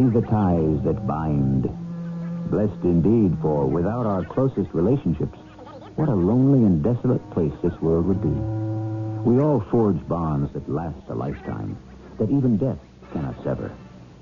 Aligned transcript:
Be 0.00 0.20
the 0.20 0.26
ties 0.26 0.82
that 0.84 1.06
bind. 1.06 1.68
Blessed 2.50 2.84
indeed, 2.84 3.36
for 3.42 3.66
without 3.66 4.06
our 4.06 4.24
closest 4.24 4.72
relationships, 4.72 5.38
what 5.96 6.08
a 6.08 6.14
lonely 6.14 6.64
and 6.64 6.82
desolate 6.82 7.28
place 7.32 7.52
this 7.62 7.78
world 7.80 8.06
would 8.06 8.22
be. 8.22 8.28
We 9.28 9.40
all 9.40 9.60
forge 9.70 10.00
bonds 10.08 10.52
that 10.54 10.68
last 10.68 11.08
a 11.08 11.14
lifetime, 11.14 11.76
that 12.18 12.30
even 12.30 12.56
death 12.56 12.78
cannot 13.12 13.42
sever. 13.44 13.70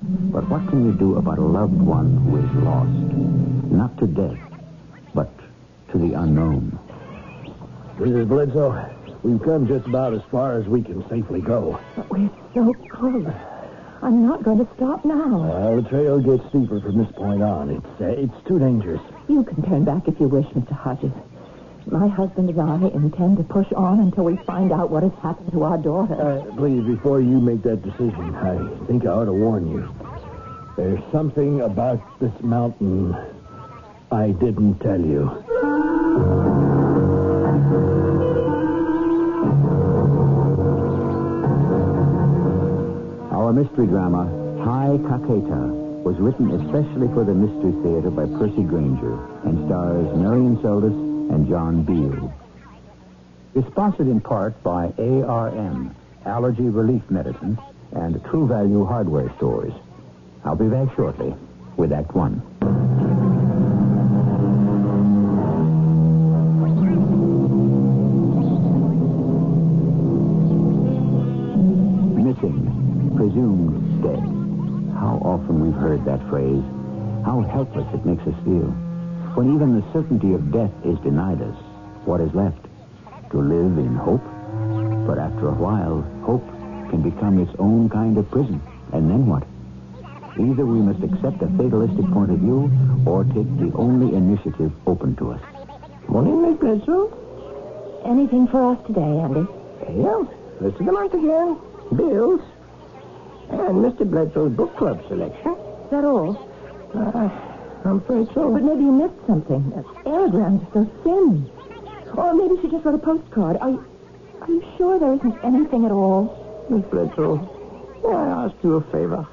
But 0.03 0.49
what 0.49 0.69
can 0.69 0.85
you 0.85 0.93
do 0.93 1.17
about 1.17 1.39
a 1.39 1.45
loved 1.45 1.81
one 1.81 2.17
who 2.17 2.39
is 2.39 2.65
lost? 2.65 2.91
Not 3.71 3.97
to 3.99 4.07
death, 4.07 4.39
but 5.15 5.31
to 5.93 5.99
the 5.99 6.15
unknown. 6.15 6.77
Mrs. 7.99 8.29
Bledsoe, 8.29 9.19
we've 9.23 9.43
come 9.43 9.69
just 9.69 9.87
about 9.87 10.15
as 10.15 10.23
far 10.31 10.59
as 10.59 10.67
we 10.67 10.83
can 10.83 11.09
safely 11.09 11.41
go. 11.41 11.79
But 11.97 12.11
we're 12.11 12.31
so 12.55 12.75
close. 12.91 13.33
I'm 14.01 14.27
not 14.27 14.43
going 14.45 14.59
to 14.65 14.69
stop 14.77 15.05
now. 15.05 15.43
Uh, 15.43 15.81
the 15.81 15.89
trail 15.89 16.21
gets 16.21 16.49
steeper 16.51 16.81
from 16.81 16.99
this 16.99 17.11
point 17.17 17.43
on. 17.43 17.71
It's 17.71 18.01
uh, 18.01 18.07
it's 18.07 18.47
too 18.47 18.59
dangerous. 18.59 19.01
You 19.29 19.43
can 19.43 19.63
turn 19.63 19.85
back 19.85 20.07
if 20.07 20.21
you 20.21 20.29
wish, 20.29 20.47
Mr. 20.47 20.73
Hodges. 20.73 21.13
My 21.87 22.07
husband 22.07 22.51
and 22.51 22.61
I 22.61 22.89
intend 22.95 23.39
to 23.39 23.45
push 23.45 23.67
on 23.73 24.01
until 24.01 24.25
we 24.25 24.37
find 24.45 24.73
out 24.73 24.91
what 24.91 25.03
has 25.03 25.13
happened 25.23 25.51
to 25.53 25.63
our 25.65 25.79
daughter. 25.79 26.15
Uh, 26.15 26.45
please, 26.55 26.83
before 26.85 27.21
you 27.21 27.41
make 27.41 27.63
that 27.63 27.83
decision, 27.83 28.35
I 28.37 28.87
think 28.87 29.05
I 29.05 29.09
ought 29.09 29.25
to 29.25 29.33
warn 29.33 29.67
you. 29.69 29.89
There's 30.77 31.01
something 31.11 31.63
about 31.63 32.01
this 32.21 32.33
mountain 32.43 33.17
I 34.13 34.31
didn't 34.31 34.79
tell 34.81 35.01
you. 35.01 35.45
Our 43.49 43.55
mystery 43.55 43.87
drama, 43.87 44.27
High 44.63 44.99
Caqueta, 45.09 46.03
was 46.05 46.19
written 46.19 46.51
especially 46.51 47.09
for 47.15 47.25
the 47.25 47.33
Mystery 47.33 47.73
Theater 47.83 48.11
by 48.11 48.27
Percy 48.39 48.63
Granger 48.63 49.15
and 49.43 49.65
stars 49.65 50.15
Marion 50.19 50.59
Seldes 50.59 50.93
and 51.33 51.49
John 51.49 51.83
Beal. 51.83 52.31
Is 53.55 53.65
sponsored 53.73 54.09
in 54.09 54.21
part 54.21 54.63
by 54.63 54.93
ARM, 54.99 55.97
Allergy 56.27 56.65
Relief 56.65 57.01
Medicine, 57.09 57.59
and 57.93 58.23
True 58.27 58.47
Value 58.47 58.85
Hardware 58.85 59.33
Stores. 59.39 59.73
I'll 60.45 60.55
be 60.55 60.69
back 60.69 60.95
shortly 60.95 61.35
with 61.79 61.91
Act 61.91 62.15
One. 62.15 62.43
Helpless 77.49 77.87
it 77.95 78.05
makes 78.05 78.23
us 78.23 78.35
feel. 78.45 78.71
When 79.35 79.55
even 79.55 79.75
the 79.75 79.93
certainty 79.93 80.35
of 80.35 80.53
death 80.53 80.73
is 80.85 80.99
denied 81.01 81.43
us, 81.43 81.57
what 82.05 82.21
is 82.21 82.33
left? 82.35 82.65
To 83.31 83.39
live 83.41 83.79
in 83.79 83.95
hope? 83.97 84.25
But 85.07 85.19
after 85.19 85.49
a 85.49 85.55
while, 85.55 86.03
hope 86.25 86.47
can 86.91 87.03
become 87.03 87.39
its 87.39 87.53
own 87.59 87.89
kind 87.89 88.17
of 88.17 88.31
prison. 88.31 88.61
And 88.93 89.11
then 89.11 89.27
what? 89.27 89.45
Either 90.39 90.65
we 90.65 90.81
must 90.81 91.03
accept 91.03 91.43
a 91.43 91.49
fatalistic 91.59 92.07
point 92.13 92.31
of 92.31 92.39
view 92.39 92.71
or 93.05 93.25
take 93.25 93.51
the 93.59 93.73
only 93.75 94.15
initiative 94.15 94.73
open 94.87 95.17
to 95.17 95.33
us. 95.33 95.41
Morning, 96.09 96.41
Miss 96.43 96.59
Bledsoe. 96.59 97.13
Anything 98.07 98.47
for 98.49 98.73
us 98.73 98.87
today, 98.87 99.03
Andy? 99.03 99.47
Yeah, 100.01 100.23
this 100.61 100.73
is 100.73 100.87
the 100.87 100.93
month 100.93 101.13
again. 101.13 101.59
Bills. 101.95 102.41
And 103.51 103.85
Mr. 103.85 104.09
Bledsoe's 104.09 104.53
book 104.53 104.77
club 104.77 105.03
selection. 105.09 105.53
Is 105.53 105.91
that 105.91 106.05
all? 106.05 106.48
Uh, 106.95 107.29
I'm 107.85 107.99
afraid 107.99 108.29
so. 108.35 108.53
But 108.53 108.63
maybe 108.63 108.83
you 108.83 108.93
missed 108.93 109.27
something. 109.27 109.71
The 109.71 110.11
airgrams 110.11 110.63
are 110.63 110.73
so 110.73 110.85
thin. 111.05 111.51
Or 112.17 112.35
maybe 112.35 112.61
she 112.63 112.69
just 112.71 112.85
wrote 112.85 112.95
a 112.95 112.99
postcard. 112.99 113.57
Are 113.59 113.71
you, 113.71 113.85
are 114.41 114.49
you 114.49 114.65
sure 114.77 114.99
there 114.99 115.15
isn't 115.15 115.45
anything 115.45 115.85
at 115.85 115.93
all? 115.93 116.67
Miss 116.71 116.85
Bledsoe, 116.87 117.37
may 118.03 118.15
I 118.15 118.45
ask 118.47 118.55
you 118.63 118.77
a 118.77 118.81
favor? 118.93 119.27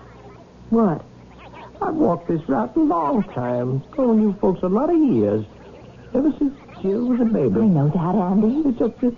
What? 0.69 1.03
I've 1.81 1.95
walked 1.95 2.27
this 2.27 2.41
route 2.47 2.75
a 2.75 2.79
long 2.79 3.23
time, 3.33 3.83
known 3.97 4.21
you 4.21 4.33
folks 4.39 4.61
a 4.63 4.67
lot 4.67 4.89
of 4.89 4.97
years. 4.97 5.45
Ever 6.13 6.31
since 6.37 6.53
Jill 6.81 7.07
was 7.07 7.19
a 7.19 7.25
baby. 7.25 7.59
I 7.59 7.65
know 7.65 7.89
that, 7.89 8.15
Andy. 8.15 8.69
It's 8.69 8.79
just 8.79 8.99
that, 9.01 9.15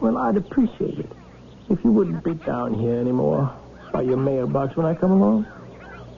well, 0.00 0.18
I'd 0.18 0.36
appreciate 0.36 0.98
it 0.98 1.10
if 1.70 1.82
you 1.84 1.90
wouldn't 1.90 2.22
be 2.24 2.34
down 2.34 2.74
here 2.74 2.98
anymore 2.98 3.54
by 3.92 4.02
your 4.02 4.18
mailbox 4.18 4.76
when 4.76 4.84
I 4.86 4.94
come 4.94 5.12
along. 5.12 5.46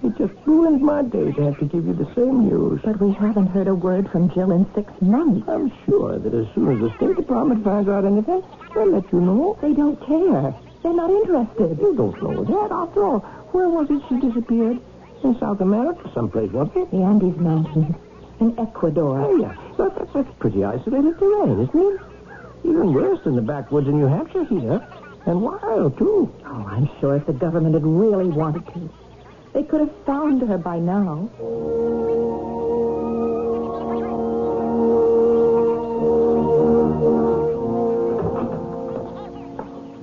It 0.04 0.18
just 0.18 0.34
ruins 0.44 0.82
my 0.82 1.00
day 1.00 1.32
to 1.32 1.42
have 1.44 1.58
to 1.60 1.64
give 1.64 1.86
you 1.86 1.94
the 1.94 2.04
same 2.14 2.46
news. 2.46 2.80
But 2.84 3.00
we 3.00 3.12
haven't 3.14 3.46
heard 3.46 3.68
a 3.68 3.74
word 3.74 4.10
from 4.10 4.28
Jill 4.34 4.52
in 4.52 4.66
six 4.74 4.92
months. 5.00 5.48
I'm 5.48 5.72
sure 5.86 6.18
that 6.18 6.34
as 6.34 6.46
soon 6.54 6.72
as 6.76 6.80
the 6.80 6.94
State 6.96 7.16
Department 7.16 7.64
finds 7.64 7.88
out 7.88 8.04
anything, 8.04 8.42
they'll 8.74 8.90
let 8.90 9.10
you 9.10 9.20
know. 9.22 9.58
They 9.62 9.72
don't 9.72 9.96
care. 10.06 10.54
They're 10.82 10.92
not 10.92 11.08
interested. 11.08 11.78
You 11.80 11.94
don't 11.96 12.22
know 12.22 12.44
that. 12.44 12.70
After 12.70 13.02
all, 13.02 13.20
where 13.52 13.70
was 13.70 13.88
it 13.88 14.02
she 14.10 14.20
disappeared? 14.20 14.78
In 15.22 15.38
South 15.40 15.62
America, 15.62 16.10
someplace, 16.12 16.50
wasn't 16.50 16.76
it? 16.76 16.90
The 16.90 17.02
Andes 17.02 17.38
Mountains. 17.38 17.96
In 18.40 18.58
Ecuador. 18.58 19.18
Oh, 19.20 19.36
yeah. 19.36 19.56
That, 19.78 19.96
that, 19.96 20.12
that's 20.12 20.28
pretty 20.38 20.64
isolated 20.64 21.18
terrain, 21.18 21.60
isn't 21.60 21.74
it? 21.74 22.00
Even 22.64 22.92
worse 22.92 23.20
than 23.24 23.36
the 23.36 23.42
backwoods 23.42 23.88
in 23.88 23.98
New 24.00 24.06
Hampshire 24.06 24.44
here. 24.44 24.86
And 25.24 25.40
wild, 25.40 25.96
too. 25.96 26.30
Oh, 26.44 26.66
I'm 26.68 26.90
sure 27.00 27.16
if 27.16 27.24
the 27.24 27.32
government 27.32 27.72
had 27.72 27.86
really 27.86 28.28
wanted 28.28 28.66
to, 28.74 28.90
they 29.54 29.62
could 29.62 29.80
have 29.80 30.04
found 30.04 30.42
her 30.42 30.58
by 30.58 30.78
now. 30.78 31.30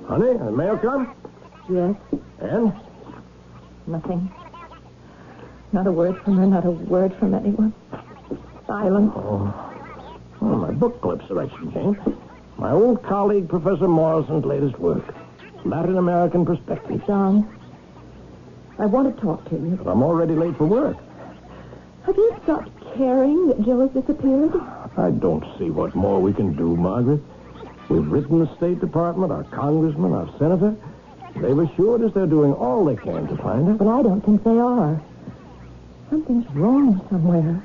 Honey, 0.08 0.30
uh, 0.38 0.44
the 0.44 0.52
mail 0.52 0.76
come? 0.78 1.14
Yes, 1.70 1.94
And? 2.40 2.72
nothing. 3.86 4.30
Not 5.72 5.86
a 5.86 5.92
word 5.92 6.20
from 6.22 6.36
her, 6.36 6.46
not 6.46 6.66
a 6.66 6.70
word 6.70 7.14
from 7.18 7.32
anyone. 7.34 7.72
Silence. 8.66 9.12
Oh, 9.16 9.72
oh 10.42 10.44
my 10.44 10.70
book 10.70 11.00
club 11.00 11.22
selection 11.26 11.72
came. 11.72 12.18
My 12.58 12.72
old 12.72 13.02
colleague, 13.02 13.48
Professor 13.48 13.88
Morrison's 13.88 14.44
latest 14.44 14.78
work. 14.78 15.02
Latin 15.64 15.96
American 15.96 16.44
Perspective. 16.44 17.02
John, 17.06 17.48
I 18.82 18.86
want 18.86 19.14
to 19.14 19.22
talk 19.22 19.48
to 19.50 19.54
you. 19.54 19.78
But 19.80 19.92
I'm 19.92 20.02
already 20.02 20.34
late 20.34 20.56
for 20.56 20.66
work. 20.66 20.96
Have 22.04 22.16
you 22.16 22.36
stopped 22.42 22.68
caring 22.96 23.46
that 23.46 23.62
Jill 23.62 23.80
has 23.80 23.90
disappeared? 23.90 24.56
I 24.96 25.12
don't 25.12 25.44
see 25.56 25.70
what 25.70 25.94
more 25.94 26.20
we 26.20 26.32
can 26.32 26.56
do, 26.56 26.74
Margaret. 26.76 27.20
We've 27.88 28.10
written 28.10 28.40
the 28.40 28.56
State 28.56 28.80
Department, 28.80 29.30
our 29.30 29.44
congressman, 29.44 30.12
our 30.12 30.28
senator. 30.36 30.74
They've 31.36 31.56
assured 31.56 32.02
us 32.02 32.12
they're 32.12 32.26
doing 32.26 32.54
all 32.54 32.84
they 32.84 32.96
can 32.96 33.28
to 33.28 33.36
find 33.36 33.68
her. 33.68 33.74
But 33.74 33.86
I 33.86 34.02
don't 34.02 34.20
think 34.20 34.42
they 34.42 34.58
are. 34.58 35.00
Something's 36.10 36.50
wrong 36.50 37.06
somewhere. 37.08 37.64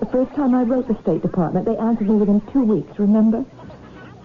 The 0.00 0.06
first 0.06 0.34
time 0.34 0.54
I 0.54 0.62
wrote 0.62 0.88
the 0.88 0.98
State 1.02 1.20
Department, 1.20 1.66
they 1.66 1.76
answered 1.76 2.08
me 2.08 2.14
within 2.14 2.40
two 2.50 2.62
weeks, 2.62 2.98
remember? 2.98 3.44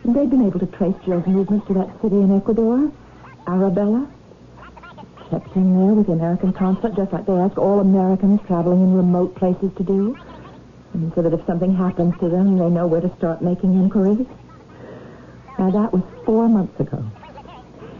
And 0.06 0.16
they'd 0.16 0.30
been 0.30 0.48
able 0.48 0.62
to 0.62 0.66
trace 0.66 0.96
Jill's 1.04 1.28
movements 1.28 1.68
to 1.68 1.74
that 1.74 2.02
city 2.02 2.16
in 2.16 2.34
Ecuador, 2.34 2.90
Arabella. 3.48 4.08
Checked 5.32 5.56
in 5.56 5.74
there 5.80 5.96
with 5.96 6.08
the 6.08 6.12
American 6.12 6.52
consulate, 6.52 6.96
just 6.96 7.14
like 7.14 7.26
they 7.26 7.32
ask 7.32 7.58
all 7.58 7.80
Americans 7.80 8.42
traveling 8.48 8.82
in 8.82 8.94
remote 8.94 9.34
places 9.36 9.72
to 9.78 9.84
do. 9.84 10.18
And 10.94 11.14
so 11.16 11.22
that 11.22 11.32
if 11.32 11.46
something 11.46 11.74
happens 11.74 12.14
to 12.20 12.28
them, 12.28 12.58
they 12.58 12.68
know 12.68 12.86
where 12.86 13.00
to 13.00 13.16
start 13.16 13.42
making 13.42 13.74
inquiries. 13.76 14.28
Now, 15.58 15.72
that 15.72 15.94
was 15.94 16.04
four 16.26 16.50
months 16.50 16.78
ago. 16.82 17.02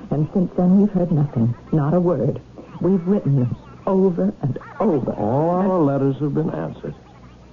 And 0.10 0.28
since 0.34 0.52
then, 0.58 0.78
we've 0.78 0.92
heard 0.92 1.10
nothing. 1.10 1.56
Not 1.72 1.94
a 1.94 2.02
word. 2.02 2.42
We've 2.82 3.08
written 3.08 3.38
them 3.38 3.56
over 3.88 4.34
and 4.42 4.60
over. 4.82 5.14
All 5.14 5.52
our 5.52 5.80
letters 5.80 6.18
have 6.20 6.34
been 6.34 6.50
answered. 6.50 6.96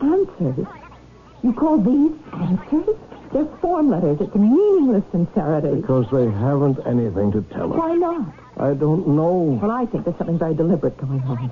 Answers? 0.00 0.66
You 1.44 1.52
call 1.52 1.78
these 1.78 2.18
answers? 2.32 2.96
They're 3.32 3.46
form 3.60 3.90
letters. 3.90 4.18
It's 4.20 4.34
meaningless 4.34 5.04
sincerity. 5.12 5.80
Because 5.80 6.10
they 6.10 6.28
haven't 6.28 6.84
anything 6.84 7.30
to 7.30 7.42
tell 7.42 7.72
us. 7.72 7.78
Why 7.78 7.94
not? 7.94 8.34
I 8.58 8.74
don't 8.74 9.06
know. 9.06 9.58
Well, 9.62 9.70
I 9.70 9.86
think 9.86 10.04
there's 10.04 10.16
something 10.18 10.38
very 10.38 10.54
deliberate 10.54 10.96
going 10.96 11.22
on. 11.22 11.50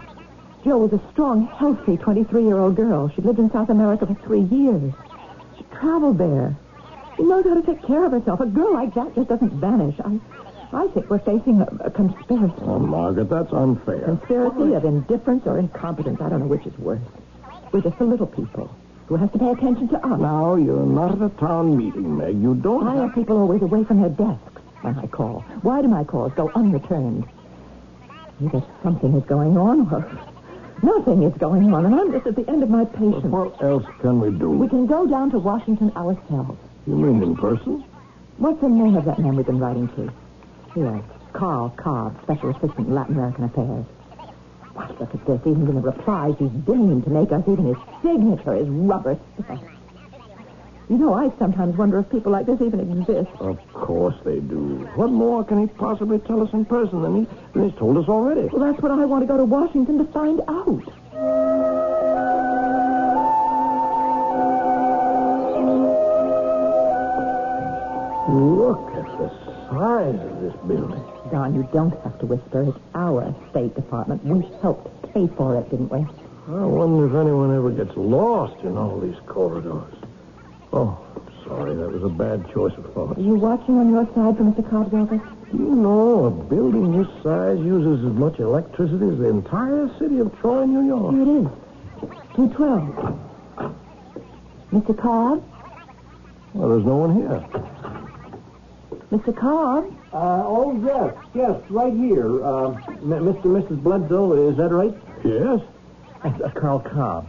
Jill 0.65 0.81
was 0.81 0.93
a 0.93 1.13
strong, 1.13 1.47
healthy 1.47 1.97
23-year-old 1.97 2.75
girl. 2.75 3.09
She'd 3.15 3.25
lived 3.25 3.39
in 3.39 3.51
South 3.53 3.71
America 3.71 4.07
for 4.07 4.15
three 4.27 4.41
years. 4.41 4.93
She 5.57 5.65
traveled 5.73 6.19
there. 6.19 6.57
She 7.17 7.23
knows 7.23 7.45
how 7.45 7.55
to 7.55 7.63
take 7.63 7.87
care 7.87 8.05
of 8.05 8.13
herself. 8.13 8.41
A 8.41 8.47
girl 8.47 8.73
like 8.73 8.93
that 8.95 9.15
just 9.15 9.29
doesn't 9.29 9.53
vanish. 9.61 9.95
I, 10.01 10.19
I 10.73 10.89
think 10.89 11.09
we're 11.09 11.21
facing 11.21 11.61
a, 11.61 11.67
a 11.85 11.91
conspiracy. 11.91 12.55
Oh, 12.63 12.81
Margaret, 12.81 13.31
that's 13.31 13.53
unfair. 13.53 14.01
Conspiracy 14.01 14.75
of 14.75 14.85
indifference 14.85 15.47
or 15.47 15.59
incompetence. 15.59 16.21
I 16.21 16.29
don't 16.29 16.41
know 16.41 16.47
which 16.47 16.67
is 16.67 16.77
worse. 16.79 17.01
We're 17.71 17.83
just 17.83 17.99
the 17.99 18.05
little 18.05 18.27
people 18.27 18.75
who 19.07 19.15
have 19.15 19.33
to 19.33 19.39
pay 19.39 19.51
attention 19.51 19.89
to 19.89 20.05
us. 20.05 20.19
Now, 20.19 20.57
you're 20.57 20.85
not 20.85 21.13
at 21.13 21.23
a 21.23 21.29
town 21.39 21.77
meeting, 21.77 22.17
Meg. 22.17 22.43
You 22.43 22.57
don't 22.57 22.85
Why 22.85 22.97
are 22.99 23.07
have... 23.07 23.15
people 23.15 23.39
always 23.39 23.63
away 23.63 23.85
from 23.85 24.01
their 24.01 24.11
desks 24.11 24.56
when 24.83 24.99
I 24.99 25.07
call? 25.07 25.41
Why 25.63 25.83
do 25.83 25.89
my 25.89 26.05
calls 26.05 26.33
go 26.35 26.51
unreturned? 26.55 27.25
Either 28.43 28.63
something 28.83 29.15
is 29.15 29.25
going 29.25 29.57
on 29.57 29.91
or 29.93 30.05
nothing 30.83 31.23
is 31.23 31.35
going 31.39 31.73
on, 31.73 31.87
and 31.87 31.95
I'm 31.95 32.13
just 32.13 32.27
at 32.27 32.37
the 32.37 32.49
end 32.51 32.63
of 32.63 32.71
my 32.71 32.85
patience. 32.85 33.25
What 33.25 33.63
else 33.63 33.85
can 34.01 34.21
we 34.21 34.31
do? 34.31 34.51
We 34.51 34.69
can 34.69 34.87
go 34.87 35.07
down 35.07 35.31
to 35.31 35.39
Washington 35.39 35.91
ourselves. 35.97 36.59
You 36.87 36.97
mean 36.97 37.23
in 37.23 37.37
person? 37.37 37.85
What's 38.39 38.61
the 38.61 38.69
name 38.69 38.97
of 38.97 39.07
that 39.07 39.19
man 39.19 39.37
we've 39.37 39.47
been 39.47 39.59
writing 39.59 39.89
to? 39.97 40.13
Yes, 40.77 41.03
Carl 41.33 41.71
Cobb, 41.71 42.23
Special 42.23 42.51
Assistant 42.51 42.89
in 42.89 42.95
Latin 42.95 43.15
American 43.15 43.45
Affairs. 43.45 43.87
Why, 44.75 44.89
look 45.01 45.15
at 45.15 45.27
this. 45.27 45.41
Even 45.47 45.67
in 45.69 45.75
the 45.75 45.81
replies 45.81 46.35
he's 46.39 46.51
deigned 46.51 47.05
to 47.05 47.11
make 47.11 47.33
us, 47.33 47.43
even 47.49 47.65
his 47.65 47.77
signature 48.03 48.55
is 48.55 48.69
rubber 48.69 49.19
stuff. 49.43 49.61
You 50.89 50.99
know, 50.99 51.15
I 51.15 51.37
sometimes 51.37 51.77
wonder 51.77 51.99
if 51.99 52.09
people 52.11 52.31
like 52.31 52.47
this 52.47 52.61
even 52.61 52.81
exist. 52.81 53.29
Of 53.41 53.59
course 53.73 54.15
they 54.25 54.39
do. 54.39 54.89
What 54.95 55.11
more 55.11 55.43
can 55.43 55.61
he 55.61 55.67
possibly 55.67 56.21
tell 56.21 56.41
us 56.41 56.53
in 56.53 56.65
person 56.65 57.03
than, 57.03 57.17
he, 57.17 57.29
than 57.55 57.69
he's 57.69 57.79
told 57.79 57.97
us 57.97 58.09
already? 58.09 58.49
Well, 58.53 58.73
that's 58.73 58.81
what 58.81 58.93
I 58.93 59.05
want 59.05 59.23
to 59.23 59.27
go 59.27 59.37
to 59.37 59.45
Washington 59.45 59.99
to 59.99 60.05
find 60.13 60.41
out. 60.47 60.87
Look 68.29 68.95
at 68.95 69.19
the 69.19 69.29
size 69.71 70.21
of 70.21 70.41
this 70.41 70.55
building. 70.69 71.03
Don, 71.33 71.55
you 71.57 71.69
don't 71.73 72.01
have 72.05 72.17
to 72.21 72.27
whisper. 72.27 72.63
It's 72.63 72.79
our 72.95 73.35
State 73.51 73.75
Department. 73.75 74.25
We 74.25 74.47
helped 74.63 75.13
pay 75.13 75.27
for 75.37 75.59
it, 75.59 75.69
didn't 75.69 75.91
we? 75.91 75.99
I 75.99 76.65
wonder 76.65 77.07
if 77.07 77.15
anyone 77.15 77.53
ever 77.57 77.71
gets 77.73 77.97
lost 77.97 78.63
in 78.63 78.77
all 78.77 79.01
these 79.01 79.19
corridors. 79.27 79.93
Oh, 80.77 80.99
sorry, 81.47 81.75
that 81.75 81.91
was 81.91 82.03
a 82.03 82.09
bad 82.11 82.53
choice 82.53 82.75
of 82.77 82.93
thought. 82.93 83.17
Are 83.17 83.21
you 83.23 83.35
watching 83.35 83.79
on 83.79 83.89
your 83.91 84.05
side 84.15 84.37
for 84.37 84.45
Mr. 84.45 84.69
Cobb's 84.69 84.93
office? 84.93 85.23
Do 85.51 85.57
you 85.57 85.75
know 85.75 86.27
a 86.27 86.31
building 86.31 86.99
this 86.99 87.09
size 87.23 87.59
uses 87.61 88.05
as 88.05 88.13
much 88.13 88.39
electricity 88.41 89.09
as 89.09 89.17
the 89.17 89.29
entire 89.31 89.89
city 89.99 90.19
of 90.19 90.39
Troy, 90.39 90.67
New 90.67 90.87
York? 90.87 91.15
Here 91.15 91.23
it 91.23 91.29
is. 91.29 91.49
212. 92.37 93.25
Mr. 94.71 94.99
Cobb? 95.01 95.43
Well, 96.53 96.69
there's 96.69 96.85
no 96.85 96.97
one 96.97 97.17
here. 97.17 97.41
Mr. 99.11 99.35
Cobb? 99.35 99.91
Uh, 100.13 100.43
oh, 100.45 100.79
yes, 100.85 101.15
yes, 101.33 101.59
right 101.71 101.95
here. 101.95 102.45
Uh, 102.45 102.77
Mr. 103.01 103.45
and 103.47 103.65
Mrs. 103.65 103.83
Bledsoe, 103.83 104.51
is 104.51 104.59
that 104.59 104.69
right? 104.69 104.95
Yes? 105.25 105.61
Uh, 106.23 106.51
Carl 106.51 106.81
Cobb. 106.81 107.29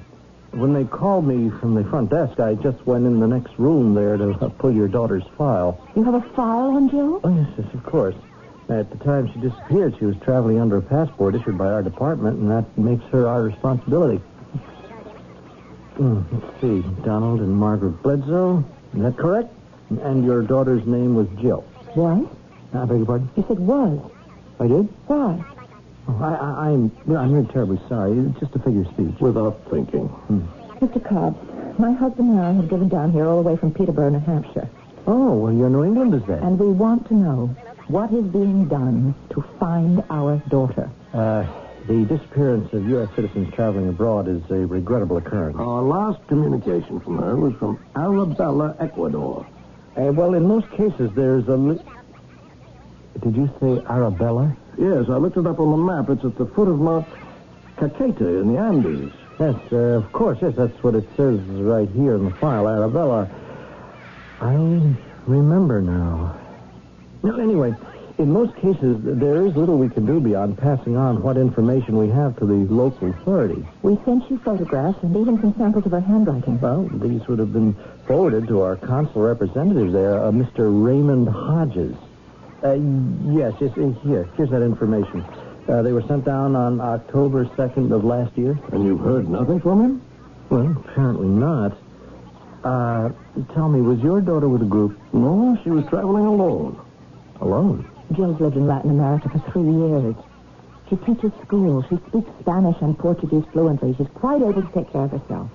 When 0.57 0.73
they 0.73 0.85
called 0.85 1.27
me 1.27 1.51
from 1.59 1.75
the 1.75 1.83
front 1.83 2.09
desk, 2.09 2.39
I 2.39 2.55
just 2.55 2.83
went 2.87 3.05
in 3.05 3.19
the 3.19 3.27
next 3.27 3.59
room 3.59 3.93
there 3.93 4.17
to 4.17 4.31
uh, 4.31 4.49
pull 4.49 4.71
your 4.71 4.87
daughter's 4.87 5.23
file. 5.37 5.79
You 5.95 6.03
have 6.03 6.15
a 6.15 6.21
file 6.33 6.71
on 6.71 6.89
Jill? 6.89 7.21
Oh, 7.23 7.29
yes, 7.29 7.47
yes, 7.59 7.73
of 7.75 7.83
course. 7.83 8.15
At 8.67 8.89
the 8.89 8.97
time 8.97 9.31
she 9.31 9.39
disappeared, 9.39 9.95
she 9.99 10.05
was 10.05 10.15
traveling 10.23 10.59
under 10.59 10.77
a 10.77 10.81
passport 10.81 11.35
issued 11.35 11.59
by 11.59 11.67
our 11.67 11.83
department, 11.83 12.39
and 12.39 12.49
that 12.49 12.75
makes 12.75 13.05
her 13.11 13.27
our 13.27 13.43
responsibility. 13.43 14.17
Hmm, 15.97 16.21
let's 16.31 16.59
see. 16.59 16.81
Donald 17.03 17.41
and 17.41 17.55
Margaret 17.55 18.01
Bledsoe. 18.01 18.65
Is 18.95 19.01
that 19.03 19.15
correct? 19.15 19.53
And 20.01 20.25
your 20.25 20.41
daughter's 20.41 20.87
name 20.87 21.13
was 21.13 21.27
Jill. 21.39 21.61
What? 21.93 22.31
I 22.73 22.85
beg 22.85 22.97
your 22.97 23.05
pardon? 23.05 23.29
You 23.35 23.45
said 23.47 23.59
was. 23.59 24.11
I 24.59 24.67
did? 24.67 24.89
Why? 25.05 25.56
Oh, 26.07 26.17
I, 26.21 26.33
I, 26.33 26.69
I'm, 26.71 26.91
I'm 27.15 27.31
really 27.33 27.47
terribly 27.47 27.79
sorry. 27.89 28.17
It's 28.17 28.39
just 28.39 28.55
a 28.55 28.59
figure 28.59 28.81
of 28.81 28.87
speech. 28.93 29.19
Without 29.19 29.59
thinking. 29.69 30.07
Mr. 30.79 31.03
Cobb, 31.07 31.35
my 31.79 31.91
husband 31.91 32.29
and 32.31 32.39
I 32.39 32.53
have 32.53 32.69
driven 32.69 32.87
down 32.87 33.11
here 33.11 33.25
all 33.27 33.41
the 33.43 33.49
way 33.49 33.57
from 33.57 33.73
Peterborough, 33.73 34.09
New 34.09 34.19
Hampshire. 34.19 34.69
Oh, 35.05 35.33
well, 35.37 35.53
you're 35.53 35.69
New 35.69 35.83
Englanders 35.83 36.21
is 36.21 36.27
that? 36.27 36.43
And 36.43 36.59
we 36.59 36.67
want 36.67 37.07
to 37.07 37.13
know 37.13 37.47
what 37.87 38.11
is 38.13 38.25
being 38.25 38.67
done 38.67 39.15
to 39.31 39.41
find 39.59 40.03
our 40.09 40.37
daughter. 40.49 40.89
Uh, 41.13 41.45
the 41.87 42.03
disappearance 42.05 42.71
of 42.73 42.85
U.S. 42.89 43.09
citizens 43.15 43.53
traveling 43.53 43.87
abroad 43.87 44.27
is 44.27 44.41
a 44.51 44.65
regrettable 44.67 45.17
occurrence. 45.17 45.57
Our 45.57 45.81
last 45.81 46.25
communication 46.27 46.99
from 46.99 47.17
her 47.19 47.35
was 47.37 47.53
from 47.55 47.79
Arabella, 47.95 48.75
Ecuador. 48.79 49.47
Uh, 49.95 50.11
well, 50.11 50.33
in 50.35 50.43
most 50.45 50.69
cases, 50.71 51.09
there's 51.15 51.47
a. 51.47 51.55
Li- 51.55 51.81
Did 53.23 53.35
you 53.37 53.49
say 53.61 53.81
Arabella? 53.89 54.55
Yes, 54.77 55.09
I 55.09 55.17
looked 55.17 55.37
it 55.37 55.47
up 55.47 55.59
on 55.59 55.71
the 55.71 55.77
map. 55.77 56.09
It's 56.09 56.23
at 56.23 56.37
the 56.37 56.45
foot 56.45 56.67
of 56.67 56.79
Mount 56.79 57.07
Caqueta 57.77 58.41
in 58.41 58.53
the 58.53 58.59
Andes. 58.59 59.11
Yes, 59.39 59.55
uh, 59.71 59.75
of 59.75 60.11
course. 60.11 60.37
Yes, 60.41 60.53
that's 60.55 60.83
what 60.83 60.95
it 60.95 61.07
says 61.17 61.39
right 61.39 61.89
here 61.89 62.15
in 62.15 62.25
the 62.25 62.31
file, 62.31 62.67
Arabella. 62.67 63.29
I 64.39 64.53
remember 65.25 65.81
now. 65.81 66.37
No, 67.23 67.39
anyway, 67.39 67.75
in 68.19 68.31
most 68.31 68.55
cases, 68.55 68.97
there 69.01 69.45
is 69.45 69.55
little 69.55 69.77
we 69.77 69.89
can 69.89 70.05
do 70.05 70.19
beyond 70.19 70.57
passing 70.57 70.95
on 70.95 71.21
what 71.21 71.37
information 71.37 71.97
we 71.97 72.09
have 72.09 72.35
to 72.37 72.45
the 72.45 72.71
local 72.73 73.09
authorities. 73.09 73.65
We 73.81 73.97
sent 74.05 74.29
you 74.29 74.37
photographs 74.39 75.01
and 75.01 75.15
even 75.15 75.41
some 75.41 75.55
samples 75.55 75.85
of 75.85 75.91
her 75.91 75.99
handwriting. 75.99 76.59
Well, 76.59 76.87
these 76.93 77.27
would 77.27 77.39
have 77.39 77.53
been 77.53 77.75
forwarded 78.05 78.47
to 78.47 78.61
our 78.61 78.75
consular 78.75 79.27
representative 79.27 79.91
there, 79.91 80.23
uh, 80.23 80.31
Mr. 80.31 80.69
Raymond 80.85 81.29
Hodges. 81.29 81.95
Uh, 82.63 82.73
yes, 83.37 83.53
yes, 83.61 83.71
uh, 83.77 83.89
here. 84.03 84.27
Here's 84.35 84.49
that 84.49 84.63
information. 84.63 85.23
Uh, 85.67 85.81
they 85.81 85.91
were 85.91 86.01
sent 86.07 86.25
down 86.25 86.55
on 86.55 86.81
October 86.81 87.45
2nd 87.45 87.91
of 87.91 88.03
last 88.03 88.35
year. 88.37 88.57
And 88.71 88.83
you've 88.83 88.99
heard 89.01 89.29
nothing 89.29 89.59
from 89.59 89.81
him? 89.81 90.01
Well, 90.49 90.71
apparently 90.71 91.27
not. 91.27 91.77
Uh, 92.63 93.09
tell 93.53 93.69
me, 93.69 93.81
was 93.81 93.99
your 93.99 94.21
daughter 94.21 94.49
with 94.49 94.61
a 94.61 94.65
group? 94.65 94.97
No, 95.13 95.57
she 95.63 95.69
was 95.69 95.85
traveling 95.87 96.25
alone. 96.25 96.79
Alone? 97.41 97.89
Jill's 98.13 98.39
lived 98.39 98.55
in 98.55 98.65
Latin 98.65 98.89
America 98.91 99.29
for 99.29 99.39
three 99.51 99.69
years. 99.69 100.15
She 100.89 100.95
teaches 100.95 101.31
school. 101.45 101.83
She 101.89 101.97
speaks 102.07 102.29
Spanish 102.39 102.77
and 102.81 102.97
Portuguese 102.97 103.43
fluently. 103.51 103.93
She's 103.97 104.07
quite 104.15 104.41
able 104.41 104.61
to 104.61 104.71
take 104.73 104.91
care 104.91 105.03
of 105.03 105.11
herself. 105.11 105.51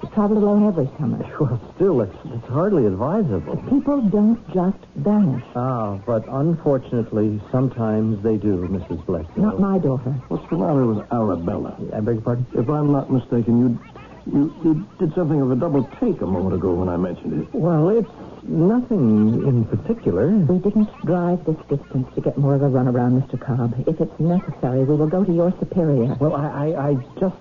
She 0.00 0.06
traveled 0.08 0.42
alone 0.42 0.66
every 0.68 0.88
summer. 0.98 1.18
Well, 1.40 1.60
still, 1.74 2.00
it's, 2.02 2.14
it's 2.24 2.46
hardly 2.46 2.86
advisable. 2.86 3.56
People 3.68 4.00
don't 4.02 4.38
just 4.54 4.78
vanish. 4.96 5.44
Ah, 5.56 5.98
but 6.06 6.24
unfortunately, 6.28 7.40
sometimes 7.50 8.22
they 8.22 8.36
do, 8.36 8.68
Mrs. 8.68 9.04
Bledsoe. 9.06 9.30
Not 9.36 9.60
my 9.60 9.78
daughter. 9.78 10.10
What's 10.28 10.48
the 10.50 10.56
matter 10.56 10.86
with 10.86 10.98
Arabella? 11.12 11.76
I 11.94 12.00
beg 12.00 12.16
your 12.16 12.22
pardon? 12.22 12.46
If 12.54 12.68
I'm 12.68 12.92
not 12.92 13.10
mistaken, 13.10 13.58
you 13.60 13.78
you 14.32 14.54
you 14.62 14.86
did 14.98 15.14
something 15.14 15.40
of 15.40 15.50
a 15.50 15.56
double 15.56 15.84
take 16.00 16.20
a 16.20 16.26
moment 16.26 16.54
ago 16.54 16.74
when 16.74 16.88
I 16.88 16.96
mentioned 16.96 17.42
it. 17.42 17.48
Well, 17.54 17.88
it's 17.88 18.10
nothing 18.44 19.42
in 19.46 19.64
particular. 19.64 20.28
We 20.28 20.58
didn't 20.58 20.90
drive 21.06 21.44
this 21.46 21.56
distance 21.68 22.06
to 22.14 22.20
get 22.20 22.36
more 22.36 22.54
of 22.54 22.62
a 22.62 22.68
run 22.68 22.88
around, 22.88 23.22
Mr. 23.22 23.40
Cobb. 23.40 23.74
If 23.86 24.00
it's 24.00 24.20
necessary, 24.20 24.84
we 24.84 24.96
will 24.96 25.08
go 25.08 25.24
to 25.24 25.32
your 25.32 25.52
superior. 25.58 26.14
Well, 26.20 26.36
I, 26.36 26.70
I, 26.72 26.88
I 26.90 26.94
just... 27.18 27.36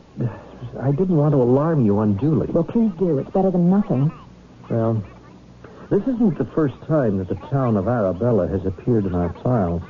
I 0.80 0.92
didn't 0.92 1.18
want 1.18 1.34
to 1.34 1.42
alarm 1.42 1.86
you 1.86 2.00
unduly. 2.00 2.48
Well, 2.48 2.64
please 2.64 2.92
do. 3.00 3.18
It's 3.20 3.30
better 3.32 3.52
than 3.52 3.70
nothing. 3.70 4.12
Well, 4.70 5.04
this 5.90 6.02
isn't 6.04 6.38
the 6.38 6.46
first 6.54 6.76
time 6.88 7.18
that 7.18 7.30
the 7.30 7.36
town 7.48 7.78
of 7.78 7.88
Arabella 7.88 8.48
has 8.48 8.66
appeared 8.66 9.06
in 9.06 9.16
our 9.16 9.34
files. 9.42 9.82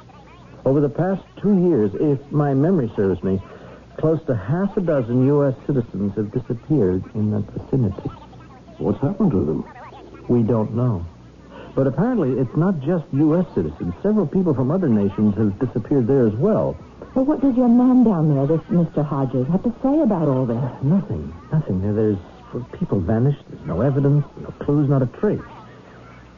Over 0.65 0.79
the 0.79 0.89
past 0.89 1.24
two 1.41 1.57
years, 1.69 1.91
if 1.95 2.31
my 2.31 2.53
memory 2.53 2.91
serves 2.95 3.24
me, 3.24 3.41
close 3.97 4.24
to 4.25 4.36
half 4.36 4.75
a 4.77 4.81
dozen 4.81 5.25
U.S. 5.25 5.55
citizens 5.65 6.13
have 6.15 6.31
disappeared 6.31 7.03
in 7.15 7.31
that 7.31 7.50
vicinity. 7.51 8.09
What's 8.77 9.01
happened 9.01 9.31
to 9.31 9.43
them? 9.43 9.65
We 10.27 10.43
don't 10.43 10.75
know. 10.75 11.05
But 11.74 11.88
apparently, 11.88 12.39
it's 12.39 12.55
not 12.55 12.79
just 12.79 13.05
U.S. 13.13 13.45
citizens. 13.55 13.93
Several 14.03 14.27
people 14.27 14.53
from 14.53 14.71
other 14.71 14.89
nations 14.89 15.36
have 15.38 15.57
disappeared 15.59 16.07
there 16.07 16.27
as 16.27 16.33
well. 16.33 16.77
Well, 17.17 17.25
what 17.25 17.41
does 17.41 17.57
your 17.57 17.67
man 17.67 18.03
down 18.03 18.29
there, 18.29 18.45
this 18.45 18.62
Mr. 18.69 19.03
Hodges, 19.03 19.47
have 19.47 19.63
to 19.63 19.74
say 19.81 20.01
about 20.01 20.27
all 20.27 20.45
this? 20.45 20.62
Nothing. 20.83 21.33
Nothing. 21.51 21.81
There- 21.81 21.93
There's 22.53 22.65
people 22.74 23.00
vanished. 23.00 23.41
There's 23.50 23.65
no 23.65 23.81
evidence, 23.81 24.24
no 24.39 24.50
clues, 24.59 24.88
not 24.88 25.01
a 25.01 25.07
trace. 25.07 25.41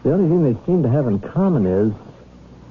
The 0.03 0.13
only 0.13 0.29
thing 0.29 0.41
they 0.53 0.65
seem 0.65 0.81
to 0.83 0.89
have 0.89 1.05
in 1.07 1.19
common 1.19 1.65
is 1.65 1.91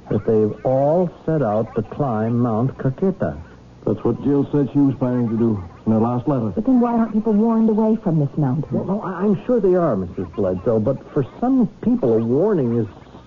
that 0.09 0.25
they've 0.25 0.65
all 0.65 1.11
set 1.27 1.43
out 1.43 1.75
to 1.75 1.83
climb 1.83 2.39
Mount 2.39 2.79
Caqueta. 2.79 3.39
That's 3.85 4.03
what 4.03 4.25
Jill 4.25 4.49
said 4.53 4.71
she 4.73 4.79
was 4.79 4.95
planning 4.95 5.29
to 5.29 5.37
do 5.37 5.63
in 5.85 5.93
her 5.93 5.99
last 5.99 6.27
letter. 6.27 6.49
But 6.49 6.65
then 6.65 6.81
why 6.81 6.95
aren't 6.95 7.13
people 7.13 7.35
warned 7.35 7.69
away 7.69 7.97
from 7.97 8.21
this 8.21 8.35
mountain? 8.39 8.75
Well, 8.75 8.87
no, 8.87 9.03
I- 9.03 9.21
I'm 9.21 9.45
sure 9.45 9.61
they 9.61 9.75
are, 9.75 9.95
Mrs. 9.97 10.35
Bledsoe, 10.35 10.81
but 10.81 10.97
for 11.13 11.27
some 11.41 11.67
people, 11.83 12.15
a 12.15 12.25
warning 12.25 12.75
is 12.79 12.87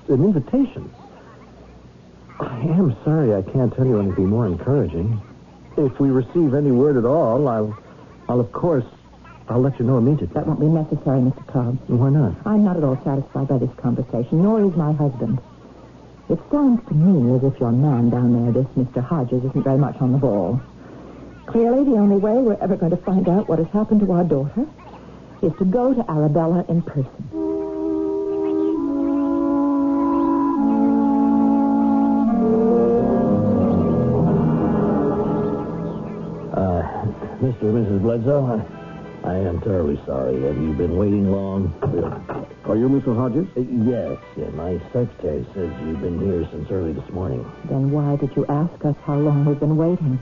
an 0.09 0.23
invitation. 0.25 0.89
I 2.39 2.59
am 2.61 2.95
sorry 3.03 3.33
I 3.35 3.41
can't 3.41 3.73
tell 3.75 3.85
you 3.85 4.00
anything 4.00 4.27
more 4.27 4.47
encouraging. 4.47 5.21
If 5.77 6.00
we 6.00 6.09
receive 6.09 6.53
any 6.53 6.71
word 6.71 6.97
at 6.97 7.05
all, 7.05 7.47
I'll, 7.47 7.77
I'll 8.27 8.39
of 8.39 8.51
course, 8.51 8.85
I'll 9.47 9.61
let 9.61 9.79
you 9.79 9.85
know 9.85 9.97
immediately. 9.97 10.33
That 10.33 10.47
won't 10.47 10.59
be 10.59 10.67
necessary, 10.67 11.19
Mr. 11.19 11.45
Cobb. 11.51 11.77
Why 11.88 12.09
not? 12.09 12.35
I'm 12.45 12.63
not 12.63 12.77
at 12.77 12.83
all 12.83 13.00
satisfied 13.03 13.47
by 13.47 13.57
this 13.57 13.73
conversation, 13.77 14.43
nor 14.43 14.63
is 14.63 14.75
my 14.75 14.93
husband. 14.93 15.39
It 16.29 16.39
sounds 16.51 16.88
to 16.88 16.93
me 16.93 17.35
as 17.35 17.43
if 17.43 17.59
your 17.59 17.71
man 17.71 18.09
down 18.09 18.31
there, 18.31 18.63
this 18.63 18.71
Mr. 18.77 19.03
Hodges, 19.03 19.43
isn't 19.43 19.63
very 19.63 19.77
much 19.77 19.97
on 20.00 20.13
the 20.13 20.17
ball. 20.17 20.61
Clearly, 21.47 21.83
the 21.83 21.97
only 21.97 22.17
way 22.17 22.33
we're 22.33 22.61
ever 22.61 22.77
going 22.77 22.91
to 22.91 23.03
find 23.03 23.27
out 23.27 23.50
what 23.50 23.59
has 23.59 23.67
happened 23.69 24.00
to 24.01 24.11
our 24.13 24.23
daughter 24.23 24.65
is 25.41 25.51
to 25.57 25.65
go 25.65 25.93
to 25.93 26.09
Arabella 26.09 26.63
in 26.69 26.81
person. 26.83 27.40
Bledsoe, 38.12 38.68
I, 39.24 39.30
I 39.30 39.36
am 39.38 39.62
terribly 39.62 39.98
sorry. 40.06 40.41
Have 40.41 40.58
you 40.58 40.74
been 40.74 40.98
waiting 40.98 41.32
long? 41.32 41.74
Are 42.65 42.75
you 42.75 42.89
Mr. 42.89 43.15
Hodges? 43.15 43.48
Uh, 43.56 43.62
yes, 43.88 44.20
yeah, 44.36 44.50
my 44.50 44.80
secretary 44.91 45.48
says 45.53 45.72
you've 45.86 46.01
been 46.01 46.20
here 46.20 46.46
since 46.51 46.70
early 46.72 46.91
this 46.91 47.10
morning. 47.12 47.50
Then 47.70 47.89
why 47.89 48.18
did 48.18 48.36
you 48.36 48.46
ask 48.48 48.84
us 48.84 48.98
how 49.06 49.15
long 49.15 49.46
we've 49.46 49.62
been 49.62 49.77
waiting? 49.77 50.20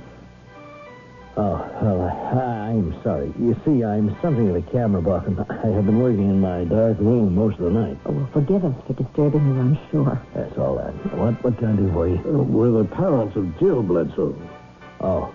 Oh, 1.35 1.57
well, 1.81 2.01
I, 2.37 2.69
I'm 2.69 2.93
sorry. 3.01 3.33
You 3.39 3.59
see, 3.65 3.83
I'm 3.83 4.15
something 4.21 4.49
of 4.49 4.55
a 4.57 4.61
camera 4.69 5.01
buff, 5.01 5.25
and 5.25 5.39
I 5.39 5.73
have 5.73 5.87
been 5.87 5.97
working 5.97 6.29
in 6.29 6.39
my 6.39 6.65
dark 6.65 6.99
room 6.99 7.33
most 7.33 7.57
of 7.57 7.65
the 7.65 7.71
night. 7.71 7.97
Oh, 8.05 8.11
well, 8.11 8.29
forgive 8.31 8.65
us 8.65 8.75
for 8.85 8.93
disturbing 8.93 9.47
you, 9.47 9.59
I'm 9.59 9.79
sure. 9.89 10.21
That's 10.35 10.55
all 10.59 10.77
that. 10.77 10.93
What, 11.17 11.43
what 11.43 11.57
can 11.57 11.73
I 11.73 11.75
do 11.75 11.91
for 11.91 12.07
you? 12.07 12.17
Uh, 12.17 12.43
we're 12.43 12.83
the 12.83 12.85
parents 12.85 13.35
of 13.35 13.57
Jill 13.57 13.81
Bledsoe. 13.81 14.39
Oh. 15.01 15.33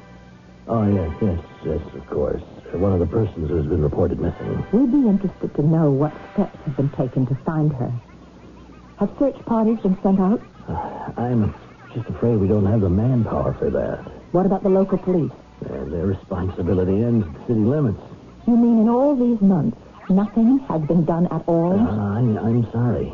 Oh, 0.66 0.82
yes, 0.88 1.10
yes, 1.20 1.40
yes, 1.64 1.94
of 1.94 2.06
course. 2.06 2.42
One 2.72 2.92
of 2.92 2.98
the 2.98 3.06
persons 3.06 3.50
who's 3.50 3.66
been 3.66 3.82
reported 3.82 4.18
missing. 4.18 4.64
We'd 4.72 4.90
be 4.90 5.06
interested 5.06 5.54
to 5.54 5.62
know 5.62 5.90
what 5.90 6.12
steps 6.32 6.56
have 6.64 6.76
been 6.76 6.90
taken 6.90 7.26
to 7.26 7.34
find 7.44 7.72
her. 7.74 7.92
Have 8.98 9.10
search 9.18 9.36
parties 9.44 9.78
been 9.80 9.96
sent 10.02 10.18
out? 10.20 10.40
Uh, 10.68 11.12
I'm 11.20 11.54
just 11.94 12.08
afraid 12.08 12.36
we 12.38 12.48
don't 12.48 12.66
have 12.66 12.80
the 12.80 12.88
manpower 12.88 13.54
for 13.54 13.70
that. 13.70 13.98
What 14.32 14.46
about 14.46 14.62
the 14.62 14.70
local 14.70 14.98
police? 14.98 15.30
Uh, 15.64 15.84
their 15.84 16.06
responsibility 16.06 17.04
ends 17.04 17.26
at 17.26 17.32
the 17.34 17.40
city 17.46 17.60
limits. 17.60 18.00
You 18.46 18.56
mean 18.56 18.80
in 18.80 18.88
all 18.88 19.14
these 19.14 19.40
months, 19.40 19.76
nothing 20.08 20.58
has 20.68 20.80
been 20.82 21.04
done 21.04 21.26
at 21.26 21.44
all? 21.46 21.78
Uh, 21.78 22.18
I'm, 22.18 22.36
I'm 22.38 22.70
sorry. 22.72 23.06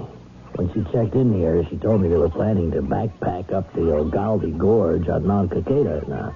When 0.55 0.73
she 0.73 0.83
checked 0.93 1.15
in 1.15 1.35
here, 1.35 1.65
she 1.69 1.77
told 1.77 2.01
me 2.01 2.09
they 2.09 2.17
were 2.17 2.31
planning 2.31 2.71
to 2.73 2.83
backpack 2.83 3.53
up 3.53 3.73
the 3.75 3.81
Ogaldi 3.81 4.57
Gorge 4.57 5.09
on 5.09 5.27
Mount 5.27 5.51
Caqueta. 5.51 6.07
Now, 6.09 6.35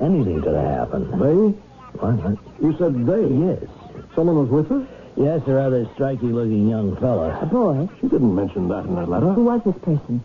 anything 0.00 0.42
could 0.42 0.54
have 0.54 0.88
happened. 0.88 1.12
They? 1.20 1.58
What? 1.98 2.38
You 2.62 2.76
said 2.78 3.06
they? 3.06 3.26
Yes. 3.46 3.64
Someone 4.14 4.36
was 4.36 4.48
with 4.48 4.68
her? 4.68 4.86
Yes, 5.16 5.40
a 5.46 5.52
rather 5.52 5.88
striking-looking 5.94 6.68
young 6.68 6.96
fellow. 6.96 7.30
A 7.40 7.46
boy? 7.46 7.88
She 8.00 8.08
didn't 8.08 8.34
mention 8.34 8.68
that 8.68 8.84
in 8.84 8.96
her 8.96 9.06
letter. 9.06 9.32
Who 9.32 9.44
was 9.44 9.62
this 9.64 9.76
person? 9.82 10.22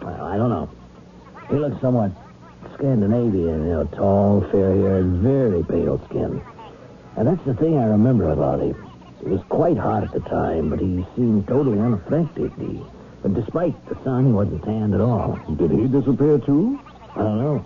Well, 0.00 0.24
I 0.24 0.36
don't 0.36 0.50
know. 0.50 0.70
He 1.50 1.56
looked 1.56 1.80
somewhat 1.80 2.12
Scandinavian, 2.74 3.66
you 3.66 3.72
know, 3.72 3.84
tall, 3.84 4.42
fair-haired, 4.52 5.06
very 5.22 5.64
pale 5.64 6.00
skin. 6.06 6.40
And 7.16 7.26
that's 7.26 7.44
the 7.44 7.54
thing 7.54 7.78
I 7.78 7.84
remember 7.86 8.30
about 8.30 8.60
him. 8.60 8.76
It 9.20 9.28
was 9.28 9.42
quite 9.48 9.76
hot 9.76 10.04
at 10.04 10.12
the 10.12 10.20
time, 10.20 10.70
but 10.70 10.80
he 10.80 11.04
seemed 11.14 11.46
totally 11.46 11.78
unaffected. 11.78 12.52
He, 12.58 12.82
but 13.22 13.34
despite 13.34 13.74
the 13.88 13.96
sun, 14.02 14.26
he 14.26 14.32
wasn't 14.32 14.64
tanned 14.64 14.94
at 14.94 15.00
all. 15.00 15.38
Did 15.56 15.70
he 15.70 15.86
disappear 15.86 16.38
too? 16.38 16.80
I 17.14 17.18
don't 17.18 17.38
know. 17.40 17.64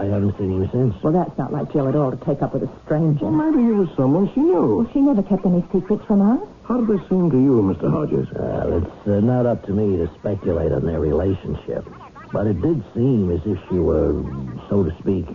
I 0.00 0.04
haven't 0.04 0.32
seen 0.38 0.62
him 0.62 0.70
since. 0.72 1.02
Well, 1.02 1.12
that's 1.12 1.36
not 1.36 1.52
like 1.52 1.70
Jill 1.72 1.86
at 1.86 1.94
all 1.94 2.10
to 2.10 2.16
take 2.24 2.40
up 2.40 2.54
with 2.54 2.62
a 2.62 2.70
stranger. 2.86 3.26
Well, 3.26 3.32
maybe 3.32 3.62
he 3.62 3.72
was 3.72 3.88
someone 3.96 4.32
she 4.32 4.40
knew. 4.40 4.76
Well, 4.76 4.90
she 4.94 5.00
never 5.00 5.22
kept 5.22 5.44
any 5.44 5.62
secrets 5.70 6.02
from 6.06 6.22
us. 6.22 6.48
How 6.64 6.80
did 6.80 6.88
this 6.88 7.06
seem 7.10 7.30
to 7.30 7.36
you, 7.36 7.60
Mr. 7.60 7.90
Hodges? 7.90 8.26
Well, 8.32 8.80
it's 8.80 9.06
uh, 9.06 9.20
not 9.20 9.44
up 9.44 9.66
to 9.66 9.72
me 9.72 9.98
to 9.98 10.08
speculate 10.18 10.72
on 10.72 10.86
their 10.86 11.00
relationship. 11.00 11.84
But 12.32 12.46
it 12.46 12.62
did 12.62 12.82
seem 12.94 13.30
as 13.30 13.40
if 13.44 13.58
she 13.68 13.76
were, 13.76 14.24
so 14.70 14.84
to 14.84 14.96
speak, 15.00 15.26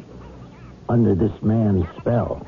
under 0.89 1.13
this 1.13 1.33
man's 1.43 1.85
spell. 1.99 2.41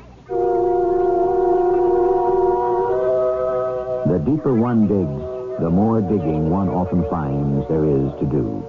The 4.10 4.18
deeper 4.18 4.54
one 4.54 4.88
digs, 4.88 5.60
the 5.60 5.70
more 5.70 6.00
digging 6.00 6.50
one 6.50 6.68
often 6.68 7.04
finds 7.10 7.68
there 7.68 7.84
is 7.84 8.10
to 8.18 8.26
do. 8.26 8.66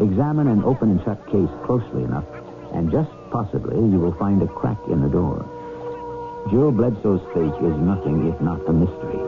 Examine 0.00 0.48
an 0.48 0.64
open 0.64 0.90
and 0.90 1.04
shut 1.04 1.24
case 1.26 1.50
closely 1.66 2.02
enough, 2.04 2.24
And 2.72 2.90
just 2.90 3.10
possibly, 3.30 3.76
you 3.76 3.98
will 3.98 4.14
find 4.14 4.42
a 4.42 4.46
crack 4.46 4.78
in 4.88 5.00
the 5.00 5.08
door. 5.08 5.44
Jill 6.50 6.72
Bledsoe's 6.72 7.22
fate 7.34 7.58
is 7.64 7.76
nothing 7.80 8.28
if 8.28 8.40
not 8.40 8.66
a 8.68 8.72
mystery. 8.72 9.20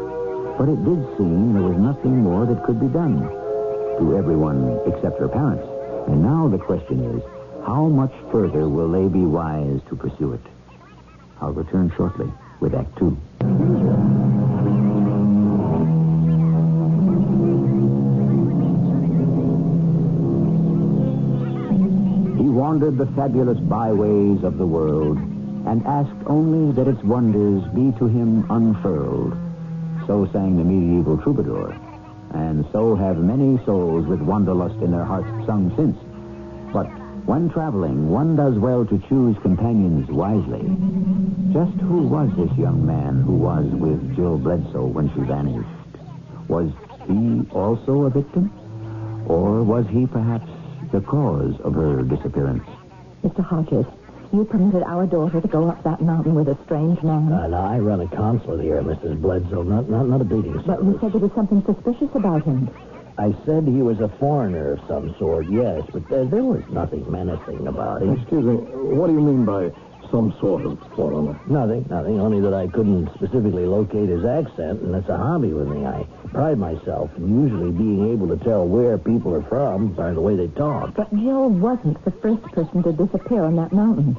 But 0.56 0.68
it 0.68 0.84
did 0.84 1.00
seem 1.16 1.54
there 1.54 1.62
was 1.62 1.76
nothing 1.78 2.22
more 2.22 2.46
that 2.46 2.64
could 2.64 2.80
be 2.80 2.88
done 2.88 3.20
to 3.98 4.16
everyone 4.16 4.80
except 4.86 5.18
her 5.18 5.28
parents. 5.28 5.66
And 6.08 6.22
now 6.22 6.48
the 6.48 6.58
question 6.58 7.16
is, 7.16 7.22
how 7.64 7.88
much 7.88 8.12
further 8.32 8.68
will 8.68 8.90
they 8.90 9.08
be 9.08 9.24
wise 9.24 9.80
to 9.88 9.96
pursue 9.96 10.32
it? 10.32 10.40
I'll 11.40 11.52
return 11.52 11.92
shortly 11.96 12.30
with 12.60 12.74
Act 12.74 12.96
Two. 12.98 13.16
Wandered 22.70 22.98
the 22.98 23.12
fabulous 23.16 23.58
byways 23.58 24.44
of 24.44 24.56
the 24.56 24.64
world 24.64 25.18
and 25.66 25.84
asked 25.88 26.24
only 26.26 26.70
that 26.70 26.86
its 26.86 27.02
wonders 27.02 27.64
be 27.74 27.90
to 27.98 28.06
him 28.06 28.48
unfurled. 28.48 29.32
So 30.06 30.30
sang 30.30 30.56
the 30.56 30.62
medieval 30.62 31.18
troubadour, 31.18 31.72
and 32.32 32.64
so 32.70 32.94
have 32.94 33.18
many 33.18 33.58
souls 33.64 34.06
with 34.06 34.20
wanderlust 34.20 34.76
in 34.82 34.92
their 34.92 35.02
hearts 35.02 35.26
sung 35.46 35.74
since. 35.74 35.98
But 36.72 36.86
when 37.26 37.50
traveling, 37.50 38.08
one 38.08 38.36
does 38.36 38.54
well 38.56 38.86
to 38.86 39.02
choose 39.08 39.36
companions 39.42 40.08
wisely. 40.08 40.62
Just 41.52 41.76
who 41.80 42.06
was 42.06 42.30
this 42.36 42.56
young 42.56 42.86
man 42.86 43.20
who 43.22 43.34
was 43.34 43.66
with 43.66 44.14
Jill 44.14 44.38
Bledsoe 44.38 44.86
when 44.86 45.12
she 45.12 45.22
vanished? 45.22 45.66
Was 46.46 46.70
he 47.08 47.50
also 47.50 48.04
a 48.04 48.10
victim? 48.10 48.46
Or 49.26 49.64
was 49.64 49.86
he 49.88 50.06
perhaps 50.06 50.48
the 50.92 51.00
cause 51.00 51.54
of 51.62 51.74
her 51.74 52.02
disappearance? 52.02 52.64
Mr. 53.24 53.44
Hodges, 53.44 53.86
you 54.32 54.44
permitted 54.44 54.82
our 54.84 55.06
daughter 55.06 55.40
to 55.40 55.48
go 55.48 55.68
up 55.68 55.82
that 55.84 56.00
mountain 56.00 56.34
with 56.34 56.48
a 56.48 56.58
strange 56.64 57.02
man. 57.02 57.32
Uh, 57.32 57.46
now, 57.48 57.66
I 57.66 57.78
run 57.78 58.00
a 58.00 58.08
consulate 58.08 58.62
here, 58.62 58.80
Mrs. 58.82 59.20
Bledsoe, 59.20 59.62
not, 59.62 59.90
not, 59.90 60.08
not 60.08 60.20
a 60.20 60.24
beating 60.24 60.62
but 60.66 60.82
you 60.84 60.98
said 61.00 61.12
there 61.12 61.20
was 61.20 61.32
something 61.34 61.62
suspicious 61.66 62.14
about 62.14 62.44
him. 62.44 62.70
I 63.18 63.34
said 63.44 63.64
he 63.66 63.82
was 63.82 64.00
a 64.00 64.08
foreigner 64.18 64.72
of 64.72 64.80
some 64.88 65.14
sort, 65.18 65.46
yes, 65.50 65.82
but 65.92 66.08
there, 66.08 66.24
there 66.24 66.44
was 66.44 66.62
nothing 66.70 67.10
menacing 67.10 67.66
about 67.66 68.02
him. 68.02 68.16
Excuse 68.16 68.44
me, 68.44 68.54
what 68.54 69.08
do 69.08 69.12
you 69.12 69.20
mean 69.20 69.44
by 69.44 69.70
some 70.10 70.34
sort 70.40 70.64
of 70.66 70.78
foreigner? 70.94 71.38
Nothing, 71.46 71.86
nothing, 71.88 72.20
only 72.20 72.40
that 72.40 72.54
I 72.54 72.66
couldn't 72.68 73.08
specifically 73.14 73.64
locate 73.66 74.08
his 74.08 74.24
accent, 74.24 74.80
and 74.82 74.92
that's 74.94 75.08
a 75.08 75.16
hobby 75.16 75.52
with 75.52 75.68
me. 75.68 75.86
I 75.86 76.04
pride 76.32 76.58
myself 76.58 77.10
in 77.16 77.42
usually 77.42 77.70
being 77.70 78.12
able 78.12 78.28
to 78.28 78.42
tell 78.44 78.66
where 78.66 78.98
people 78.98 79.34
are 79.34 79.42
from 79.42 79.92
by 79.94 80.12
the 80.12 80.20
way 80.20 80.36
they 80.36 80.48
talk. 80.48 80.94
But 80.94 81.10
Jill 81.14 81.50
wasn't 81.50 82.04
the 82.04 82.10
first 82.12 82.42
person 82.52 82.82
to 82.82 82.92
disappear 82.92 83.44
on 83.44 83.56
that 83.56 83.72
mountain. 83.72 84.16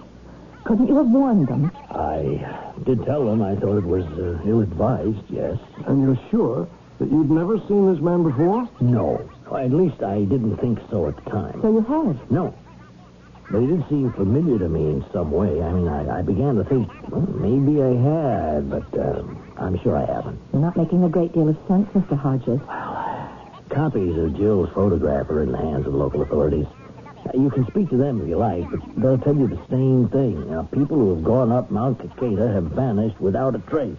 Couldn't 0.63 0.87
you 0.87 0.97
have 0.97 1.09
warned 1.09 1.47
them? 1.47 1.71
I 1.89 2.73
did 2.83 3.03
tell 3.05 3.25
them 3.25 3.41
I 3.41 3.55
thought 3.55 3.77
it 3.77 3.85
was 3.85 4.05
uh, 4.05 4.39
ill-advised, 4.47 5.25
yes. 5.29 5.57
And 5.87 6.03
you're 6.03 6.19
sure 6.29 6.67
that 6.99 7.11
you'd 7.11 7.31
never 7.31 7.57
seen 7.67 7.91
this 7.91 8.01
man 8.01 8.23
before? 8.23 8.69
No. 8.79 9.27
At 9.51 9.71
least 9.71 10.03
I 10.03 10.19
didn't 10.19 10.57
think 10.57 10.79
so 10.91 11.07
at 11.07 11.15
the 11.23 11.31
time. 11.31 11.59
So 11.61 11.71
you 11.71 11.81
have? 11.81 12.31
No. 12.31 12.55
But 13.51 13.61
he 13.61 13.67
did 13.67 13.83
seem 13.89 14.13
familiar 14.13 14.59
to 14.59 14.69
me 14.69 14.79
in 14.79 15.05
some 15.11 15.29
way. 15.29 15.61
I 15.61 15.73
mean, 15.73 15.87
I, 15.87 16.19
I 16.19 16.21
began 16.21 16.55
to 16.55 16.63
think, 16.63 16.87
well, 17.09 17.21
maybe 17.21 17.83
I 17.83 17.91
had, 17.91 18.69
but 18.69 18.87
um, 18.97 19.43
I'm 19.57 19.77
sure 19.83 19.97
I 19.97 20.05
haven't. 20.05 20.39
You're 20.53 20.61
not 20.61 20.77
making 20.77 21.03
a 21.03 21.09
great 21.09 21.33
deal 21.33 21.49
of 21.49 21.57
sense, 21.67 21.89
Mr. 21.89 22.17
Hodges. 22.17 22.61
Copies 23.69 24.17
of 24.17 24.37
Jill's 24.37 24.69
photograph 24.73 25.29
are 25.29 25.43
in 25.43 25.51
the 25.51 25.57
hands 25.57 25.85
of 25.85 25.93
local 25.93 26.21
authorities. 26.21 26.65
You 27.33 27.49
can 27.49 27.67
speak 27.67 27.89
to 27.89 27.97
them 27.97 28.21
if 28.21 28.29
you 28.29 28.37
like, 28.37 28.69
but 28.71 28.79
they'll 28.95 29.17
tell 29.17 29.35
you 29.35 29.47
the 29.47 29.61
same 29.69 30.07
thing. 30.09 30.49
Now, 30.49 30.63
people 30.63 30.97
who 30.97 31.15
have 31.15 31.23
gone 31.23 31.51
up 31.51 31.69
Mount 31.71 31.99
Caqueta 31.99 32.53
have 32.53 32.65
vanished 32.71 33.19
without 33.19 33.55
a 33.55 33.59
trace. 33.59 33.97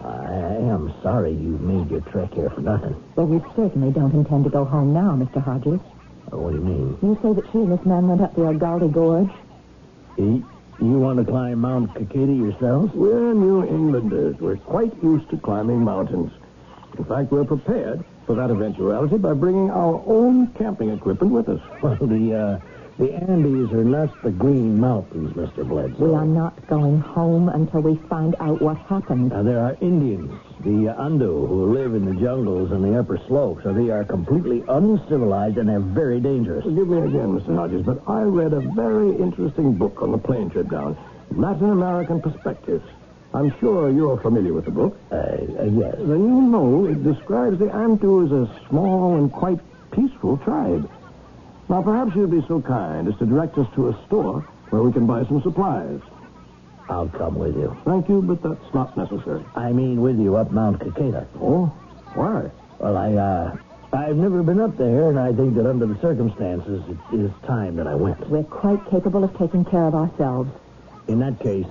I 0.00 0.56
am 0.56 0.92
sorry 1.02 1.32
you've 1.32 1.60
made 1.62 1.90
your 1.90 2.00
trek 2.00 2.32
here 2.34 2.50
for 2.50 2.60
nothing. 2.60 2.94
Well, 3.16 3.26
we 3.26 3.40
certainly 3.56 3.90
don't 3.90 4.12
intend 4.12 4.44
to 4.44 4.50
go 4.50 4.64
home 4.64 4.92
now, 4.92 5.12
Mr. 5.16 5.42
Hodges. 5.42 5.80
Uh, 6.32 6.36
What 6.38 6.50
do 6.52 6.56
you 6.58 6.64
mean? 6.64 6.98
You 7.02 7.18
say 7.22 7.32
that 7.32 7.44
she 7.52 7.58
and 7.58 7.72
this 7.72 7.84
man 7.86 8.08
went 8.08 8.20
up 8.20 8.34
the 8.34 8.42
Algaldi 8.42 8.92
Gorge? 8.92 9.30
You, 10.16 10.46
you 10.80 10.98
want 10.98 11.18
to 11.18 11.24
climb 11.24 11.60
Mount 11.60 11.92
Caqueta 11.94 12.36
yourselves? 12.36 12.92
We're 12.94 13.34
New 13.34 13.62
Englanders. 13.64 14.36
We're 14.40 14.56
quite 14.56 14.92
used 15.02 15.28
to 15.30 15.36
climbing 15.38 15.82
mountains. 15.84 16.32
In 16.98 17.04
fact, 17.04 17.32
we're 17.32 17.44
prepared 17.44 18.04
for 18.26 18.34
that 18.36 18.50
eventuality 18.50 19.18
by 19.18 19.34
bringing 19.34 19.70
our 19.70 20.02
own 20.06 20.48
camping 20.54 20.90
equipment 20.90 21.32
with 21.32 21.48
us. 21.48 21.60
Well, 21.82 21.96
the, 21.96 22.34
uh, 22.34 22.60
the 22.98 23.12
Andes 23.12 23.72
are 23.72 23.84
not 23.84 24.22
the 24.22 24.30
Green 24.30 24.78
Mountains, 24.78 25.32
Mr. 25.32 25.66
Bledsoe. 25.66 25.96
We 25.98 26.14
are 26.14 26.24
not 26.24 26.66
going 26.68 27.00
home 27.00 27.48
until 27.48 27.80
we 27.80 27.96
find 28.08 28.36
out 28.38 28.62
what 28.62 28.76
happened. 28.76 29.30
Now, 29.30 29.42
there 29.42 29.58
are 29.58 29.76
Indians, 29.80 30.32
the 30.60 30.90
uh, 30.90 31.02
Andu, 31.02 31.48
who 31.48 31.74
live 31.74 31.94
in 31.94 32.04
the 32.04 32.14
jungles 32.20 32.70
and 32.70 32.84
the 32.84 32.98
upper 32.98 33.18
slopes. 33.26 33.64
So 33.64 33.72
they 33.72 33.90
are 33.90 34.04
completely 34.04 34.62
uncivilized 34.68 35.58
and 35.58 35.68
they're 35.68 35.80
very 35.80 36.20
dangerous. 36.20 36.64
Forgive 36.64 36.86
me 36.86 36.98
again, 36.98 37.38
Mr. 37.38 37.56
Hodges, 37.56 37.84
but 37.84 38.00
I 38.06 38.22
read 38.22 38.52
a 38.52 38.60
very 38.60 39.10
interesting 39.16 39.74
book 39.74 40.00
on 40.00 40.12
the 40.12 40.18
plane 40.18 40.50
trip 40.50 40.70
down. 40.70 40.96
Latin 41.32 41.70
American 41.70 42.20
Perspectives. 42.20 42.84
I'm 43.32 43.52
sure 43.58 43.90
you're 43.90 44.20
familiar 44.20 44.52
with 44.52 44.66
the 44.66 44.70
book. 44.70 44.96
Uh, 45.10 45.16
uh, 45.16 45.64
yes. 45.64 45.96
Then 45.98 46.22
you 46.22 46.40
know 46.42 46.86
it 46.86 47.02
describes 47.02 47.58
the 47.58 47.66
Antu 47.66 48.26
as 48.26 48.30
a 48.30 48.68
small 48.68 49.16
and 49.16 49.32
quite 49.32 49.58
peaceful 49.90 50.36
tribe. 50.38 50.88
Now, 51.68 51.82
perhaps 51.82 52.14
you'd 52.14 52.30
be 52.30 52.44
so 52.46 52.60
kind 52.60 53.08
as 53.08 53.16
to 53.18 53.26
direct 53.26 53.56
us 53.56 53.66
to 53.74 53.88
a 53.88 54.06
store 54.06 54.40
where 54.70 54.82
we 54.82 54.92
can 54.92 55.06
buy 55.06 55.24
some 55.24 55.42
supplies. 55.42 56.00
I'll 56.88 57.08
come 57.08 57.36
with 57.36 57.56
you. 57.56 57.74
Thank 57.84 58.08
you, 58.08 58.20
but 58.20 58.42
that's 58.42 58.74
not 58.74 58.96
necessary. 58.96 59.44
I 59.56 59.72
mean 59.72 60.02
with 60.02 60.18
you 60.18 60.36
up 60.36 60.50
Mount 60.50 60.80
Caqueta. 60.80 61.26
Oh? 61.40 61.66
Why? 62.14 62.50
Well, 62.78 62.96
I, 62.96 63.14
uh, 63.14 63.56
I've 63.94 64.16
never 64.16 64.42
been 64.42 64.60
up 64.60 64.76
there, 64.76 65.08
and 65.08 65.18
I 65.18 65.32
think 65.32 65.54
that 65.54 65.66
under 65.66 65.86
the 65.86 65.98
circumstances, 66.00 66.82
it 67.12 67.20
is 67.20 67.30
time 67.46 67.76
that 67.76 67.86
I 67.86 67.94
went. 67.94 68.28
We're 68.28 68.44
quite 68.44 68.84
capable 68.90 69.24
of 69.24 69.36
taking 69.38 69.64
care 69.64 69.86
of 69.86 69.94
ourselves. 69.94 70.50
In 71.08 71.20
that 71.20 71.40
case, 71.40 71.66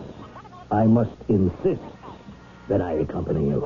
I 0.71 0.85
must 0.85 1.11
insist 1.27 1.81
that 2.67 2.81
I 2.81 2.93
accompany 2.93 3.47
you. 3.47 3.61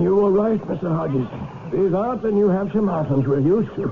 You 0.00 0.14
were 0.14 0.30
right, 0.30 0.60
Mr. 0.62 0.94
Hodges. 0.94 1.26
These 1.72 1.92
aren't 1.94 2.22
the 2.22 2.30
New 2.30 2.48
Hampshire 2.48 2.82
mountains 2.82 3.26
we're 3.26 3.40
used 3.40 3.74
to. 3.76 3.86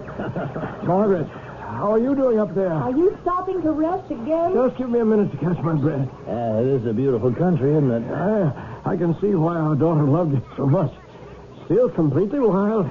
Margaret, 0.87 1.27
how 1.27 1.92
are 1.92 1.99
you 1.99 2.14
doing 2.14 2.38
up 2.38 2.55
there? 2.55 2.73
Are 2.73 2.90
you 2.90 3.19
stopping 3.23 3.61
to 3.62 3.71
rest 3.73 4.11
again? 4.11 4.55
Just 4.55 4.77
give 4.79 4.88
me 4.88 5.01
a 5.01 5.05
minute 5.05 5.31
to 5.33 5.37
catch 5.38 5.59
my 5.62 5.75
breath. 5.75 6.09
Uh, 6.27 6.62
it 6.62 6.66
is 6.81 6.87
a 6.87 6.92
beautiful 6.92 7.35
country, 7.35 7.71
isn't 7.73 7.90
it? 7.90 8.11
I, 8.12 8.92
I 8.92 8.97
can 8.97 9.19
see 9.21 9.35
why 9.35 9.57
our 9.57 9.75
daughter 9.75 10.05
loved 10.05 10.35
it 10.35 10.42
so 10.57 10.66
much. 10.66 10.92
Still 11.66 11.90
completely 11.90 12.38
wild. 12.40 12.90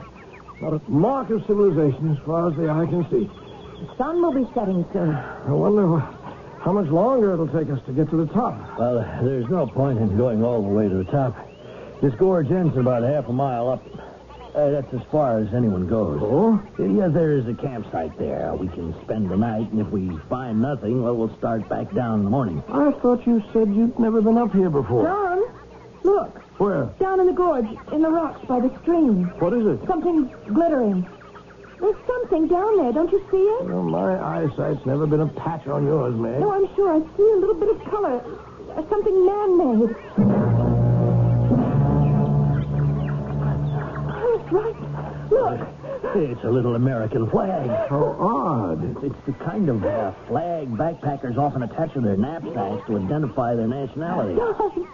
Not 0.62 0.74
a 0.74 0.82
mark 0.90 1.30
of 1.32 1.42
civilization 1.48 2.12
as 2.12 2.18
far 2.26 2.50
as 2.50 2.56
the 2.58 2.70
eye 2.70 2.86
can 2.86 3.04
see. 3.10 3.26
The 3.28 3.96
sun 3.98 4.22
will 4.22 4.34
be 4.34 4.46
setting 4.54 4.86
soon. 4.94 5.16
I 5.16 5.52
wonder 5.52 5.88
wh- 6.00 6.62
how 6.64 6.72
much 6.74 6.88
longer 6.92 7.34
it'll 7.34 7.48
take 7.48 7.70
us 7.70 7.80
to 7.88 7.92
get 7.94 8.10
to 8.12 8.18
the 8.18 8.32
top. 8.34 8.56
Well, 8.78 9.00
there's 9.24 9.50
no 9.50 9.68
point 9.68 10.00
in 10.00 10.16
going 10.18 10.44
all 10.44 10.62
the 10.62 10.70
way 10.70 10.88
to 10.90 10.96
the 10.96 11.04
top. 11.12 11.36
This 12.06 12.14
gorge 12.20 12.52
ends 12.52 12.78
about 12.78 13.02
half 13.02 13.28
a 13.30 13.34
mile 13.34 13.68
up. 13.68 13.84
Uh, 14.54 14.70
that's 14.70 14.94
as 14.94 15.02
far 15.12 15.40
as 15.40 15.52
anyone 15.56 15.88
goes. 15.88 16.20
Oh? 16.22 16.62
Yeah, 16.78 17.08
there 17.08 17.32
is 17.32 17.48
a 17.48 17.56
campsite 17.56 18.16
there. 18.20 18.54
We 18.54 18.68
can 18.68 18.94
spend 19.02 19.32
the 19.32 19.36
night, 19.36 19.72
and 19.72 19.82
if 19.82 19.88
we 19.88 20.16
find 20.30 20.62
nothing, 20.62 21.02
well, 21.02 21.16
we'll 21.16 21.36
start 21.40 21.68
back 21.68 21.92
down 21.96 22.20
in 22.20 22.24
the 22.26 22.30
morning. 22.30 22.64
I 22.70 22.92
thought 23.02 23.26
you 23.26 23.42
said 23.52 23.74
you'd 23.74 23.98
never 23.98 24.22
been 24.22 24.38
up 24.38 24.54
here 24.54 24.70
before. 24.70 25.04
John, 25.04 25.50
look. 26.04 26.44
Where? 26.60 26.94
Down 27.00 27.22
in 27.22 27.26
the 27.26 27.34
gorge, 27.34 27.66
in 27.92 28.04
the 28.04 28.12
rocks 28.12 28.46
by 28.46 28.60
the 28.60 28.70
stream. 28.84 29.24
What 29.40 29.54
is 29.54 29.66
it? 29.66 29.80
Something 29.88 30.32
glittering. 30.54 31.10
There's 31.82 31.96
something 32.06 32.48
down 32.48 32.78
there. 32.78 32.94
Don't 32.94 33.12
you 33.12 33.26
see 33.32 33.38
it? 33.38 33.66
Well, 33.66 33.82
my 33.82 34.44
eyesight's 34.44 34.86
never 34.86 35.08
been 35.08 35.22
a 35.22 35.28
patch 35.28 35.66
on 35.66 35.88
yours, 35.88 36.14
Meg. 36.14 36.40
No, 36.40 36.54
I'm 36.54 36.68
sure. 36.76 36.94
I 36.94 37.00
see 37.18 37.32
a 37.34 37.38
little 37.38 37.56
bit 37.56 37.70
of 37.76 37.84
color. 37.90 38.22
Something 38.92 39.26
man-made. 39.26 40.55
That's 44.46 44.54
right. 44.54 45.32
Look. 45.32 45.68
It's 46.16 46.44
a 46.44 46.50
little 46.50 46.76
American 46.76 47.30
flag. 47.30 47.68
How 47.90 48.16
odd. 48.20 49.04
It's 49.04 49.16
the 49.26 49.34
kind 49.44 49.70
of 49.70 49.84
uh, 49.84 50.12
flag 50.28 50.70
backpackers 50.70 51.38
often 51.38 51.64
attach 51.64 51.94
to 51.94 52.02
their 52.02 52.16
knapsacks 52.16 52.86
to 52.88 52.98
identify 52.98 53.56
their 53.56 53.68
nationality. 53.68 54.36
John, 54.36 54.88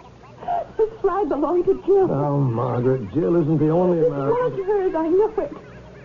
this 0.78 0.88
flag 1.00 1.28
belonged 1.28 1.66
to 1.66 1.74
Jill. 1.86 2.10
Oh, 2.10 2.38
Margaret, 2.40 3.12
Jill 3.12 3.36
isn't 3.42 3.58
the 3.58 3.68
only 3.68 3.98
This 4.00 4.08
American. 4.10 4.56
was 4.56 4.66
hers. 4.66 4.94
I 4.94 5.08
know 5.08 5.34
it. 5.44 5.52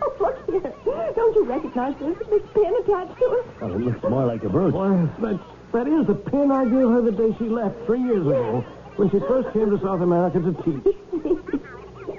Oh, 0.01 0.15
look 0.19 0.63
here. 0.63 0.73
Don't 1.15 1.35
you 1.35 1.45
recognize 1.45 1.95
this? 1.99 2.17
This 2.29 2.43
pin 2.53 2.73
attached 2.83 3.17
to 3.17 3.25
it? 3.31 3.45
Well, 3.61 3.73
it 3.73 3.81
looks 3.81 4.03
more 4.03 4.25
like 4.25 4.43
a 4.43 4.49
brooch. 4.49 4.73
Why, 4.73 4.89
that, 5.21 5.39
that 5.73 5.87
is 5.87 6.05
the 6.05 6.15
pin 6.15 6.51
I 6.51 6.65
gave 6.65 6.73
her 6.89 7.01
the 7.01 7.11
day 7.11 7.33
she 7.39 7.45
left 7.45 7.75
three 7.85 8.01
years 8.03 8.27
ago 8.27 8.61
when 8.97 9.09
she 9.09 9.19
first 9.21 9.51
came 9.53 9.69
to 9.71 9.79
South 9.81 10.01
America 10.01 10.39
to 10.41 10.53
teach. 10.63 10.95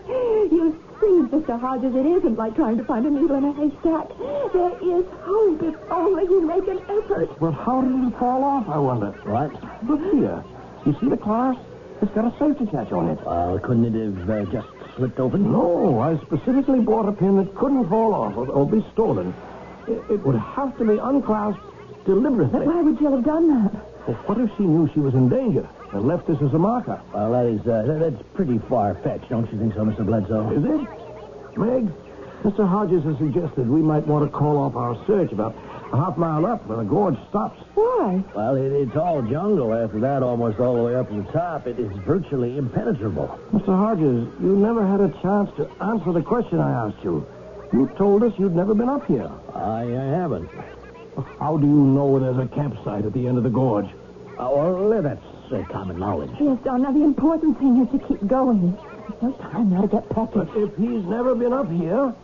You 0.09 0.73
see? 0.73 0.88
Please, 0.99 1.27
Mr. 1.31 1.61
Hodges, 1.61 1.95
it 1.95 2.07
isn't 2.07 2.37
like 2.37 2.57
trying 2.57 2.77
to 2.77 2.85
find 2.85 3.07
a 3.07 3.11
needle 3.11 3.37
in 3.37 3.45
a 3.45 3.53
haystack. 3.53 4.09
There 4.53 4.99
is 4.99 5.05
hope 5.23 5.63
if 5.63 5.75
only 5.91 6.25
you 6.25 6.43
make 6.45 6.67
an 6.67 6.79
effort. 6.91 7.41
Well, 7.41 7.53
how 7.53 7.83
did 7.83 8.09
it 8.13 8.19
fall 8.19 8.43
off, 8.43 8.69
I 8.69 8.79
wonder? 8.79 9.13
What? 9.25 9.53
Look 9.85 10.01
here. 10.13 10.43
You 10.87 10.97
see 11.01 11.09
the 11.09 11.17
car? 11.17 11.55
It's 12.03 12.13
got 12.15 12.25
a 12.25 12.37
safety 12.39 12.67
catch 12.67 12.91
on 12.91 13.11
it. 13.11 13.19
Well, 13.25 13.59
couldn't 13.61 13.85
it 13.95 14.19
have 14.19 14.31
uh, 14.31 14.45
just 14.51 14.67
slipped 14.97 15.21
open? 15.21 15.53
No, 15.53 16.01
I 16.01 16.17
specifically 16.27 16.81
bought 16.81 17.09
a 17.09 17.13
pin 17.13 17.37
that 17.37 17.55
couldn't 17.55 17.89
fall 17.89 18.15
off 18.15 18.37
or, 18.37 18.49
or 18.51 18.69
be 18.69 18.85
stolen. 18.93 19.35
It, 19.87 20.03
it 20.11 20.27
would 20.27 20.37
have 20.37 20.77
to 20.79 20.85
be 20.85 20.99
unclasped 20.99 21.61
deliberately. 22.07 22.59
But 22.59 22.67
why 22.67 22.83
would 22.83 22.99
Jill 22.99 23.13
have 23.13 23.25
done 23.25 23.49
that? 23.63 23.73
Well, 24.09 24.17
what 24.27 24.39
if 24.39 24.51
she 24.57 24.65
knew 24.65 24.91
she 24.95 25.01
was 25.01 25.15
in 25.15 25.29
danger 25.29 25.69
and 25.93 26.07
left 26.07 26.27
this 26.27 26.39
as 26.43 26.53
a 26.55 26.59
marker? 26.59 27.01
Well, 27.13 27.33
that 27.33 27.47
is, 27.47 27.61
uh, 27.67 27.99
that's 27.99 28.23
pretty 28.35 28.59
far-fetched, 28.69 29.29
don't 29.29 29.51
you 29.53 29.59
think 29.59 29.75
so, 29.75 29.85
Mr. 29.85 30.05
Bledsoe? 30.05 30.51
Is 30.53 30.65
it? 30.65 31.59
Meg, 31.59 31.89
Mr. 32.43 32.69
Hodges 32.69 33.03
has 33.05 33.19
suggested 33.19 33.69
we 33.69 33.83
might 33.83 34.07
want 34.07 34.25
to 34.25 34.31
call 34.31 34.59
off 34.59 34.77
our 34.77 34.95
search 35.07 35.33
about 35.33 35.57
a 35.93 35.97
half 35.97 36.17
mile 36.17 36.47
up 36.47 36.65
where 36.67 36.79
the 36.79 36.85
gorge 36.85 37.17
stops. 37.31 37.61
Why? 37.75 38.23
Well, 38.35 38.55
it, 38.55 38.71
it's 38.73 38.97
all 38.97 39.23
jungle 39.23 39.75
after 39.75 39.99
that, 40.01 40.23
almost 40.23 40.61
all 40.61 40.77
the 40.77 40.83
way 40.83 40.95
up 40.95 41.09
to 41.09 41.23
the 41.23 41.33
top. 41.33 41.67
It 41.67 41.81
is 41.81 41.91
virtually 42.07 42.57
impenetrable. 42.59 43.41
Mr. 43.53 43.75
Hodges, 43.75 44.29
you 44.41 44.55
never 44.57 44.87
had 44.87 45.01
a 45.01 45.11
chance 45.21 45.51
to 45.57 45.69
answer 45.83 46.13
the 46.13 46.23
question 46.23 46.61
I 46.61 46.87
asked 46.87 47.03
you. 47.03 47.27
You 47.73 47.91
told 47.99 48.23
us 48.23 48.33
you'd 48.39 48.55
never 48.55 48.75
been 48.75 48.89
up 48.89 49.07
here. 49.07 49.31
I, 49.55 49.83
I 49.83 50.05
haven't. 50.17 50.49
How 51.41 51.57
do 51.57 51.67
you 51.67 51.73
know 51.73 52.19
there's 52.21 52.39
a 52.39 52.49
campsite 52.55 53.05
at 53.05 53.13
the 53.13 53.27
end 53.27 53.37
of 53.37 53.43
the 53.43 53.51
gorge? 53.51 53.89
Uh, 54.39 54.49
well, 54.53 55.03
that's 55.03 55.21
uh, 55.53 55.65
common 55.73 55.99
knowledge. 55.99 56.31
Yes, 56.41 56.59
Don, 56.65 56.83
now 56.83 56.93
the 56.93 57.03
important 57.03 57.59
thing 57.59 57.83
is 57.83 58.01
to 58.01 58.07
keep 58.07 58.27
going. 58.27 58.73
There's 58.73 59.23
no 59.23 59.33
time 59.33 59.71
now 59.71 59.83
to 59.83 59.89
get 59.89 60.09
But 60.09 60.49
if 60.57 60.77
he's 60.77 61.05
never 61.05 61.35
been 61.35 61.53
up 61.53 61.71
here, 61.71 62.15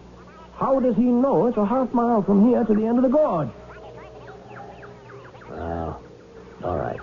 how 0.57 0.81
does 0.81 0.97
he 0.97 1.03
know 1.03 1.47
it's 1.47 1.57
a 1.57 1.67
half 1.67 1.93
mile 1.93 2.23
from 2.23 2.49
here 2.49 2.65
to 2.65 2.75
the 2.75 2.87
end 2.87 2.99
of 2.99 3.03
the 3.03 3.09
gorge? 3.09 3.49
Well, 5.51 6.03
all 6.63 6.79
right. 6.79 7.01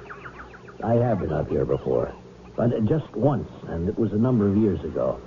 I 0.83 0.93
have 0.95 1.19
been 1.19 1.33
up 1.33 1.49
here 1.49 1.65
before, 1.65 2.13
but 2.55 2.71
just 2.85 3.09
once, 3.15 3.49
and 3.67 3.87
it 3.87 3.97
was 3.97 4.11
a 4.13 4.17
number 4.17 4.47
of 4.47 4.57
years 4.57 4.79
ago. 4.83 5.21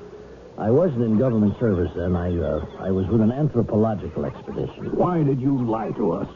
I 0.57 0.71
wasn't 0.71 1.03
in 1.03 1.19
government 1.19 1.59
service 1.59 1.91
then. 1.97 2.15
I, 2.15 2.37
uh, 2.37 2.65
I 2.81 2.91
was 2.91 3.07
with 3.09 3.21
an 3.21 3.33
anthropological 3.33 4.25
expedition. 4.25 4.97
Why 4.97 5.23
did 5.23 5.41
you 5.41 5.59
lie 5.65 5.91
to 5.93 6.13
us? 6.13 6.29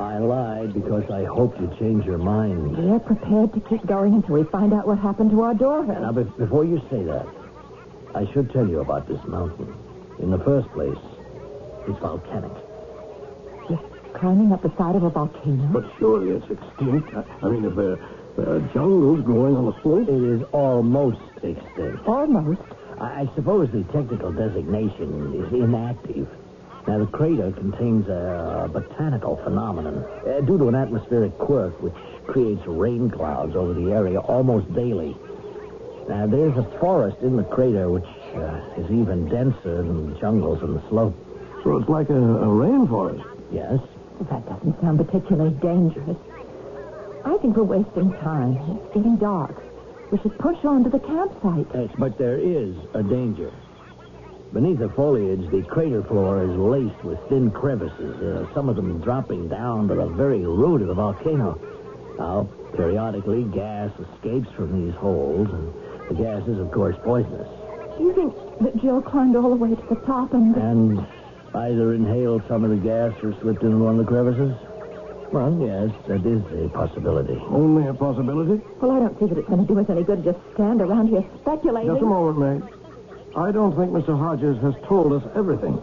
I 0.00 0.18
lied 0.18 0.74
because 0.74 1.10
I 1.10 1.24
hoped 1.24 1.60
you'd 1.60 1.76
change 1.78 2.04
your 2.04 2.18
mind. 2.18 2.76
We're 2.76 3.00
prepared 3.00 3.52
to 3.54 3.60
keep 3.68 3.84
going 3.86 4.14
until 4.14 4.34
we 4.36 4.44
find 4.44 4.72
out 4.72 4.86
what 4.86 4.98
happened 4.98 5.30
to 5.32 5.42
our 5.42 5.54
daughter. 5.54 5.98
Now, 5.98 6.12
be- 6.12 6.22
before 6.38 6.64
you 6.64 6.80
say 6.88 7.02
that, 7.02 7.26
I 8.14 8.30
should 8.32 8.52
tell 8.52 8.66
you 8.66 8.80
about 8.80 9.08
this 9.08 9.20
mountain. 9.26 9.74
In 10.20 10.30
the 10.30 10.38
first 10.38 10.68
place, 10.70 10.98
it's 11.88 11.98
volcanic. 11.98 12.52
You're 13.68 13.80
climbing 14.14 14.52
up 14.52 14.62
the 14.62 14.72
side 14.78 14.94
of 14.94 15.02
a 15.02 15.10
volcano. 15.10 15.66
But 15.72 15.84
surely 15.98 16.30
it's 16.30 16.46
extinct. 16.48 17.12
I, 17.14 17.24
I 17.42 17.48
mean, 17.50 17.64
if 17.64 17.74
there, 17.74 17.98
there 18.36 18.54
are 18.54 18.60
jungles 18.72 19.24
growing 19.24 19.56
on 19.56 19.66
the 19.66 19.82
slope. 19.82 20.08
It 20.08 20.22
is 20.22 20.42
almost 20.52 21.18
extinct. 21.42 22.06
Almost. 22.06 22.62
I, 23.00 23.22
I 23.22 23.30
suppose 23.34 23.68
the 23.72 23.82
technical 23.92 24.30
designation 24.32 25.34
is 25.44 25.52
inactive. 25.52 26.28
Now, 26.88 26.96
the 26.96 27.06
crater 27.06 27.52
contains 27.52 28.08
a 28.08 28.70
botanical 28.72 29.36
phenomenon 29.44 30.06
uh, 30.26 30.40
due 30.40 30.56
to 30.56 30.68
an 30.68 30.74
atmospheric 30.74 31.36
quirk 31.36 31.82
which 31.82 31.92
creates 32.26 32.62
rain 32.66 33.10
clouds 33.10 33.54
over 33.54 33.74
the 33.74 33.92
area 33.92 34.18
almost 34.20 34.72
daily. 34.72 35.14
Now, 36.08 36.26
there's 36.26 36.56
a 36.56 36.64
forest 36.80 37.18
in 37.20 37.36
the 37.36 37.44
crater 37.44 37.90
which 37.90 38.08
uh, 38.34 38.80
is 38.80 38.90
even 38.90 39.28
denser 39.28 39.82
than 39.82 40.14
the 40.14 40.18
jungles 40.18 40.62
on 40.62 40.72
the 40.72 40.88
slope. 40.88 41.14
So 41.62 41.76
it's 41.76 41.90
like 41.90 42.08
a, 42.08 42.14
a 42.14 42.48
rainforest. 42.48 43.22
Yes? 43.52 43.78
That 44.30 44.48
doesn't 44.48 44.80
sound 44.80 45.04
particularly 45.04 45.52
dangerous. 45.60 46.16
I 47.26 47.36
think 47.36 47.54
we're 47.54 47.64
wasting 47.64 48.12
time. 48.24 48.56
It's 48.56 48.94
getting 48.94 49.16
dark. 49.18 49.62
We 50.10 50.18
should 50.20 50.38
push 50.38 50.56
on 50.64 50.84
to 50.84 50.90
the 50.90 51.00
campsite. 51.00 51.66
Yes, 51.74 51.94
but 51.98 52.16
there 52.16 52.38
is 52.38 52.74
a 52.94 53.02
danger. 53.02 53.52
Beneath 54.52 54.78
the 54.78 54.88
foliage, 54.88 55.50
the 55.50 55.62
crater 55.62 56.02
floor 56.02 56.42
is 56.42 56.56
laced 56.56 57.04
with 57.04 57.18
thin 57.28 57.50
crevices, 57.50 58.16
uh, 58.22 58.52
some 58.54 58.68
of 58.68 58.76
them 58.76 58.98
dropping 59.00 59.48
down 59.48 59.88
to 59.88 59.94
the 59.94 60.06
very 60.06 60.40
root 60.40 60.80
of 60.80 60.88
the 60.88 60.94
volcano. 60.94 61.60
Now, 62.18 62.48
periodically, 62.74 63.44
gas 63.44 63.92
escapes 64.00 64.48
from 64.56 64.86
these 64.86 64.94
holes, 64.94 65.48
and 65.52 65.72
the 66.08 66.14
gas 66.14 66.48
is, 66.48 66.58
of 66.58 66.70
course, 66.70 66.96
poisonous. 67.04 67.46
Do 67.98 68.04
you 68.04 68.14
think 68.14 68.34
that 68.60 68.80
Jill 68.80 69.02
climbed 69.02 69.36
all 69.36 69.50
the 69.50 69.56
way 69.56 69.74
to 69.74 69.86
the 69.88 70.00
top 70.06 70.32
and... 70.32 70.56
And 70.56 71.06
either 71.54 71.92
inhaled 71.92 72.42
some 72.48 72.64
of 72.64 72.70
the 72.70 72.76
gas 72.76 73.12
or 73.22 73.38
slipped 73.40 73.62
into 73.62 73.76
one 73.76 73.98
of 73.98 74.06
the 74.06 74.10
crevices? 74.10 74.56
Well, 75.30 75.52
yes, 75.60 75.92
that 76.08 76.24
is 76.24 76.42
a 76.64 76.70
possibility. 76.70 77.38
Only 77.48 77.86
a 77.86 77.92
possibility. 77.92 78.64
Well, 78.80 78.92
I 78.92 79.00
don't 79.00 79.18
see 79.18 79.26
that 79.26 79.36
it's 79.36 79.48
going 79.48 79.66
to 79.66 79.74
do 79.74 79.78
us 79.78 79.90
any 79.90 80.02
good 80.02 80.24
to 80.24 80.32
just 80.32 80.42
stand 80.54 80.80
around 80.80 81.08
here 81.08 81.24
speculating. 81.42 81.92
Just 81.92 82.02
a 82.02 82.06
moment, 82.06 82.64
Meg. 82.64 82.77
I 83.38 83.52
don't 83.52 83.76
think 83.76 83.92
Mr. 83.92 84.18
Hodges 84.18 84.60
has 84.62 84.74
told 84.88 85.12
us 85.12 85.22
everything. 85.36 85.80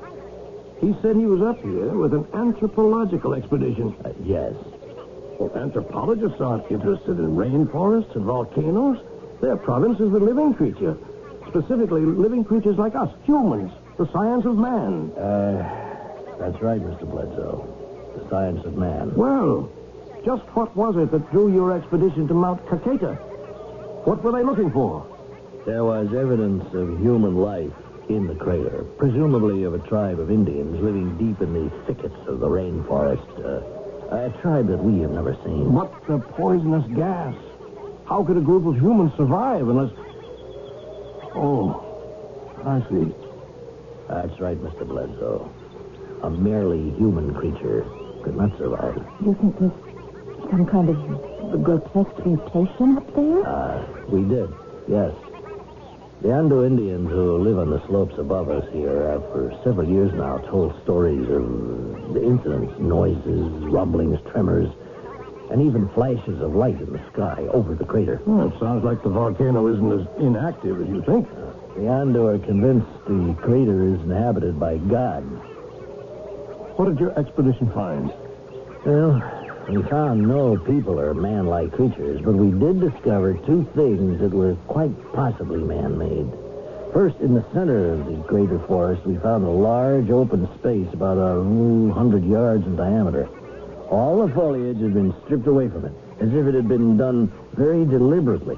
He 0.81 0.93
said 1.01 1.15
he 1.15 1.25
was 1.25 1.41
up 1.41 1.61
here 1.63 1.95
with 1.95 2.13
an 2.13 2.27
anthropological 2.33 3.33
expedition. 3.33 3.95
Uh, 4.03 4.11
yes. 4.23 4.53
Well, 5.39 5.51
anthropologists 5.55 6.41
aren't 6.41 6.69
interested 6.69 7.17
in 7.17 7.35
rainforests 7.35 8.13
and 8.15 8.25
volcanoes. 8.25 8.99
Their 9.41 9.55
province 9.55 10.01
is 10.01 10.11
the 10.11 10.19
living 10.19 10.53
creature. 10.53 10.97
Specifically, 11.47 12.01
living 12.01 12.43
creatures 12.43 12.77
like 12.77 12.93
us, 12.93 13.09
humans. 13.23 13.71
The 13.97 14.11
science 14.11 14.45
of 14.45 14.57
man. 14.57 15.11
Uh, 15.15 15.63
that's 16.37 16.61
right, 16.61 16.81
Mr. 16.81 17.09
Bledsoe. 17.09 17.63
The 18.17 18.29
science 18.29 18.65
of 18.65 18.75
man. 18.75 19.15
Well, 19.15 19.71
just 20.25 20.43
what 20.55 20.75
was 20.75 20.97
it 20.97 21.09
that 21.11 21.31
drew 21.31 21.53
your 21.53 21.71
expedition 21.71 22.27
to 22.27 22.33
Mount 22.33 22.65
Caqueta? 22.65 23.15
What 24.05 24.21
were 24.23 24.33
they 24.33 24.43
looking 24.43 24.71
for? 24.71 25.14
There 25.65 25.83
was 25.83 26.13
evidence 26.13 26.63
of 26.73 26.99
human 27.01 27.37
life 27.37 27.73
in 28.07 28.27
the 28.27 28.35
crater, 28.35 28.85
presumably 28.99 29.63
of 29.63 29.73
a 29.73 29.79
tribe 29.79 30.19
of 30.19 30.29
Indians 30.29 30.79
living 30.79 31.17
deep 31.17 31.41
in 31.41 31.53
the 31.53 31.71
thickets 31.87 32.15
of 32.27 32.39
the 32.39 32.47
rainforest. 32.47 33.25
Uh, 33.43 34.15
a 34.15 34.29
tribe 34.41 34.67
that 34.67 34.77
we 34.77 35.01
have 35.01 35.09
never 35.09 35.35
seen. 35.43 35.73
But 35.73 35.91
the 36.07 36.19
poisonous 36.19 36.85
gas. 36.95 37.33
How 38.05 38.23
could 38.23 38.37
a 38.37 38.41
group 38.41 38.67
of 38.67 38.75
humans 38.75 39.11
survive 39.17 39.67
unless. 39.67 39.91
Oh, 41.33 41.81
I 42.63 42.79
see. 42.87 43.11
That's 44.07 44.39
right, 44.39 44.57
Mr. 44.61 44.87
Bledsoe. 44.87 45.51
A 46.21 46.29
merely 46.29 46.91
human 46.91 47.33
creature 47.33 47.83
could 48.23 48.37
not 48.37 48.55
survive. 48.59 49.03
You 49.25 49.33
think 49.41 49.57
there's 49.59 49.73
some 50.51 50.67
kind 50.67 50.89
of 50.89 51.63
grotesque 51.63 52.23
mutation 52.23 52.97
up 52.97 53.15
there? 53.15 53.47
Uh, 53.47 54.05
we 54.09 54.23
did, 54.29 54.53
yes. 54.87 55.11
The 56.25 56.31
Ando 56.31 56.65
Indians 56.65 57.07
who 57.11 57.37
live 57.37 57.59
on 57.59 57.69
the 57.69 57.85
slopes 57.85 58.17
above 58.17 58.49
us 58.49 58.65
here 58.73 59.09
have 59.09 59.21
for 59.29 59.53
several 59.63 59.87
years 59.87 60.11
now 60.15 60.39
told 60.49 60.73
stories 60.81 61.21
of 61.29 62.15
the 62.15 62.23
incidents, 62.25 62.73
noises, 62.79 63.63
rumblings, 63.69 64.17
tremors, 64.31 64.67
and 65.51 65.61
even 65.61 65.87
flashes 65.89 66.41
of 66.41 66.55
light 66.55 66.81
in 66.81 66.91
the 66.91 67.11
sky 67.13 67.45
over 67.53 67.75
the 67.75 67.85
crater. 67.85 68.23
Well, 68.25 68.47
it 68.47 68.59
sounds 68.59 68.83
like 68.83 69.03
the 69.03 69.09
volcano 69.09 69.67
isn't 69.67 70.01
as 70.01 70.07
inactive 70.19 70.81
as 70.81 70.87
you 70.87 71.03
think. 71.03 71.29
The 71.77 71.85
Ando 71.93 72.33
are 72.33 72.43
convinced 72.43 72.89
the 73.05 73.35
crater 73.43 73.85
is 73.85 74.01
inhabited 74.01 74.59
by 74.59 74.77
God. 74.77 75.21
What 76.73 76.85
did 76.85 76.99
your 76.99 77.13
expedition 77.19 77.69
find? 77.69 78.11
Well, 78.83 79.44
we 79.69 79.81
found 79.83 80.27
no 80.27 80.57
people 80.57 80.99
or 80.99 81.13
man-like 81.13 81.71
creatures, 81.71 82.21
but 82.23 82.33
we 82.33 82.51
did 82.59 82.79
discover 82.79 83.33
two 83.45 83.67
things 83.75 84.19
that 84.19 84.31
were 84.31 84.55
quite 84.67 84.91
possibly 85.13 85.63
man-made. 85.63 86.31
First, 86.93 87.17
in 87.17 87.33
the 87.33 87.45
center 87.51 87.93
of 87.93 88.05
the 88.05 88.15
greater 88.27 88.59
forest, 88.67 89.05
we 89.05 89.17
found 89.17 89.43
a 89.43 89.49
large 89.49 90.09
open 90.09 90.47
space 90.59 90.87
about 90.93 91.17
a 91.17 91.43
hundred 91.93 92.23
yards 92.25 92.65
in 92.65 92.75
diameter. 92.75 93.27
All 93.89 94.25
the 94.25 94.33
foliage 94.33 94.79
had 94.79 94.93
been 94.93 95.13
stripped 95.25 95.47
away 95.47 95.67
from 95.67 95.85
it, 95.85 95.93
as 96.21 96.29
if 96.29 96.45
it 96.45 96.53
had 96.53 96.67
been 96.67 96.95
done 96.95 97.31
very 97.53 97.85
deliberately. 97.85 98.57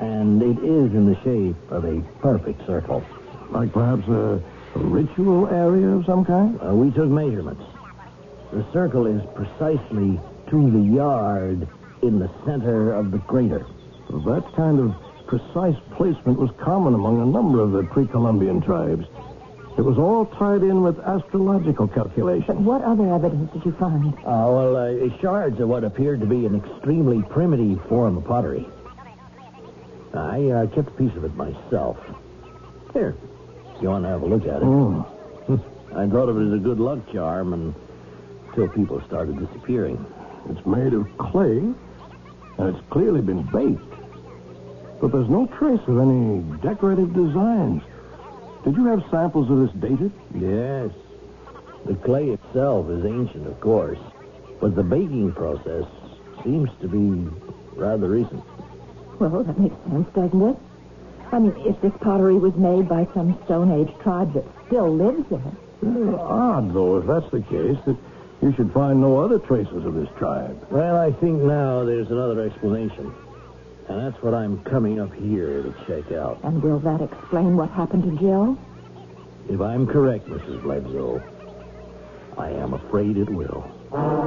And 0.00 0.40
it 0.42 0.58
is 0.64 0.94
in 0.94 1.06
the 1.06 1.20
shape 1.22 1.70
of 1.70 1.84
a 1.84 2.00
perfect 2.22 2.64
circle. 2.66 3.04
Like 3.50 3.72
perhaps 3.72 4.08
a, 4.08 4.42
a 4.76 4.78
ritual 4.78 5.48
area 5.48 5.88
of 5.88 6.06
some 6.06 6.24
kind? 6.24 6.58
Uh, 6.62 6.72
we 6.74 6.90
took 6.90 7.08
measurements. 7.08 7.62
The 8.52 8.64
circle 8.72 9.06
is 9.06 9.22
precisely 9.34 10.20
to 10.50 10.70
the 10.70 10.80
yard 10.94 11.68
in 12.02 12.18
the 12.18 12.30
center 12.44 12.92
of 12.92 13.10
the 13.10 13.18
crater. 13.20 13.64
That 14.10 14.44
kind 14.56 14.80
of 14.80 14.94
precise 15.28 15.76
placement 15.96 16.38
was 16.38 16.50
common 16.60 16.94
among 16.94 17.20
a 17.22 17.26
number 17.26 17.60
of 17.60 17.70
the 17.72 17.84
pre-Columbian 17.84 18.60
tribes. 18.60 19.06
It 19.78 19.82
was 19.82 19.98
all 19.98 20.26
tied 20.26 20.62
in 20.62 20.82
with 20.82 20.98
astrological 20.98 21.86
But 21.86 21.94
calculations. 21.94 22.58
what 22.58 22.82
other 22.82 23.14
evidence 23.14 23.52
did 23.52 23.64
you 23.64 23.72
find? 23.78 24.12
Uh, 24.18 24.50
well, 24.50 24.76
uh, 24.76 25.18
shards 25.20 25.60
of 25.60 25.68
what 25.68 25.84
appeared 25.84 26.20
to 26.20 26.26
be 26.26 26.44
an 26.44 26.56
extremely 26.56 27.22
primitive 27.30 27.80
form 27.88 28.16
of 28.16 28.24
pottery. 28.24 28.66
I 30.12 30.50
uh, 30.50 30.66
kept 30.66 30.88
a 30.88 30.92
piece 30.92 31.14
of 31.16 31.24
it 31.24 31.34
myself. 31.36 31.96
Here, 32.92 33.14
You 33.80 33.88
want 33.90 34.04
to 34.04 34.08
have 34.08 34.22
a 34.22 34.26
look 34.26 34.42
at 34.42 34.56
it? 34.56 34.62
Oh, 34.64 35.06
I 35.96 36.08
thought 36.08 36.28
of 36.28 36.36
it 36.36 36.46
as 36.48 36.52
a 36.54 36.58
good 36.58 36.80
luck 36.80 36.98
charm 37.12 37.52
until 38.50 38.68
people 38.68 39.02
started 39.06 39.38
disappearing. 39.38 40.04
it's 40.48 40.64
made 40.66 40.92
of 40.92 41.06
clay, 41.18 41.58
and 41.58 42.74
it's 42.74 42.90
clearly 42.90 43.20
been 43.20 43.42
baked. 43.44 43.82
But 45.00 45.12
there's 45.12 45.28
no 45.28 45.46
trace 45.58 45.80
of 45.86 45.98
any 45.98 46.40
decorative 46.60 47.14
designs. 47.14 47.82
Did 48.64 48.76
you 48.76 48.86
have 48.86 49.02
samples 49.10 49.50
of 49.50 49.58
this 49.60 49.70
dated? 49.80 50.12
Yes. 50.34 50.90
The 51.86 51.94
clay 51.94 52.30
itself 52.30 52.90
is 52.90 53.04
ancient, 53.04 53.46
of 53.46 53.58
course, 53.60 53.98
but 54.60 54.76
the 54.76 54.82
baking 54.82 55.32
process 55.32 55.84
seems 56.44 56.68
to 56.82 56.88
be 56.88 57.30
rather 57.76 58.08
recent. 58.08 58.44
Well, 59.18 59.44
that 59.44 59.58
makes 59.58 59.76
sense, 59.88 60.08
doesn't 60.14 60.42
it? 60.42 60.56
I 61.32 61.38
mean, 61.38 61.54
if 61.58 61.80
this 61.80 61.92
pottery 62.00 62.34
was 62.34 62.54
made 62.56 62.88
by 62.88 63.06
some 63.14 63.38
Stone 63.44 63.70
Age 63.70 63.94
tribe 64.02 64.34
that 64.34 64.44
still 64.66 64.94
lives 64.94 65.24
there. 65.30 65.40
Uh, 65.82 66.16
odd, 66.16 66.74
though, 66.74 66.98
if 66.98 67.06
that's 67.06 67.30
the 67.30 67.40
case, 67.40 67.78
that 67.86 67.96
you 68.42 68.54
should 68.54 68.72
find 68.72 69.00
no 69.00 69.18
other 69.18 69.38
traces 69.38 69.84
of 69.84 69.94
this 69.94 70.08
tribe. 70.18 70.66
Well, 70.70 70.96
I 70.96 71.12
think 71.12 71.42
now 71.42 71.84
there's 71.84 72.10
another 72.10 72.40
explanation. 72.40 73.12
And 73.88 74.00
that's 74.00 74.22
what 74.22 74.34
I'm 74.34 74.62
coming 74.64 75.00
up 75.00 75.12
here 75.14 75.62
to 75.62 75.74
check 75.86 76.12
out. 76.12 76.38
And 76.42 76.62
will 76.62 76.78
that 76.80 77.02
explain 77.02 77.56
what 77.56 77.70
happened 77.70 78.04
to 78.04 78.16
Jill? 78.18 78.56
If 79.48 79.60
I'm 79.60 79.86
correct, 79.86 80.26
Mrs. 80.28 80.62
Bledsoe, 80.62 81.20
I 82.38 82.50
am 82.50 82.72
afraid 82.72 83.16
it 83.16 83.28
will. 83.28 83.68
Oh, 83.92 84.20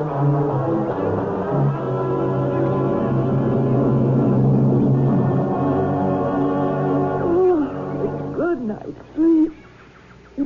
good 8.35 8.61
night's 8.61 9.15
sleep. 9.15 9.53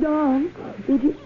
Don, 0.00 0.52
did 0.86 1.02
you... 1.02 1.16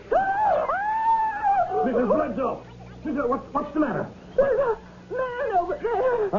Mrs. 1.85 2.07
Bledsoe! 2.09 2.63
Mrs. 3.05 3.29
What, 3.29 3.55
what's 3.55 3.75
the 3.75 3.81
matter? 3.81 4.07
There's 4.37 4.59
a 4.61 4.79
man 5.13 5.57
over 5.61 5.79
there. 5.83 6.35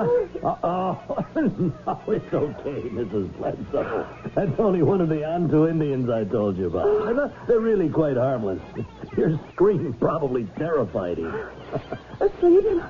Uh-oh. 0.45 1.15
Uh, 1.17 1.39
no, 1.41 2.01
it's 2.07 2.33
okay, 2.33 2.89
Mrs. 2.89 3.31
Bledsoe. 3.37 4.07
That's 4.35 4.59
only 4.59 4.81
one 4.83 5.01
of 5.01 5.09
the 5.09 5.15
Antu 5.23 5.69
Indians 5.69 6.09
I 6.09 6.23
told 6.23 6.57
you 6.57 6.67
about. 6.67 7.15
They're- 7.15 7.31
They're 7.47 7.59
really 7.59 7.89
quite 7.89 8.17
harmless. 8.17 8.61
Your 9.17 9.39
scream 9.53 9.93
probably 9.99 10.45
terrified 10.57 11.17
him. 11.19 11.33
Uh, 11.33 11.79
Asleep, 12.25 12.65
and 12.65 12.81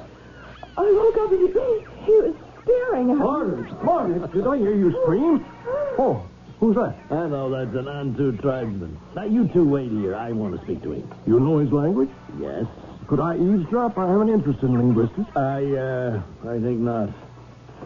I 0.77 0.91
woke 0.91 1.17
up 1.17 1.31
and 1.31 1.47
he, 1.49 2.05
he 2.05 2.11
was 2.21 2.35
staring 2.63 3.09
at 3.11 3.17
me. 3.17 3.23
Margaret, 3.23 3.83
Margaret, 3.83 4.31
did 4.31 4.47
I 4.47 4.57
hear 4.57 4.73
you 4.75 4.91
scream? 5.03 5.45
Uh, 5.67 6.01
oh, 6.01 6.25
who's 6.63 6.75
that? 6.77 6.95
I 7.11 7.27
know 7.27 7.49
that's 7.49 7.75
an 7.75 7.85
Antu 7.85 8.39
tribesman. 8.41 8.97
Now, 9.15 9.25
you 9.25 9.49
two 9.49 9.67
wait 9.67 9.91
here. 9.91 10.15
I 10.15 10.31
want 10.31 10.57
to 10.57 10.63
speak 10.63 10.81
to 10.83 10.93
him. 10.93 11.13
You 11.27 11.37
know 11.41 11.57
his 11.57 11.69
language? 11.73 12.09
Yes? 12.39 12.63
Could 13.07 13.19
I 13.19 13.35
eavesdrop? 13.35 13.97
I 13.97 14.07
have 14.07 14.21
an 14.21 14.29
interest 14.29 14.63
in 14.63 14.77
linguistics. 14.77 15.29
I, 15.35 15.65
uh, 15.75 16.21
I 16.47 16.59
think 16.61 16.79
not. 16.79 17.09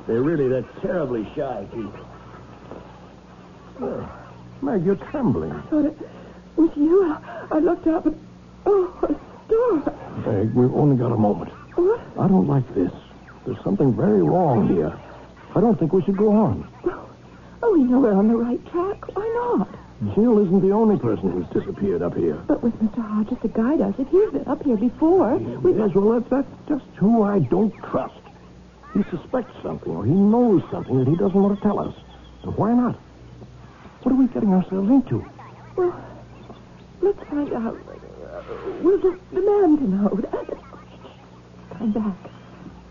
They're 0.06 0.22
really 0.22 0.48
that 0.50 0.64
terribly 0.80 1.26
shy 1.36 1.66
people. 1.74 2.06
Meg, 4.62 4.86
you're 4.86 4.96
trembling. 5.10 5.54
I 5.54 5.62
thought 5.70 5.86
it 5.86 5.98
was 6.56 6.70
you. 6.76 7.12
I, 7.12 7.48
I 7.50 7.60
looked 7.60 7.88
up 7.88 8.06
and... 8.06 8.28
Oh, 8.68 8.94
a 9.02 9.16
star. 9.48 10.34
Meg, 10.34 10.54
we've 10.54 10.74
only 10.76 10.98
got 10.98 11.12
a 11.12 11.18
moment. 11.18 11.52
What? 11.74 12.00
I 12.20 12.28
don't 12.28 12.48
like 12.48 12.72
this. 12.76 12.92
There's 13.44 13.64
something 13.64 13.96
very 13.96 14.22
wrong 14.22 14.68
here. 14.68 14.94
I 15.56 15.62
don't 15.62 15.80
think 15.80 15.94
we 15.94 16.04
should 16.04 16.18
go 16.18 16.32
on. 16.32 16.68
Oh, 17.64 17.74
we 17.74 17.84
know 17.84 18.00
we're 18.00 18.14
on 18.14 18.28
the 18.28 18.36
right 18.36 18.64
track. 18.72 19.16
Why 19.16 19.28
not? 19.58 19.70
Jill 20.14 20.38
isn't 20.46 20.62
the 20.62 20.72
only 20.72 20.98
person 21.00 21.32
who's 21.32 21.48
disappeared 21.48 22.04
up 22.04 22.16
here. 22.16 22.36
But 22.48 22.62
with 22.62 22.74
Mr. 22.80 23.02
Hodges 23.02 23.40
to 23.42 23.48
guide 23.48 23.82
us, 23.82 23.96
if 23.98 24.08
he's 24.10 24.30
been 24.30 24.48
up 24.48 24.64
here 24.64 24.78
before, 24.78 25.38
we 25.38 25.74
Yes, 25.74 25.90
well, 25.96 26.20
that's, 26.20 26.30
that's 26.30 26.48
just 26.68 26.86
who 26.98 27.24
I 27.24 27.40
don't 27.40 27.74
trust. 27.84 28.14
He 28.94 29.04
suspects 29.10 29.54
something, 29.64 29.96
or 29.96 30.06
he 30.06 30.12
knows 30.12 30.62
something 30.70 31.00
that 31.00 31.08
he 31.08 31.16
doesn't 31.16 31.42
want 31.42 31.58
to 31.58 31.64
tell 31.64 31.80
us. 31.80 31.96
And 32.44 32.56
why 32.58 32.74
not? 32.74 32.96
What 34.04 34.12
are 34.12 34.16
we 34.16 34.28
getting 34.28 34.54
ourselves 34.54 34.90
into? 34.90 35.26
Well, 35.76 36.00
let's 37.02 37.20
find 37.24 37.52
out. 37.54 37.78
We'll 38.82 39.02
just 39.02 39.34
demand 39.34 39.80
to 39.80 39.88
know. 39.88 40.10
Come 41.78 41.92
back. 41.92 42.32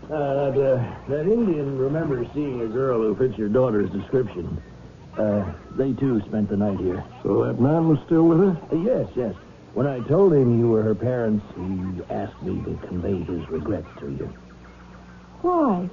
Uh, 0.09 0.51
that, 0.51 0.57
uh, 0.57 1.09
that 1.09 1.25
Indian 1.27 1.77
remembers 1.77 2.27
seeing 2.33 2.61
a 2.61 2.67
girl 2.67 3.01
who 3.01 3.13
fits 3.15 3.37
your 3.37 3.49
daughter's 3.49 3.89
description. 3.89 4.61
Uh, 5.17 5.51
they, 5.75 5.91
too, 5.93 6.21
spent 6.21 6.47
the 6.49 6.55
night 6.55 6.79
here. 6.79 7.03
So 7.23 7.43
that 7.43 7.59
man 7.59 7.89
was 7.89 7.99
still 8.05 8.23
with 8.23 8.39
her? 8.39 8.57
Uh, 8.71 8.75
yes, 8.77 9.09
yes. 9.15 9.35
When 9.73 9.85
I 9.85 9.99
told 10.07 10.31
him 10.31 10.59
you 10.59 10.69
were 10.69 10.81
her 10.81 10.95
parents, 10.95 11.45
he 11.55 12.03
asked 12.09 12.41
me 12.41 12.63
to 12.63 12.87
convey 12.87 13.21
his 13.23 13.49
regrets 13.49 13.87
to 13.99 14.05
you. 14.05 14.33
Why? 15.41 15.89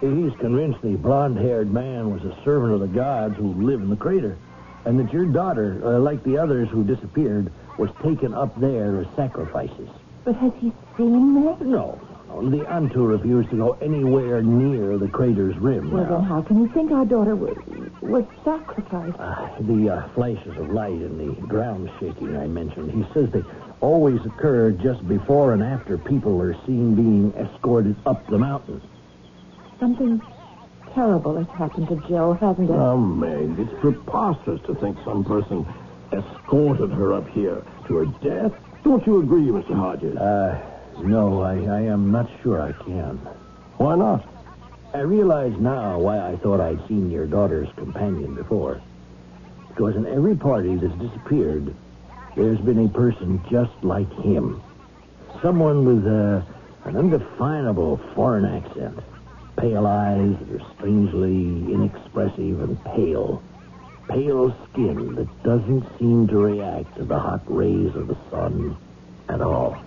He's 0.00 0.32
convinced 0.40 0.80
the 0.80 0.96
blonde-haired 0.96 1.70
man 1.70 2.10
was 2.10 2.24
a 2.24 2.42
servant 2.42 2.72
of 2.72 2.80
the 2.80 2.86
gods 2.86 3.36
who 3.36 3.52
live 3.52 3.82
in 3.82 3.90
the 3.90 3.96
crater, 3.96 4.38
and 4.86 4.98
that 4.98 5.12
your 5.12 5.26
daughter, 5.26 5.80
uh, 5.84 5.98
like 5.98 6.24
the 6.24 6.38
others 6.38 6.70
who 6.70 6.82
disappeared, 6.82 7.52
was 7.78 7.90
taken 8.02 8.32
up 8.32 8.58
there 8.58 9.00
as 9.02 9.06
sacrifices. 9.16 9.90
But 10.24 10.36
has 10.36 10.52
he 10.58 10.72
seen 10.96 11.34
this? 11.34 11.60
No, 11.60 11.98
no, 12.00 12.00
the 12.38 12.64
Antu 12.64 13.08
refused 13.08 13.50
to 13.50 13.56
go 13.56 13.72
anywhere 13.82 14.40
near 14.42 14.96
the 14.98 15.08
crater's 15.08 15.56
rim. 15.58 15.90
Well, 15.90 16.04
now. 16.04 16.18
then 16.18 16.24
how 16.24 16.42
can 16.42 16.60
you 16.60 16.68
think 16.68 16.92
our 16.92 17.04
daughter 17.04 17.34
was, 17.34 17.56
was 18.00 18.24
sacrificed? 18.44 19.16
Ah, 19.18 19.54
the 19.60 19.90
uh, 19.90 20.08
flashes 20.14 20.56
of 20.56 20.70
light 20.70 20.92
and 20.92 21.18
the 21.18 21.40
ground 21.46 21.90
shaking 21.98 22.36
I 22.36 22.46
mentioned, 22.46 22.92
he 22.92 23.04
says 23.12 23.30
they 23.30 23.42
always 23.80 24.24
occur 24.24 24.70
just 24.70 25.06
before 25.08 25.52
and 25.52 25.62
after 25.62 25.98
people 25.98 26.40
are 26.40 26.54
seen 26.66 26.94
being 26.94 27.34
escorted 27.34 27.96
up 28.06 28.26
the 28.28 28.38
mountain. 28.38 28.80
Something 29.78 30.22
terrible 30.94 31.36
has 31.36 31.48
happened 31.56 31.88
to 31.88 31.96
Jill, 32.08 32.34
hasn't 32.34 32.70
it? 32.70 32.72
Oh, 32.72 32.96
Meg, 32.96 33.58
it's 33.58 33.80
preposterous 33.80 34.60
to 34.66 34.74
think 34.76 34.96
some 35.04 35.24
person 35.24 35.66
escorted 36.12 36.90
her 36.90 37.12
up 37.12 37.28
here 37.28 37.62
to 37.86 37.96
her 37.96 38.06
death. 38.22 38.52
Don't 38.82 39.06
you 39.06 39.20
agree, 39.20 39.46
Mr. 39.46 39.74
Hodges? 39.74 40.16
Uh, 40.16 40.69
no, 41.02 41.42
I, 41.42 41.54
I 41.54 41.80
am 41.82 42.10
not 42.12 42.30
sure 42.42 42.60
I 42.60 42.72
can. 42.72 43.16
why 43.78 43.96
not? 43.96 44.26
I 44.92 45.00
realize 45.00 45.52
now 45.58 45.98
why 45.98 46.18
I 46.18 46.36
thought 46.36 46.60
I'd 46.60 46.86
seen 46.88 47.10
your 47.10 47.26
daughter's 47.26 47.68
companion 47.76 48.34
before. 48.34 48.80
Because 49.68 49.94
in 49.94 50.06
every 50.06 50.34
party 50.34 50.76
that's 50.76 50.94
disappeared, 50.98 51.74
there's 52.36 52.58
been 52.60 52.84
a 52.84 52.88
person 52.88 53.42
just 53.50 53.72
like 53.82 54.10
him. 54.14 54.60
Someone 55.42 55.84
with 55.84 56.06
uh, 56.06 56.42
an 56.88 56.96
undefinable 56.96 57.98
foreign 58.14 58.44
accent. 58.44 58.98
Pale 59.56 59.86
eyes 59.86 60.36
that 60.40 60.60
are 60.60 60.74
strangely 60.76 61.72
inexpressive 61.72 62.60
and 62.60 62.82
pale. 62.84 63.42
Pale 64.08 64.56
skin 64.72 65.14
that 65.14 65.42
doesn't 65.44 65.86
seem 65.98 66.26
to 66.28 66.36
react 66.36 66.96
to 66.96 67.04
the 67.04 67.18
hot 67.18 67.42
rays 67.46 67.94
of 67.94 68.08
the 68.08 68.16
sun 68.30 68.76
at 69.28 69.40
all. 69.40 69.78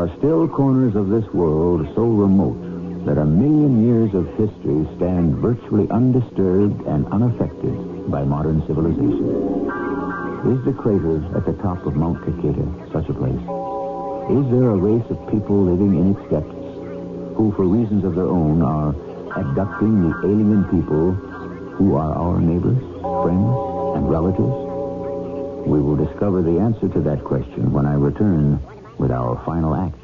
Are 0.00 0.08
still 0.16 0.48
corners 0.48 0.96
of 0.96 1.10
this 1.10 1.28
world 1.34 1.86
so 1.94 2.04
remote 2.08 3.04
that 3.04 3.18
a 3.18 3.26
million 3.26 3.84
years 3.84 4.14
of 4.14 4.24
history 4.40 4.88
stand 4.96 5.36
virtually 5.36 5.90
undisturbed 5.90 6.80
and 6.86 7.04
unaffected 7.12 8.10
by 8.10 8.24
modern 8.24 8.66
civilization. 8.66 9.28
Is 10.56 10.64
the 10.64 10.72
crater 10.72 11.20
at 11.36 11.44
the 11.44 11.52
top 11.60 11.84
of 11.84 11.96
Mount 11.96 12.16
Caqueta 12.24 12.64
such 12.90 13.10
a 13.10 13.12
place? 13.12 13.44
Is 14.32 14.44
there 14.48 14.72
a 14.72 14.80
race 14.80 15.04
of 15.10 15.20
people 15.28 15.68
living 15.68 15.92
in 15.92 16.16
its 16.16 16.24
depths 16.32 17.36
who, 17.36 17.52
for 17.54 17.68
reasons 17.68 18.02
of 18.02 18.14
their 18.14 18.24
own, 18.24 18.62
are 18.62 18.96
abducting 19.36 20.08
the 20.08 20.16
alien 20.24 20.64
people 20.72 21.12
who 21.76 21.96
are 21.96 22.14
our 22.16 22.40
neighbors, 22.40 22.80
friends, 23.20 23.52
and 24.00 24.08
relatives? 24.08 24.56
We 25.68 25.76
will 25.76 25.96
discover 25.96 26.40
the 26.40 26.58
answer 26.58 26.88
to 26.88 27.00
that 27.02 27.22
question 27.22 27.70
when 27.70 27.84
I 27.84 27.92
return 28.00 28.64
with 29.00 29.10
our 29.10 29.42
final 29.46 29.74
act. 29.74 29.96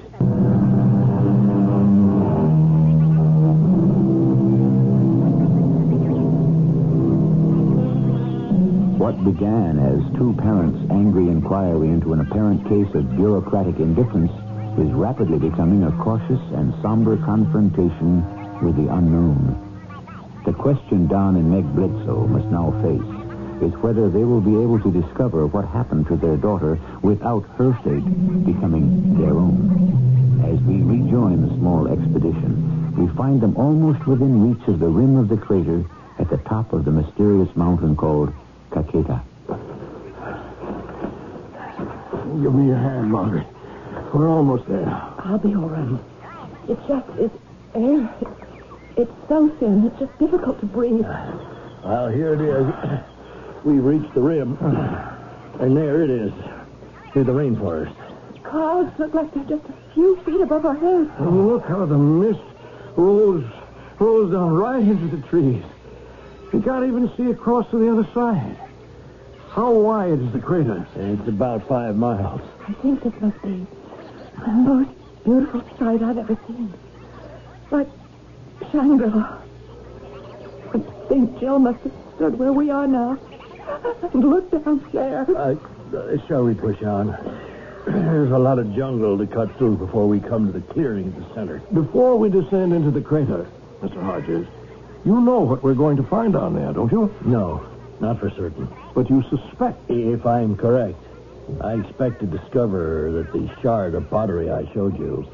What 8.99 9.23
began 9.23 9.79
as 9.79 10.01
two 10.17 10.33
parents' 10.39 10.91
angry 10.91 11.29
inquiry 11.29 11.89
into 11.89 12.15
an 12.15 12.21
apparent 12.21 12.67
case 12.69 12.93
of 12.95 13.15
bureaucratic 13.17 13.77
indifference 13.79 14.33
is 14.81 14.91
rapidly 14.93 15.39
becoming 15.39 15.85
a 15.85 15.93
cautious 16.03 16.41
and 16.55 16.73
somber 16.81 17.19
confrontation 17.19 18.25
with 18.65 18.77
the 18.77 18.93
unknown. 18.93 19.63
The 20.47 20.55
question 20.55 21.07
Don 21.07 21.37
and 21.37 21.51
Meg 21.51 21.67
Bledsoe 21.75 22.27
must 22.27 22.47
now 22.47 22.73
face 22.83 23.15
is 23.62 23.73
whether 23.81 24.09
they 24.11 24.25
will 24.25 24.40
be 24.40 24.53
able 24.53 24.79
to 24.81 24.90
discover 24.92 25.47
what 25.47 25.64
happened 25.69 26.07
to 26.09 26.16
their 26.16 26.37
daughter 26.37 26.79
without 27.03 27.42
her 27.57 27.73
fate 27.85 28.05
becoming 28.45 29.19
their 29.19 29.33
own. 29.33 30.42
As 30.45 30.61
we 30.61 30.83
rejoin 30.83 31.49
the 31.49 31.55
small 31.57 31.88
expedition, 31.88 32.95
we 32.97 33.12
find 33.16 33.40
them 33.40 33.57
almost 33.57 34.07
within 34.07 34.53
reach 34.53 34.69
of 34.69 34.79
the 34.79 34.87
rim 34.87 35.16
of 35.16 35.29
the 35.29 35.37
crater 35.37 35.85
at 36.19 36.29
the 36.31 36.37
top 36.38 36.73
of 36.73 36.85
the 36.85 36.90
mysterious 36.90 37.55
mountain 37.57 37.97
called 37.97 38.33
Caqueta. 38.71 39.23
Give 42.42 42.55
me 42.55 42.66
your 42.66 42.77
hand, 42.77 43.11
Margaret. 43.11 43.47
We're 44.12 44.29
almost 44.29 44.69
there. 44.69 44.87
I'll 44.87 45.38
be 45.38 45.55
all 45.55 45.69
right. 45.69 46.01
It's 46.69 46.87
just, 46.87 47.09
it's 47.19 47.35
air. 47.75 48.14
It's, 48.21 48.31
it's 48.99 49.29
so 49.29 49.49
thin. 49.59 49.87
It's 49.87 49.99
just 49.99 50.19
difficult 50.19 50.61
to 50.61 50.66
breathe. 50.66 51.07
Well, 51.85 52.09
here 52.09 52.35
it 52.35 52.40
is. 52.40 53.15
We've 53.66 53.85
reached 53.85 54.14
the 54.14 54.20
rim. 54.20 54.57
And 55.59 55.76
there 55.76 56.02
it 56.02 56.11
is. 56.11 56.33
Near 57.16 57.24
the 57.24 57.33
rainforest. 57.33 57.96
Clouds 58.44 58.96
look 58.96 59.12
like 59.12 59.35
they're 59.35 59.59
just 59.59 59.68
a 59.68 59.74
few 59.92 60.16
feet 60.24 60.40
above 60.40 60.64
our 60.64 60.76
heads. 60.76 61.11
And 61.18 61.48
look 61.48 61.66
how 61.66 61.85
the 61.85 61.98
mist 61.98 62.38
rolls, 62.94 63.44
rolls 63.98 64.31
down 64.31 64.55
right 64.55 64.81
into 64.81 65.16
the 65.16 65.20
trees. 65.26 65.64
You 66.52 66.62
can't 66.62 66.87
even 66.87 67.11
see 67.16 67.29
across 67.33 67.68
to 67.70 67.79
the 67.79 67.90
other 67.90 68.09
side. 68.14 68.57
How 69.50 69.72
wide 69.72 70.20
is 70.20 70.33
the 70.33 70.38
crater? 70.38 70.87
It's 70.94 71.26
about 71.26 71.66
five 71.66 71.96
miles. 71.96 72.42
I 72.68 72.72
think 72.74 73.02
this 73.02 73.20
must 73.20 73.42
be 73.42 73.66
the 74.38 74.52
most 74.52 74.90
beautiful 75.24 75.64
sight 75.76 76.05
I've 76.05 76.18
ever 76.18 76.38
seen. 76.46 76.72
Like 77.72 77.88
Shangri-La. 78.70 79.38
I 80.72 80.79
think 81.09 81.40
Jill 81.40 81.59
must 81.59 81.81
have 81.81 81.92
stood 82.14 82.38
where 82.38 82.52
we 82.52 82.70
are 82.70 82.87
now 82.87 83.18
and 84.12 84.24
looked 84.24 84.52
down 84.52 84.88
there. 84.92 85.26
Uh, 85.37 85.55
uh, 85.94 86.26
shall 86.26 86.44
we 86.44 86.55
push 86.55 86.83
on? 86.83 87.16
There's 87.87 88.33
a 88.33 88.38
lot 88.38 88.59
of 88.59 88.74
jungle 88.74 89.16
to 89.18 89.26
cut 89.26 89.57
through 89.59 89.76
before 89.76 90.09
we 90.09 90.18
come 90.18 90.52
to 90.52 90.59
the 90.59 90.64
clearing 90.72 91.07
at 91.07 91.16
the 91.16 91.35
center. 91.35 91.59
Before 91.72 92.18
we 92.18 92.29
descend 92.29 92.72
into 92.72 92.90
the 92.90 93.00
crater, 93.00 93.48
Mr. 93.81 94.02
Hodges, 94.02 94.46
you 95.05 95.20
know 95.20 95.40
what 95.40 95.62
we're 95.62 95.74
going 95.74 95.96
to 95.96 96.02
find 96.02 96.33
down 96.33 96.57
there, 96.57 96.72
don't 96.72 96.90
you? 96.90 97.14
No, 97.24 97.64
not 98.00 98.18
for 98.18 98.31
certain. 98.31 98.68
But 98.94 99.09
you 99.09 99.22
suspect. 99.31 99.79
If 99.88 100.26
I'm 100.26 100.57
correct, 100.57 100.98
I 101.61 101.74
expect 101.74 102.20
to 102.20 102.26
discover 102.26 103.12
that 103.12 103.33
the 103.33 103.48
shard 103.62 103.94
of 103.94 104.11
pottery 104.11 104.50
I 104.50 104.70
showed 104.72 104.98
you 104.98 105.24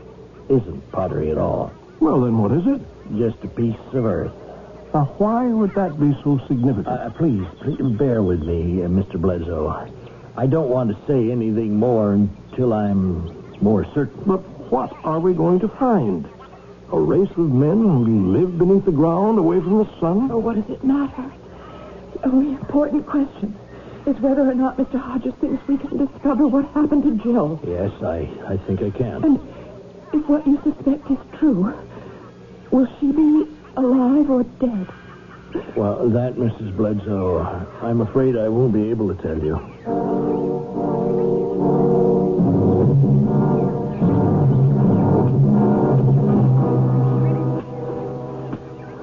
isn't 0.50 0.92
pottery 0.92 1.30
at 1.30 1.38
all. 1.38 1.72
Well, 2.00 2.20
then 2.20 2.36
what 2.36 2.52
is 2.52 2.66
it? 2.66 2.82
Just 3.16 3.42
a 3.44 3.48
piece 3.48 3.76
of 3.94 4.04
earth. 4.04 4.32
Now, 4.94 5.06
why 5.16 5.46
would 5.46 5.74
that 5.74 5.98
be 5.98 6.12
so 6.22 6.38
significant? 6.46 6.86
Uh, 6.86 7.08
please, 7.10 7.46
please 7.62 7.80
bear 7.96 8.22
with 8.22 8.42
me, 8.42 8.82
uh, 8.82 8.88
Mr. 8.88 9.18
Bledsoe. 9.18 9.90
I 10.36 10.46
don't 10.46 10.68
want 10.68 10.90
to 10.90 11.06
say 11.06 11.30
anything 11.30 11.76
more 11.76 12.12
until 12.12 12.74
I'm 12.74 13.54
more 13.62 13.86
certain. 13.94 14.22
But 14.26 14.40
what 14.70 14.92
are 15.04 15.18
we 15.18 15.32
going 15.32 15.60
to 15.60 15.68
find? 15.68 16.28
A 16.92 16.98
race 16.98 17.30
of 17.30 17.50
men 17.50 17.80
who 17.80 18.32
live 18.32 18.58
beneath 18.58 18.84
the 18.84 18.92
ground, 18.92 19.38
away 19.38 19.60
from 19.60 19.78
the 19.78 19.88
sun? 19.98 20.30
Oh, 20.30 20.38
what 20.38 20.56
does 20.56 20.68
it 20.68 20.84
matter? 20.84 21.32
The 22.12 22.26
only 22.26 22.50
important 22.52 23.06
question 23.06 23.56
is 24.06 24.16
whether 24.20 24.42
or 24.42 24.54
not 24.54 24.76
Mr. 24.76 25.00
Hodges 25.00 25.32
thinks 25.40 25.66
we 25.68 25.78
can 25.78 25.96
discover 25.96 26.46
what 26.46 26.66
happened 26.74 27.04
to 27.04 27.22
Jill. 27.22 27.60
Yes, 27.66 27.92
I, 28.02 28.28
I 28.46 28.56
think 28.66 28.82
I 28.82 28.90
can. 28.90 29.24
And 29.24 29.40
if 30.12 30.28
what 30.28 30.46
you 30.46 30.60
suspect 30.62 31.10
is 31.10 31.18
true, 31.38 31.72
will 32.70 32.88
she 33.00 33.10
be 33.12 33.46
alive 33.76 34.30
or 34.30 34.42
dead? 34.44 34.88
Well, 35.76 36.08
that, 36.08 36.34
Mrs. 36.34 36.76
Bledsoe, 36.76 37.40
I'm 37.82 38.00
afraid 38.00 38.36
I 38.36 38.48
won't 38.48 38.72
be 38.72 38.90
able 38.90 39.14
to 39.14 39.22
tell 39.22 39.38
you. 39.38 39.56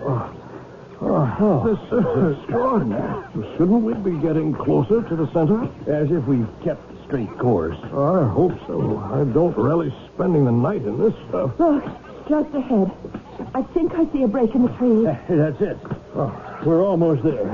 Oh, 0.01 0.31
oh, 1.01 1.37
oh. 1.39 1.63
this 1.69 1.79
is 2.33 2.39
extraordinary. 2.39 3.23
Shouldn't 3.57 3.83
we 3.83 3.93
be 3.93 4.17
getting 4.19 4.53
closer 4.53 5.03
to 5.03 5.15
the 5.15 5.31
center? 5.33 5.63
As 5.87 6.09
if 6.11 6.25
we've 6.25 6.49
kept 6.63 6.81
a 6.91 7.05
straight 7.05 7.37
course. 7.37 7.77
I 7.83 8.27
hope 8.27 8.57
so. 8.65 8.97
I 9.13 9.23
don't 9.33 9.55
relish 9.57 9.93
spending 10.15 10.45
the 10.45 10.51
night 10.51 10.81
in 10.81 10.99
this 10.99 11.13
stuff. 11.29 11.59
Look, 11.59 11.83
just 12.27 12.55
ahead. 12.55 12.91
I 13.53 13.63
think 13.73 13.93
I 13.95 14.05
see 14.11 14.23
a 14.23 14.27
break 14.27 14.53
in 14.55 14.63
the 14.63 14.69
trees. 14.77 15.05
That's 15.27 15.61
it. 15.61 15.77
Oh, 16.15 16.61
we're 16.65 16.83
almost 16.83 17.23
there. 17.23 17.49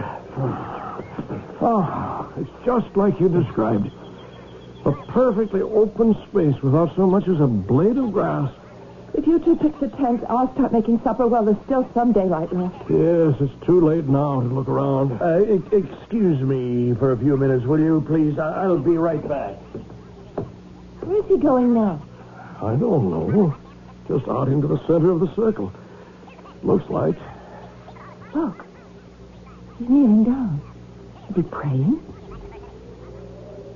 Oh, 1.62 2.34
it's 2.38 2.66
just 2.66 2.96
like 2.98 3.20
you 3.20 3.30
described. 3.30 3.90
A 4.86 4.92
perfectly 5.12 5.62
open 5.62 6.14
space 6.30 6.62
without 6.62 6.96
so 6.96 7.08
much 7.08 7.28
as 7.28 7.40
a 7.40 7.48
blade 7.48 7.98
of 7.98 8.12
grass. 8.12 8.52
If 9.14 9.26
you 9.26 9.40
two 9.40 9.56
pitch 9.56 9.74
the 9.80 9.88
tent, 9.88 10.24
I'll 10.28 10.52
start 10.54 10.74
making 10.74 11.02
supper 11.02 11.26
while 11.26 11.46
there's 11.46 11.58
still 11.66 11.90
some 11.94 12.12
daylight 12.12 12.52
left. 12.54 12.76
Yes, 12.90 13.36
it's 13.40 13.66
too 13.66 13.80
late 13.80 14.06
now 14.06 14.42
to 14.42 14.48
look 14.48 14.68
around. 14.68 15.14
Uh, 15.22 15.40
e- 15.40 15.62
excuse 15.72 16.42
me 16.42 16.94
for 17.00 17.14
a 17.14 17.18
few 17.18 17.38
minutes, 17.38 17.66
will 17.66 17.80
you, 17.80 18.04
please? 18.06 18.38
I- 18.38 18.64
I'll 18.64 18.78
be 18.78 18.98
right 18.98 19.26
back. 19.28 19.56
Where's 21.02 21.26
he 21.28 21.38
going 21.38 21.74
now? 21.74 22.02
I 22.62 22.76
don't 22.76 23.10
know. 23.10 23.56
Just 24.10 24.28
out 24.28 24.50
into 24.50 24.68
the 24.68 24.78
center 24.86 25.12
of 25.12 25.22
the 25.22 25.34
circle. 25.36 25.72
Looks 26.66 26.90
like. 26.90 27.16
Look. 28.34 28.66
He's 29.78 29.88
kneeling 29.88 30.24
down. 30.24 30.62
Is 31.30 31.36
he 31.36 31.42
praying? 31.44 32.02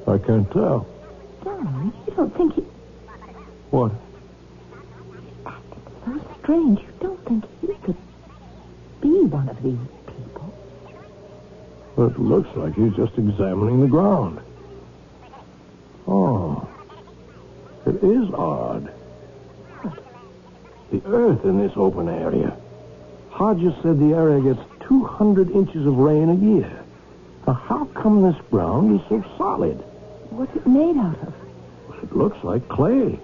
I 0.07 0.17
can't 0.17 0.51
tell. 0.51 0.87
Don, 1.43 1.93
you 2.07 2.13
don't 2.15 2.35
think 2.35 2.55
he... 2.55 2.61
What? 3.69 3.91
So 6.03 6.19
strange. 6.41 6.79
You 6.79 6.87
don't 6.99 7.25
think 7.25 7.45
he 7.61 7.67
could 7.85 7.97
be 9.01 9.21
one 9.25 9.49
of 9.49 9.61
these 9.61 9.77
people? 10.07 10.51
Well, 11.95 12.07
It 12.07 12.19
looks 12.19 12.49
like 12.57 12.73
he's 12.73 12.95
just 12.95 13.15
examining 13.19 13.81
the 13.81 13.87
ground. 13.87 14.41
Oh. 16.07 16.67
It 17.85 18.03
is 18.03 18.33
odd. 18.33 18.91
The 20.91 21.03
earth 21.05 21.45
in 21.45 21.59
this 21.59 21.73
open 21.75 22.09
area. 22.09 22.57
Hodges 23.39 23.73
said 23.81 23.97
the 24.01 24.13
area 24.13 24.53
gets 24.53 24.59
200 24.81 25.51
inches 25.51 25.87
of 25.87 25.95
rain 25.95 26.27
a 26.27 26.35
year. 26.35 26.83
Now, 27.47 27.53
how 27.53 27.85
come 27.85 28.21
this 28.21 28.35
ground 28.51 28.99
is 28.99 29.07
so 29.07 29.23
solid? 29.37 29.77
What's 30.29 30.53
it 30.57 30.67
made 30.67 30.97
out 30.97 31.17
of? 31.21 31.33
It 32.03 32.13
looks 32.13 32.43
like 32.43 32.67
clay, 32.67 33.17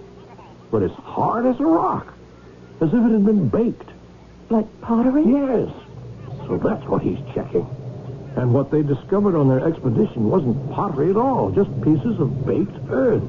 but 0.70 0.82
it's 0.82 0.94
hard 0.94 1.44
as 1.44 1.60
a 1.60 1.66
rock, 1.66 2.14
as 2.80 2.88
if 2.88 2.94
it 2.94 3.12
had 3.12 3.26
been 3.26 3.50
baked. 3.50 3.90
Like 4.48 4.80
pottery? 4.80 5.22
Yes. 5.26 5.68
So 6.46 6.56
that's 6.64 6.86
what 6.86 7.02
he's 7.02 7.18
checking. 7.34 7.68
And 8.36 8.54
what 8.54 8.70
they 8.70 8.82
discovered 8.82 9.36
on 9.36 9.48
their 9.48 9.68
expedition 9.68 10.30
wasn't 10.30 10.70
pottery 10.72 11.10
at 11.10 11.18
all, 11.18 11.50
just 11.50 11.68
pieces 11.82 12.18
of 12.20 12.46
baked 12.46 12.78
earth. 12.88 13.22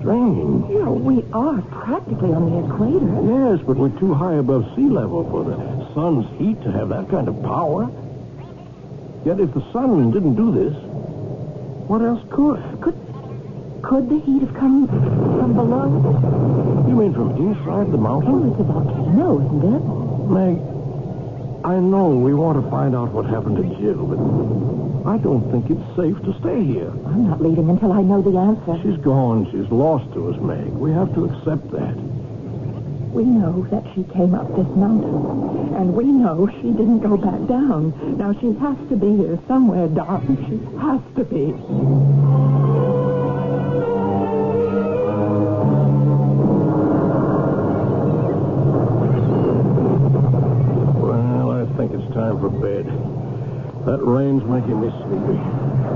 Strange. 0.00 0.70
Know, 0.70 0.92
we 0.92 1.22
are 1.32 1.60
practically 1.60 2.32
on 2.32 2.48
the 2.48 2.64
equator. 2.64 3.52
Yes, 3.52 3.60
but 3.66 3.76
we're 3.76 3.92
too 4.00 4.14
high 4.14 4.36
above 4.36 4.64
sea 4.74 4.88
level 4.88 5.28
for 5.28 5.44
the 5.44 5.56
sun's 5.92 6.24
heat 6.38 6.62
to 6.64 6.72
have 6.72 6.88
that 6.88 7.10
kind 7.10 7.28
of 7.28 7.36
power. 7.42 7.84
Yet 9.26 9.40
if 9.40 9.52
the 9.52 9.60
sun 9.72 10.10
didn't 10.10 10.36
do 10.36 10.50
this, 10.52 10.72
what 11.84 12.00
else 12.00 12.24
could? 12.30 12.62
Could 12.80 12.96
could 13.82 14.08
the 14.08 14.20
heat 14.20 14.40
have 14.40 14.54
come 14.54 14.88
from 14.88 15.54
below? 15.54 15.88
You 16.88 16.96
mean 16.96 17.12
from 17.12 17.36
inside 17.36 17.92
the 17.92 17.98
mountain? 17.98 18.32
Oh, 18.32 18.50
it's 18.52 18.60
a 18.60 18.64
volcano, 18.64 19.40
isn't 19.40 19.64
it? 19.68 19.84
Meg, 20.30 20.56
I 21.62 21.78
know 21.78 22.08
we 22.08 22.32
want 22.32 22.62
to 22.62 22.70
find 22.70 22.96
out 22.96 23.12
what 23.12 23.26
happened 23.26 23.56
to 23.56 23.64
Jill, 23.76 24.06
but 24.06 25.10
I 25.10 25.18
don't 25.18 25.44
think 25.52 25.68
it's 25.68 25.96
safe 25.96 26.16
to 26.24 26.32
stay 26.40 26.64
here. 26.64 26.88
I'm 26.88 27.28
not 27.28 27.42
leaving 27.42 27.68
until 27.68 27.92
I 27.92 28.00
know 28.00 28.22
the 28.22 28.36
answer. 28.38 28.80
She's 28.82 28.98
gone. 29.04 29.44
She's 29.52 29.70
lost 29.70 30.10
to 30.14 30.32
us, 30.32 30.40
Meg. 30.40 30.68
We 30.72 30.90
have 30.92 31.12
to 31.14 31.26
accept 31.26 31.70
that. 31.72 31.96
We 33.12 33.24
know 33.24 33.66
that 33.70 33.84
she 33.94 34.04
came 34.04 34.34
up 34.34 34.48
this 34.56 34.68
mountain, 34.74 35.74
and 35.76 35.94
we 35.94 36.04
know 36.04 36.48
she 36.62 36.70
didn't 36.72 37.00
go 37.00 37.18
back 37.18 37.46
down. 37.46 37.92
Now 38.16 38.32
she 38.40 38.54
has 38.54 38.78
to 38.88 38.96
be 38.96 39.16
here 39.16 39.38
somewhere, 39.46 39.88
Doc. 39.88 40.22
She 40.48 40.56
has 40.80 41.00
to 41.16 41.24
be. 41.24 42.49
That 53.86 54.00
rain's 54.04 54.44
making 54.44 54.80
me 54.80 54.90
sleepy. 54.92 55.36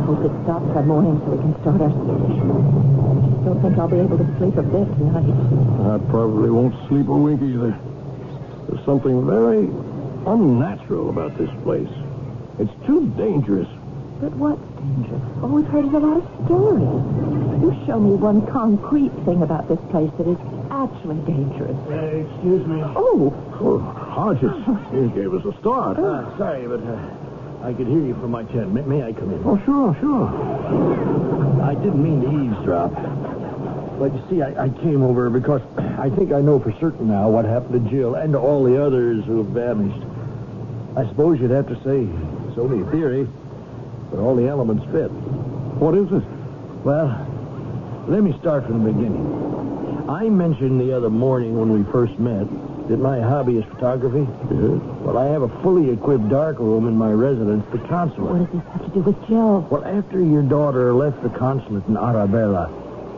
Hope 0.09 0.25
it 0.25 0.33
stops 0.45 0.67
by 0.73 0.83
morning 0.83 1.21
so 1.25 1.37
we 1.37 1.39
can 1.39 1.53
start 1.61 1.81
our 1.81 1.89
expedition. 1.93 2.49
I 2.51 3.45
don't 3.45 3.61
think 3.61 3.79
I'll 3.79 3.89
be 3.89 4.01
able 4.01 4.17
to 4.19 4.29
sleep 4.41 4.57
a 4.57 4.63
bit 4.65 4.89
tonight. 4.97 5.29
I 5.93 5.99
probably 6.11 6.49
won't 6.51 6.73
sleep 6.89 7.09
a 7.09 7.17
wink 7.17 7.43
either. 7.43 7.77
There's 8.69 8.85
something 8.87 9.27
very 9.29 9.69
unnatural 10.27 11.11
about 11.11 11.37
this 11.37 11.51
place. 11.63 11.93
It's 12.59 12.73
too 12.87 13.09
dangerous. 13.21 13.69
But 14.21 14.33
what's 14.41 14.65
dangerous? 14.81 15.21
All 15.45 15.51
we've 15.53 15.67
heard 15.69 15.85
is 15.85 15.93
a 15.93 15.99
lot 16.01 16.25
of 16.25 16.27
stories. 16.49 16.89
You 17.61 17.71
show 17.85 18.01
me 18.01 18.17
one 18.17 18.47
concrete 18.49 19.13
thing 19.29 19.43
about 19.43 19.69
this 19.69 19.81
place 19.93 20.11
that 20.17 20.25
is 20.27 20.41
actually 20.73 21.21
dangerous. 21.29 21.77
Uh, 21.85 22.25
excuse 22.25 22.65
me. 22.67 22.81
Oh, 22.97 23.29
Oh, 23.61 23.79
Hodges, 23.79 24.57
you 24.93 25.13
gave 25.15 25.33
us 25.35 25.45
a 25.45 25.53
start. 25.61 25.99
Uh, 25.99 26.27
sorry, 26.39 26.67
but 26.67 26.81
uh, 26.83 26.97
I 27.65 27.73
could 27.73 27.87
hear 27.87 28.05
you 28.05 28.13
from 28.21 28.31
my 28.31 28.45
tent. 28.45 28.75
May, 28.75 28.83
may 28.83 29.03
I 29.03 29.15
come 29.15 29.33
in? 29.33 29.43
Oh, 29.43 29.57
sure, 29.65 29.97
sure. 29.99 30.29
I 31.63 31.75
didn't 31.75 32.03
mean 32.03 32.21
to 32.21 32.29
eavesdrop. 32.45 32.93
But 33.99 34.13
you 34.13 34.23
see, 34.29 34.43
I, 34.43 34.65
I 34.65 34.69
came 34.69 35.03
over 35.03 35.31
because 35.31 35.63
I 35.99 36.11
think 36.11 36.33
I 36.33 36.43
know 36.43 36.61
for 36.61 36.73
certain 36.79 37.09
now 37.09 37.31
what 37.31 37.47
happened 37.47 37.83
to 37.83 37.91
Jill 37.91 38.17
and 38.17 38.35
to 38.35 38.39
all 38.39 38.65
the 38.65 38.77
others 38.85 39.25
who 39.25 39.39
have 39.39 39.47
vanished. 39.47 40.05
I 40.95 41.09
suppose 41.09 41.41
you'd 41.41 41.53
have 41.53 41.67
to 41.69 41.77
say 41.77 42.05
it's 42.49 42.59
only 42.59 42.87
a 42.87 42.91
theory, 42.91 43.27
but 44.11 44.21
all 44.21 44.37
the 44.37 44.47
elements 44.47 44.85
fit. 44.93 45.09
What 45.81 45.97
is 45.97 46.13
it? 46.13 46.23
Well, 46.85 47.17
let 48.09 48.23
me 48.23 48.37
start 48.41 48.67
from 48.67 48.85
the 48.85 48.93
beginning. 48.93 50.05
I 50.07 50.29
mentioned 50.29 50.79
the 50.79 50.95
other 50.95 51.09
morning 51.09 51.59
when 51.59 51.73
we 51.73 51.91
first 51.91 52.19
met 52.19 52.47
that 52.89 52.99
my 52.99 53.21
hobby 53.21 53.57
is 53.57 53.65
photography. 53.65 54.27
Yes. 54.51 54.81
Well, 55.01 55.17
I 55.17 55.27
have 55.27 55.43
a 55.43 55.49
fully 55.63 55.91
equipped 55.91 56.29
darkroom 56.29 56.87
in 56.87 56.97
my 56.97 57.11
residence, 57.11 57.65
the 57.73 57.79
consulate. 57.89 58.31
what 58.31 58.53
does 58.53 58.63
this 58.63 58.73
have 58.73 58.85
to 58.85 58.91
do 58.91 59.01
with 59.01 59.29
Joe? 59.29 59.67
Well, 59.71 59.85
after 59.85 60.21
your 60.21 60.43
daughter 60.43 60.93
left 60.93 61.23
the 61.23 61.31
consulate 61.31 61.87
in 61.89 61.97
Arabella, 61.97 62.69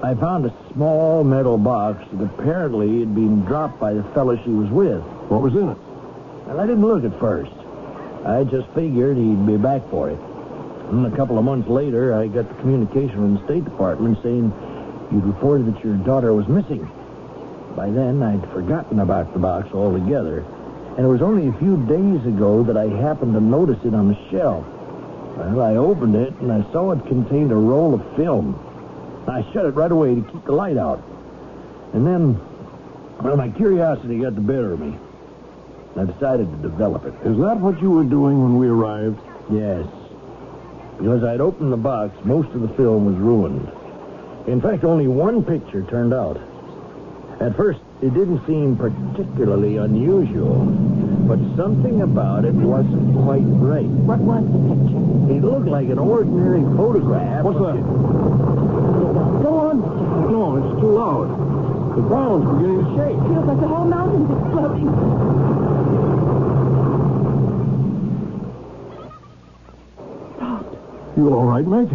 I 0.02 0.14
found 0.14 0.46
a 0.46 0.54
small 0.72 1.24
metal 1.24 1.58
box 1.58 2.04
that 2.12 2.24
apparently 2.24 3.00
had 3.00 3.14
been 3.14 3.44
dropped 3.44 3.80
by 3.80 3.94
the 3.94 4.04
fellow 4.14 4.36
she 4.44 4.50
was 4.50 4.70
with. 4.70 5.02
What 5.28 5.42
was 5.42 5.54
in 5.54 5.68
it? 5.68 5.78
Well, 6.46 6.60
I 6.60 6.66
didn't 6.66 6.86
look 6.86 7.04
at 7.04 7.18
first. 7.18 7.52
I 8.24 8.44
just 8.44 8.68
figured 8.74 9.16
he'd 9.16 9.46
be 9.46 9.56
back 9.56 9.88
for 9.90 10.10
it. 10.10 10.18
And 10.90 11.06
a 11.12 11.16
couple 11.16 11.38
of 11.38 11.44
months 11.44 11.68
later, 11.68 12.14
I 12.14 12.28
got 12.28 12.48
the 12.48 12.54
communication 12.62 13.10
from 13.10 13.34
the 13.34 13.44
State 13.44 13.64
Department 13.64 14.22
saying 14.22 14.52
you'd 15.10 15.24
reported 15.24 15.74
that 15.74 15.82
your 15.82 15.94
daughter 15.96 16.32
was 16.32 16.46
missing. 16.46 16.88
By 17.76 17.90
then, 17.90 18.22
I'd 18.22 18.50
forgotten 18.52 19.00
about 19.00 19.34
the 19.34 19.38
box 19.38 19.68
altogether. 19.74 20.38
And 20.96 21.04
it 21.04 21.08
was 21.08 21.20
only 21.20 21.48
a 21.48 21.52
few 21.58 21.76
days 21.86 22.26
ago 22.26 22.62
that 22.62 22.76
I 22.76 22.88
happened 22.88 23.34
to 23.34 23.40
notice 23.40 23.78
it 23.84 23.94
on 23.94 24.08
the 24.08 24.16
shelf. 24.30 24.64
Well, 25.36 25.60
I 25.60 25.76
opened 25.76 26.16
it 26.16 26.32
and 26.40 26.50
I 26.50 26.62
saw 26.72 26.92
it 26.92 27.06
contained 27.06 27.52
a 27.52 27.56
roll 27.56 27.92
of 27.92 28.16
film. 28.16 28.58
I 29.28 29.42
shut 29.52 29.66
it 29.66 29.72
right 29.72 29.92
away 29.92 30.14
to 30.14 30.22
keep 30.22 30.46
the 30.46 30.52
light 30.52 30.78
out. 30.78 31.04
And 31.92 32.06
then, 32.06 32.40
well, 33.20 33.36
my 33.36 33.50
curiosity 33.50 34.20
got 34.20 34.34
the 34.34 34.40
better 34.40 34.72
of 34.72 34.80
me. 34.80 34.98
I 35.96 36.04
decided 36.04 36.50
to 36.50 36.56
develop 36.56 37.04
it. 37.04 37.12
Is 37.28 37.36
that 37.38 37.58
what 37.58 37.82
you 37.82 37.90
were 37.90 38.04
doing 38.04 38.42
when 38.42 38.56
we 38.56 38.68
arrived? 38.68 39.20
Yes. 39.50 39.86
Because 40.96 41.24
I'd 41.24 41.42
opened 41.42 41.72
the 41.72 41.76
box, 41.76 42.16
most 42.24 42.48
of 42.54 42.62
the 42.62 42.68
film 42.68 43.04
was 43.04 43.16
ruined. 43.16 43.70
In 44.46 44.62
fact, 44.62 44.84
only 44.84 45.08
one 45.08 45.44
picture 45.44 45.82
turned 45.82 46.14
out. 46.14 46.40
At 47.40 47.54
first, 47.56 47.80
it 48.00 48.14
didn't 48.14 48.46
seem 48.46 48.76
particularly 48.76 49.76
unusual, 49.76 50.64
but 51.28 51.38
something 51.56 52.00
about 52.00 52.44
it 52.46 52.54
wasn't 52.54 53.12
quite 53.24 53.44
right. 53.44 53.84
What 53.84 54.20
was 54.20 54.44
the 54.44 54.58
picture? 54.72 55.36
It 55.36 55.44
looked 55.44 55.66
like 55.68 55.88
an 55.88 55.98
ordinary 55.98 56.62
photograph. 56.76 57.44
What's 57.44 57.58
of- 57.58 57.76
that? 57.76 57.82
Go 59.42 59.52
on, 59.68 59.82
Mr. 59.82 60.08
Hart. 60.08 60.30
No, 60.32 60.56
it's 60.56 60.80
too 60.80 60.90
loud. 60.96 61.28
The 61.96 62.02
ground's 62.02 62.46
beginning 62.56 62.84
to 62.84 62.90
shake. 62.96 63.16
It 63.20 63.28
feels 63.28 63.46
like 63.46 63.60
the 63.60 63.68
whole 63.68 63.84
mountain's 63.84 64.30
exploding. 64.32 64.88
Stop. 70.36 70.64
You 71.16 71.34
all 71.34 71.44
right, 71.46 71.66
Meg? 71.66 71.88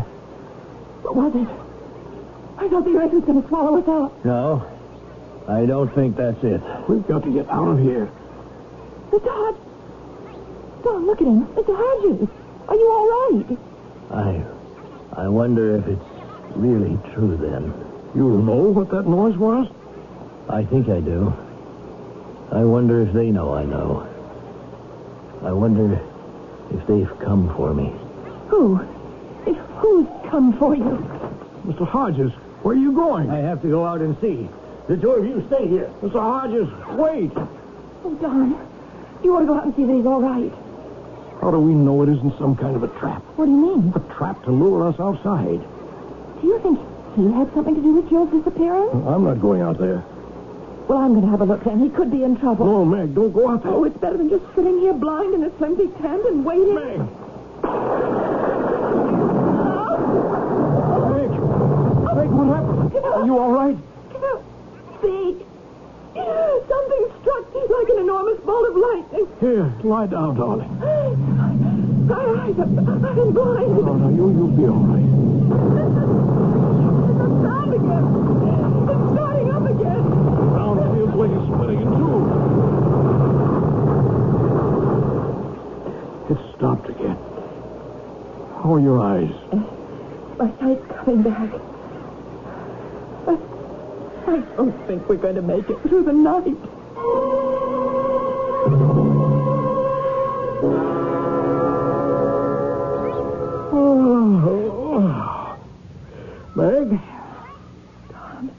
What 1.04 1.16
was 1.16 1.36
it? 1.36 1.48
I 2.58 2.68
thought 2.70 2.86
the 2.86 2.98
earth 2.98 3.12
was 3.14 3.24
going 3.24 3.42
to 3.42 3.48
swallow 3.48 3.80
us 3.82 3.88
up. 3.88 4.26
No, 4.26 4.64
I 5.52 5.66
don't 5.66 5.94
think 5.94 6.16
that's 6.16 6.42
it. 6.44 6.62
We've 6.88 7.06
got 7.06 7.24
to 7.24 7.34
get 7.34 7.50
out 7.50 7.68
of 7.68 7.80
here. 7.80 8.10
Mr. 9.10 9.28
Hodge. 9.28 9.58
Don, 10.84 11.06
look 11.06 11.20
at 11.20 11.28
him. 11.28 11.46
Mr. 11.48 11.76
Hodges. 11.76 12.30
Are 12.70 12.76
you 12.76 12.90
all 12.90 13.10
right? 13.12 13.58
I, 14.12 15.24
I 15.24 15.28
wonder 15.28 15.76
if 15.76 15.88
it's 15.88 16.56
really 16.56 16.98
true 17.14 17.36
then. 17.36 17.74
You 18.16 18.30
know 18.42 18.72
what 18.72 18.92
that 18.92 19.06
noise 19.08 19.36
was? 19.38 19.68
I 20.50 20.64
think 20.64 20.88
I 20.88 21.02
do. 21.02 21.34
I 22.54 22.64
wonder 22.64 23.02
if 23.02 23.14
they 23.14 23.30
know 23.30 23.54
I 23.54 23.66
know. 23.66 24.08
I 25.44 25.52
wonder 25.52 26.00
if 26.72 26.88
they've 26.88 27.20
come 27.20 27.54
for 27.58 27.74
me. 27.74 27.94
Who? 28.48 28.80
If 29.46 29.58
who's 29.80 30.08
come 30.30 30.58
for 30.58 30.76
you? 30.76 30.98
Mr. 31.66 31.86
Hodges, 31.86 32.32
where 32.64 32.74
are 32.74 32.80
you 32.80 32.94
going? 32.94 33.30
I 33.30 33.40
have 33.40 33.62
to 33.64 33.68
go 33.68 33.86
out 33.86 34.00
and 34.00 34.16
see. 34.22 34.48
The 34.92 34.98
two 34.98 35.12
of 35.12 35.24
you 35.24 35.42
stay 35.48 35.70
here. 35.70 35.90
Mr. 36.04 36.20
Hodges, 36.20 36.68
wait. 37.00 37.32
Oh, 38.04 38.14
Don. 38.20 38.60
You 39.24 39.38
ought 39.38 39.40
to 39.40 39.46
go 39.46 39.56
out 39.56 39.64
and 39.64 39.74
see 39.74 39.86
that 39.86 39.94
he's 39.96 40.06
all 40.06 40.20
right. 40.20 40.52
How 41.40 41.50
do 41.50 41.60
we 41.60 41.74
know 41.74 42.04
it 42.04 42.10
isn't 42.10 42.38
some 42.38 42.58
kind 42.58 42.76
of 42.76 42.84
a 42.84 42.90
trap? 43.00 43.24
What 43.40 43.46
do 43.46 43.52
you 43.52 43.78
mean? 43.78 43.94
A 43.96 44.02
trap 44.14 44.44
to 44.44 44.52
lure 44.52 44.86
us 44.90 45.00
outside. 45.00 45.64
Do 46.42 46.44
you 46.44 46.60
think 46.60 46.76
he 47.16 47.24
had 47.32 47.48
something 47.54 47.74
to 47.74 47.82
do 47.82 48.04
with 48.04 48.10
Joe's 48.10 48.36
disappearance? 48.36 48.92
I'm 49.08 49.24
not 49.24 49.40
going 49.40 49.62
out 49.62 49.80
there. 49.80 50.04
Well, 50.90 51.00
I'm 51.00 51.16
going 51.16 51.24
to 51.24 51.32
have 51.32 51.40
a 51.40 51.46
look 51.46 51.64
then. 51.64 51.80
He 51.80 51.88
could 51.88 52.12
be 52.12 52.26
in 52.26 52.36
trouble. 52.36 52.66
No, 52.66 52.84
Meg, 52.84 53.16
don't 53.16 53.32
go 53.32 53.48
out 53.48 53.64
there. 53.64 53.72
Oh, 53.72 53.86
it's 53.86 53.96
better 53.96 54.18
than 54.18 54.28
just 54.28 54.44
sitting 54.56 54.78
here 54.82 54.92
blind 54.92 55.34
in 55.34 55.46
a 55.46 55.50
flimsy 55.52 55.88
tent 56.04 56.26
and 56.28 56.44
waiting. 56.44 56.76
Meg! 56.76 57.00
Meg! 61.16 61.32
Meg, 62.12 62.28
what 62.28 62.48
happened? 62.52 62.92
Are 63.08 63.26
you 63.26 63.40
all 63.40 63.54
right? 63.54 63.78
See? 65.02 65.46
Something 66.14 67.04
struck 67.22 67.46
like 67.56 67.90
an 67.90 68.00
enormous 68.00 68.40
bolt 68.42 68.68
of 68.70 68.76
lightning. 68.76 69.28
Here, 69.40 69.74
lie 69.84 70.06
down, 70.08 70.36
darling. 70.36 70.70
My 72.08 72.16
eyes 72.16 72.60
are, 72.60 72.64
I'm 72.64 73.32
blind. 73.32 73.72
No, 73.78 73.94
no, 73.96 74.10
you, 74.10 74.30
you'll 74.32 74.48
be 74.50 74.66
all 74.66 74.84
right. 74.92 75.10
It's 77.22 77.36
sound 77.42 77.74
again. 77.74 78.06
It's 78.92 79.06
starting 79.14 79.50
up 79.52 79.66
again. 79.70 80.04
Ground 80.52 80.80
feels 80.96 81.16
like 81.16 81.32
it's 81.32 81.48
splitting 81.48 81.82
in 81.82 81.88
two. 81.98 82.18
It 86.34 86.40
stopped 86.56 86.90
again. 86.90 87.18
How 88.62 88.74
are 88.76 88.80
your 88.80 89.00
eyes? 89.00 89.34
My 90.38 90.50
sight's 90.60 90.86
coming 90.94 91.22
back. 91.24 91.71
I 94.32 94.40
don't 94.56 94.88
think 94.88 95.10
we're 95.10 95.18
going 95.18 95.36
to 95.36 95.42
make 95.42 95.70
it 95.70 95.82
through 95.82 96.04
the 96.04 96.14
night. 96.14 96.56
Oh. 96.94 97.58
Meg, 106.56 107.00
Don, 108.10 108.52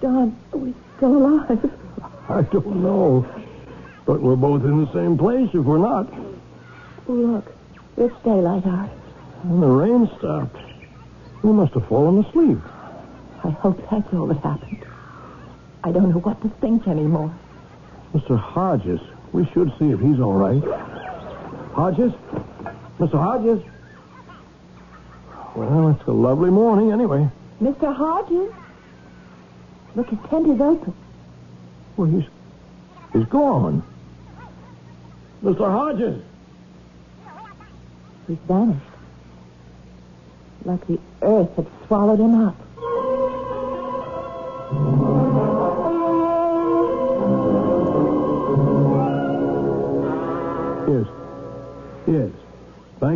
Don, 0.00 0.36
are 0.52 0.58
we 0.58 0.74
still 0.96 1.16
alive? 1.16 1.70
I 2.28 2.42
don't 2.42 2.82
know. 2.82 3.26
But 4.04 4.20
we're 4.20 4.36
both 4.36 4.64
in 4.64 4.84
the 4.84 4.92
same 4.92 5.16
place 5.16 5.48
if 5.54 5.64
we're 5.64 5.78
not. 5.78 6.12
Look. 7.08 7.50
It's 7.96 8.14
daylight 8.22 8.66
out. 8.66 8.90
And 9.44 9.62
the 9.62 9.66
rain 9.66 10.10
stopped. 10.18 10.56
We 11.42 11.52
must 11.52 11.72
have 11.72 11.86
fallen 11.88 12.22
asleep. 12.24 12.58
I 13.44 13.50
hope 13.50 13.78
that's 13.90 14.14
all 14.14 14.26
that 14.26 14.38
happened. 14.38 14.84
I 15.84 15.92
don't 15.92 16.08
know 16.10 16.18
what 16.18 16.40
to 16.42 16.48
think 16.60 16.88
anymore. 16.88 17.32
Mr. 18.14 18.38
Hodges, 18.38 19.00
we 19.32 19.44
should 19.52 19.70
see 19.78 19.90
if 19.90 20.00
he's 20.00 20.18
all 20.18 20.32
right. 20.32 20.62
Hodges? 21.74 22.12
Mr. 22.98 23.12
Hodges? 23.12 23.62
Well, 25.54 25.90
it's 25.90 26.08
a 26.08 26.12
lovely 26.12 26.50
morning 26.50 26.90
anyway. 26.90 27.28
Mr. 27.62 27.94
Hodges? 27.94 28.52
Look, 29.94 30.08
his 30.08 30.18
tent 30.30 30.48
is 30.48 30.60
open. 30.60 30.94
Well, 31.96 32.08
he's 32.08 32.24
he's 33.12 33.26
gone. 33.26 33.82
Mr. 35.42 35.70
Hodges! 35.70 36.22
He's 38.26 38.38
vanished. 38.48 38.80
Like 40.64 40.86
the 40.86 40.98
earth 41.20 41.54
had 41.56 41.66
swallowed 41.86 42.18
him 42.20 42.34
up. 42.34 42.56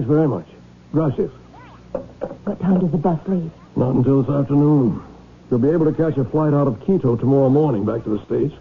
Very 0.09 0.27
much. 0.27 0.47
Gracias. 0.93 1.31
What 2.45 2.61
time 2.61 2.81
does 2.81 2.91
the 2.91 2.99
bus 2.99 3.21
leave? 3.29 3.51
Not 3.77 3.95
until 3.95 4.23
this 4.23 4.35
afternoon. 4.35 5.03
You'll 5.51 5.61
be 5.61 5.69
able 5.69 5.85
to 5.87 5.93
catch 5.93 6.19
a 6.19 6.25
flight 6.25 6.53
out 6.55 6.67
of 6.67 6.81
Quito 6.81 7.17
tomorrow 7.17 7.49
morning 7.49 7.85
back 7.85 8.05
to 8.05 8.11
the 8.11 8.25
States. 8.25 8.55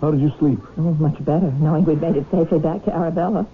How 0.00 0.10
did 0.10 0.20
you 0.20 0.32
sleep? 0.38 0.58
Oh, 0.76 0.94
much 0.94 1.24
better, 1.24 1.50
knowing 1.52 1.84
we'd 1.84 2.00
made 2.00 2.16
it 2.16 2.26
safely 2.30 2.58
back 2.58 2.84
to 2.84 2.94
Arabella. 2.94 3.46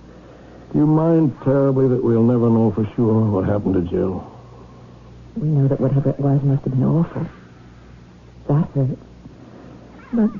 Do 0.72 0.78
you 0.78 0.86
mind 0.86 1.36
terribly 1.44 1.88
that 1.88 2.02
we'll 2.02 2.24
never 2.24 2.48
know 2.50 2.72
for 2.72 2.84
sure 2.96 3.30
what 3.30 3.44
happened 3.44 3.74
to 3.74 3.82
Jill? 3.82 4.28
We 5.36 5.48
know 5.48 5.68
that 5.68 5.80
whatever 5.80 6.10
it 6.10 6.18
was 6.18 6.42
must 6.42 6.64
have 6.64 6.72
been 6.72 6.84
awful. 6.84 7.26
That 8.48 8.68
hurt. 8.74 8.98
But 10.12 10.30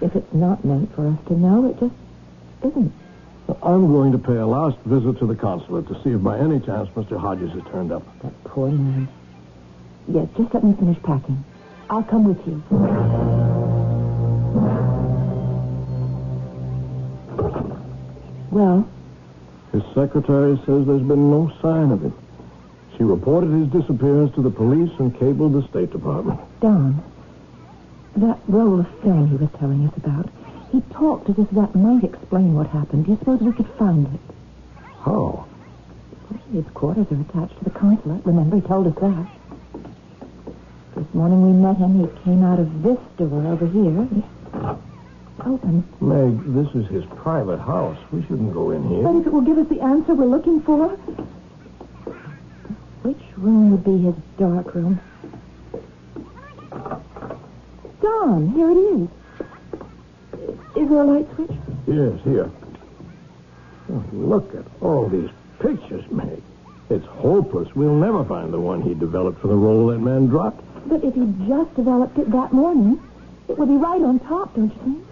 if 0.00 0.16
it's 0.16 0.34
not 0.34 0.64
meant 0.64 0.94
for 0.94 1.06
us 1.06 1.18
to 1.28 1.34
know, 1.38 1.66
it 1.70 1.78
just 1.78 1.94
isn't. 2.64 2.92
I'm 3.62 3.86
going 3.88 4.12
to 4.12 4.18
pay 4.18 4.36
a 4.36 4.46
last 4.46 4.76
visit 4.84 5.18
to 5.20 5.26
the 5.26 5.34
consulate 5.34 5.86
to 5.88 5.94
see 6.02 6.10
if 6.10 6.22
by 6.22 6.38
any 6.38 6.60
chance 6.60 6.88
Mr. 6.90 7.18
Hodges 7.18 7.52
has 7.52 7.62
turned 7.70 7.92
up. 7.92 8.02
That 8.22 8.44
poor 8.44 8.70
man. 8.70 9.08
Yes, 10.08 10.28
just 10.36 10.52
let 10.54 10.64
me 10.64 10.74
finish 10.74 10.98
packing. 11.02 11.44
I'll 11.90 12.02
come 12.02 12.24
with 12.24 12.44
you. 12.46 12.62
Well, 18.50 18.88
His 19.72 19.82
secretary 19.94 20.56
says 20.64 20.86
there's 20.86 21.02
been 21.02 21.30
no 21.30 21.52
sign 21.60 21.90
of 21.90 22.02
him. 22.02 22.14
She 22.96 23.02
reported 23.04 23.50
his 23.50 23.68
disappearance 23.68 24.34
to 24.34 24.42
the 24.42 24.50
police 24.50 24.90
and 24.98 25.16
cabled 25.18 25.52
the 25.52 25.68
State 25.68 25.90
Department. 25.92 26.40
Don, 26.60 27.02
that 28.16 28.38
roll 28.48 28.80
of 28.80 28.86
film 29.02 29.28
he 29.28 29.36
was 29.36 29.50
telling 29.58 29.86
us 29.86 29.92
about, 29.98 30.30
he 30.72 30.80
talked 30.92 31.28
as 31.30 31.38
if 31.38 31.50
that 31.50 31.74
might 31.74 32.04
explain 32.04 32.54
what 32.54 32.66
happened. 32.68 33.06
Do 33.06 33.12
you 33.12 33.18
suppose 33.18 33.40
we 33.40 33.52
could 33.52 33.68
find 33.78 34.06
it? 34.12 34.20
Oh. 35.06 35.46
How? 35.46 35.46
His 36.52 36.64
quarters 36.74 37.06
are 37.10 37.20
attached 37.20 37.58
to 37.58 37.64
the 37.64 37.70
consulate. 37.70 38.24
Remember, 38.24 38.56
he 38.56 38.62
told 38.62 38.86
us 38.86 38.94
that. 39.00 39.26
This 40.96 41.14
morning 41.14 41.42
we 41.42 41.52
met 41.52 41.76
him. 41.76 42.00
He 42.00 42.22
came 42.24 42.44
out 42.44 42.58
of 42.58 42.82
this 42.82 42.98
door 43.18 43.46
over 43.46 43.66
here. 43.66 44.08
Open. 45.44 45.84
Meg, 46.00 46.54
this 46.54 46.74
is 46.74 46.88
his 46.88 47.04
private 47.16 47.58
house. 47.58 47.98
We 48.10 48.22
shouldn't 48.22 48.52
go 48.52 48.70
in 48.70 48.88
here. 48.88 49.02
But 49.02 49.16
if 49.16 49.26
it 49.26 49.32
will 49.32 49.42
give 49.42 49.58
us 49.58 49.68
the 49.68 49.80
answer 49.80 50.14
we're 50.14 50.26
looking 50.26 50.60
for. 50.62 50.88
Which 53.02 53.22
room 53.36 53.70
would 53.70 53.84
be 53.84 53.98
his 53.98 54.14
dark 54.38 54.74
room? 54.74 55.00
Don, 58.00 58.48
here 58.50 58.70
it 58.70 58.78
is. 58.78 59.08
Is 60.86 60.90
there 60.90 61.02
a 61.02 61.04
light 61.04 61.26
switch? 61.34 61.50
Yes, 61.88 62.20
here. 62.22 62.48
Oh, 63.90 64.04
look 64.12 64.54
at 64.54 64.64
all 64.80 65.08
these 65.08 65.30
pictures, 65.58 66.08
Meg. 66.12 66.40
It's 66.90 67.04
hopeless. 67.06 67.74
We'll 67.74 67.96
never 67.96 68.24
find 68.24 68.52
the 68.52 68.60
one 68.60 68.82
he 68.82 68.94
developed 68.94 69.40
for 69.40 69.48
the 69.48 69.56
roll 69.56 69.88
that 69.88 69.98
man 69.98 70.26
dropped. 70.28 70.62
But 70.88 71.02
if 71.02 71.14
he 71.14 71.26
just 71.48 71.74
developed 71.74 72.16
it 72.18 72.30
that 72.30 72.52
morning, 72.52 73.02
it 73.48 73.58
would 73.58 73.66
be 73.66 73.74
right 73.74 74.00
on 74.00 74.20
top, 74.20 74.54
don't 74.54 74.72
you 74.72 74.80
think? 74.84 75.04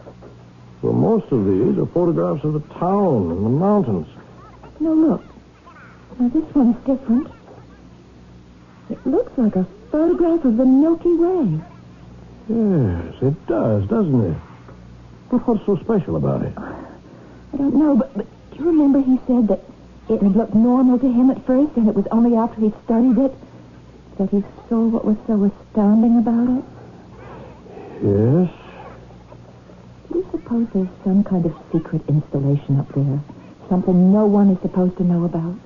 Well, 0.83 0.93
most 0.93 1.33
of 1.33 1.45
these 1.45 1.77
are 1.77 1.87
photographs 1.87 2.45
of 2.45 2.53
the 2.53 2.75
town 2.79 3.33
and 3.33 3.45
the 3.45 3.51
mountains. 3.51 4.07
No, 4.79 4.93
look. 4.93 5.25
Now, 6.21 6.29
this 6.29 6.55
one's 6.55 6.77
different. 6.87 7.27
It 8.91 9.05
looks 9.05 9.37
like 9.37 9.57
a 9.57 9.67
photograph 9.91 10.45
of 10.45 10.57
the 10.57 10.67
Milky 10.67 11.17
Way. 11.17 11.61
Yes, 12.49 13.23
it 13.23 13.47
does, 13.49 13.89
doesn't 13.89 14.25
it? 14.25 14.37
But 15.31 15.47
what's 15.47 15.65
so 15.67 15.77
special 15.77 16.17
about 16.17 16.43
it? 16.43 16.53
I 16.57 17.57
don't 17.57 17.75
know, 17.75 17.97
but, 17.97 18.17
but 18.17 18.27
do 18.53 18.59
you 18.59 18.67
remember 18.67 19.01
he 19.01 19.19
said 19.27 19.49
that 19.49 19.61
it 20.09 20.23
had 20.23 20.37
looked 20.37 20.55
normal 20.55 20.99
to 20.99 21.11
him 21.11 21.31
at 21.31 21.45
first, 21.47 21.77
and 21.77 21.89
it 21.89 21.95
was 21.95 22.07
only 22.11 22.37
after 22.37 22.61
he 22.61 22.73
studied 22.85 23.19
it 23.19 23.35
that 24.19 24.31
he 24.31 24.45
saw 24.69 24.87
what 24.87 25.05
was 25.05 25.17
so 25.27 25.45
astounding 25.45 26.19
about 26.19 26.59
it? 26.59 26.65
Yes. 28.03 28.51
Do 30.13 30.19
you 30.19 30.27
suppose 30.31 30.69
there's 30.75 30.89
some 31.05 31.25
kind 31.25 31.47
of 31.47 31.55
secret 31.73 32.03
installation 32.09 32.79
up 32.79 32.93
there? 32.95 33.21
Something 33.69 34.13
no 34.13 34.27
one 34.27 34.51
is 34.51 34.61
supposed 34.61 34.97
to 34.99 35.05
know 35.05 35.25
about? 35.25 35.57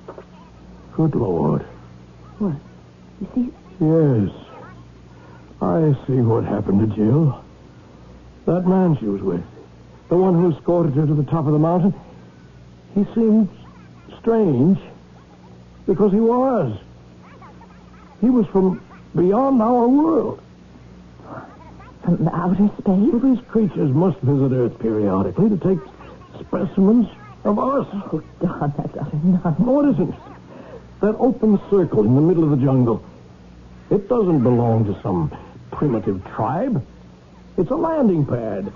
Good 0.93 1.15
Lord. 1.15 1.61
What? 2.39 2.55
You 3.21 3.27
see, 3.35 3.53
Yes. 3.81 4.31
I 5.61 5.93
see 6.07 6.21
what 6.21 6.45
happened 6.45 6.79
to 6.89 6.95
Jill. 6.95 7.43
That 8.45 8.65
man 8.67 8.97
she 8.97 9.05
was 9.05 9.21
with, 9.21 9.43
the 10.09 10.17
one 10.17 10.33
who 10.33 10.51
escorted 10.51 10.93
her 10.93 11.05
to 11.05 11.13
the 11.13 11.23
top 11.23 11.45
of 11.45 11.53
the 11.53 11.59
mountain, 11.59 11.93
he 12.95 13.05
seemed 13.13 13.49
strange 14.19 14.79
because 15.85 16.11
he 16.11 16.19
was. 16.19 16.77
He 18.21 18.29
was 18.29 18.45
from 18.47 18.81
beyond 19.15 19.61
our 19.61 19.87
world. 19.87 20.41
from 22.03 22.27
outer 22.29 22.55
space? 22.55 22.85
Well, 22.85 23.19
these 23.19 23.43
creatures 23.47 23.91
must 23.91 24.19
visit 24.19 24.51
Earth 24.51 24.79
periodically 24.79 25.49
to 25.49 25.57
take 25.57 25.79
specimens 26.39 27.07
of 27.43 27.59
us. 27.59 27.87
Oh, 28.11 28.23
Don, 28.41 28.73
that's 28.77 28.97
utter 28.97 29.17
nonsense. 29.23 29.59
No, 29.59 29.79
it 29.81 29.93
isn't. 29.93 30.15
That 31.01 31.15
open 31.19 31.59
circle 31.69 32.03
in 32.03 32.15
the 32.15 32.21
middle 32.21 32.43
of 32.43 32.51
the 32.51 32.65
jungle. 32.65 33.03
It 33.89 34.09
doesn't 34.09 34.43
belong 34.43 34.85
to 34.85 35.01
some 35.01 35.31
primitive 35.71 36.23
tribe. 36.25 36.85
It's 37.59 37.71
a 37.71 37.75
landing 37.75 38.25
pad. 38.25 38.71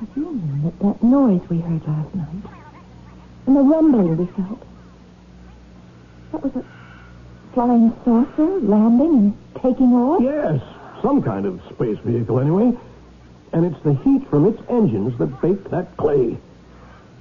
Do 0.00 0.08
you 0.16 0.32
mean 0.32 0.62
that 0.64 0.78
that 0.80 1.02
noise 1.02 1.42
we 1.50 1.58
heard 1.58 1.86
last 1.86 2.14
night 2.14 2.50
and 3.46 3.54
the 3.54 3.60
rumbling 3.60 4.16
we 4.16 4.24
felt? 4.28 4.62
That 6.32 6.42
was 6.42 6.56
a 6.56 6.64
flying 7.52 7.92
saucer 8.02 8.60
landing 8.60 9.14
and 9.14 9.38
taking 9.56 9.92
off? 9.92 10.22
Yes, 10.22 10.62
some 11.02 11.22
kind 11.22 11.44
of 11.44 11.60
space 11.74 11.98
vehicle 11.98 12.40
anyway. 12.40 12.72
And 13.52 13.66
it's 13.66 13.82
the 13.84 13.92
heat 13.92 14.26
from 14.30 14.46
its 14.46 14.62
engines 14.70 15.18
that 15.18 15.38
baked 15.42 15.70
that 15.70 15.94
clay. 15.98 16.38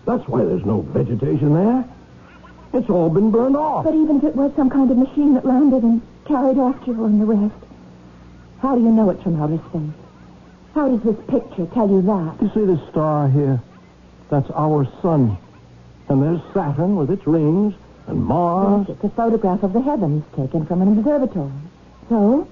That's 0.06 0.26
why 0.26 0.46
there's 0.46 0.66
no 0.66 0.84
vegetation 0.84 1.54
there. 1.54 1.84
It's 2.74 2.90
all 2.90 3.10
been 3.10 3.30
burned 3.30 3.58
off. 3.58 3.84
But 3.84 3.96
even 3.96 4.20
if 4.20 4.24
it 4.24 4.38
was 4.38 4.54
some 4.56 4.70
kind 4.70 4.90
of 4.90 4.98
machine 4.98 5.34
that 5.34 5.46
landed 5.46 5.84
and 5.84 6.02
carried 6.24 6.58
off 6.58 6.82
Jill 6.86 7.04
and 7.04 7.20
the 7.20 7.26
rest, 7.26 7.71
how 8.62 8.76
do 8.76 8.82
you 8.82 8.92
know 8.92 9.10
it's 9.10 9.24
from 9.24 9.42
outer 9.42 9.58
space? 9.70 9.96
How 10.76 10.88
does 10.88 11.02
this 11.02 11.26
picture 11.28 11.66
tell 11.74 11.90
you 11.90 12.02
that? 12.04 12.38
You 12.42 12.52
see 12.54 12.66
this 12.66 12.80
star 12.90 13.28
here? 13.28 13.62
That's 14.30 14.50
our 14.52 14.86
sun. 15.02 15.38
And 16.08 16.22
there's 16.22 16.42
Saturn 16.54 16.96
with 16.96 17.10
its 17.10 17.26
rings, 17.26 17.74
and 18.08 18.24
Mars. 18.24 18.88
It's 18.88 19.04
a 19.04 19.10
photograph 19.10 19.64
of 19.64 19.74
the 19.74 19.82
heavens 19.82 20.24
taken 20.36 20.66
from 20.66 20.82
an 20.82 20.98
observatory. 20.98 21.52
So? 22.10 22.48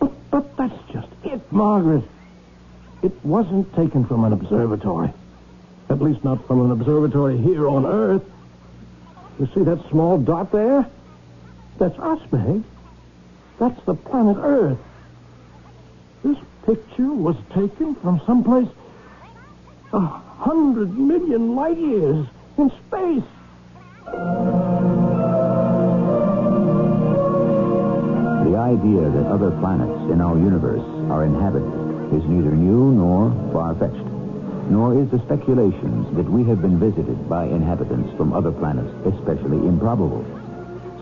But, 0.00 0.12
but 0.30 0.56
that's 0.56 0.92
just 0.92 1.08
it, 1.24 1.40
Margaret. 1.50 2.04
It 3.02 3.12
wasn't 3.24 3.74
taken 3.74 4.04
from 4.06 4.24
an 4.24 4.32
observatory. 4.32 5.12
At 5.88 6.00
least 6.00 6.24
not 6.24 6.46
from 6.46 6.64
an 6.64 6.70
observatory 6.70 7.38
here 7.38 7.68
on 7.68 7.86
Earth. 7.86 8.22
You 9.38 9.48
see 9.54 9.62
that 9.64 9.88
small 9.90 10.18
dot 10.18 10.52
there? 10.52 10.86
That's 11.78 11.98
us, 11.98 12.20
Meg. 12.30 12.62
That's 13.58 13.82
the 13.84 13.94
planet 13.94 14.36
Earth. 14.40 14.78
This 16.24 16.38
picture 16.64 17.12
was 17.12 17.36
taken 17.54 17.94
from 17.96 18.18
someplace 18.24 18.68
a 19.92 20.00
hundred 20.00 20.98
million 20.98 21.54
light 21.54 21.76
years 21.76 22.26
in 22.56 22.70
space. 22.70 23.28
The 28.48 28.56
idea 28.56 29.10
that 29.10 29.26
other 29.26 29.50
planets 29.60 30.10
in 30.10 30.22
our 30.22 30.38
universe 30.38 30.80
are 31.10 31.24
inhabited 31.24 31.68
is 32.14 32.24
neither 32.24 32.56
new 32.56 32.92
nor 32.92 33.30
far-fetched, 33.52 34.06
nor 34.70 34.98
is 34.98 35.10
the 35.10 35.20
speculations 35.26 36.16
that 36.16 36.24
we 36.24 36.42
have 36.44 36.62
been 36.62 36.80
visited 36.80 37.28
by 37.28 37.44
inhabitants 37.44 38.16
from 38.16 38.32
other 38.32 38.50
planets 38.50 38.88
especially 39.04 39.58
improbable. 39.68 40.24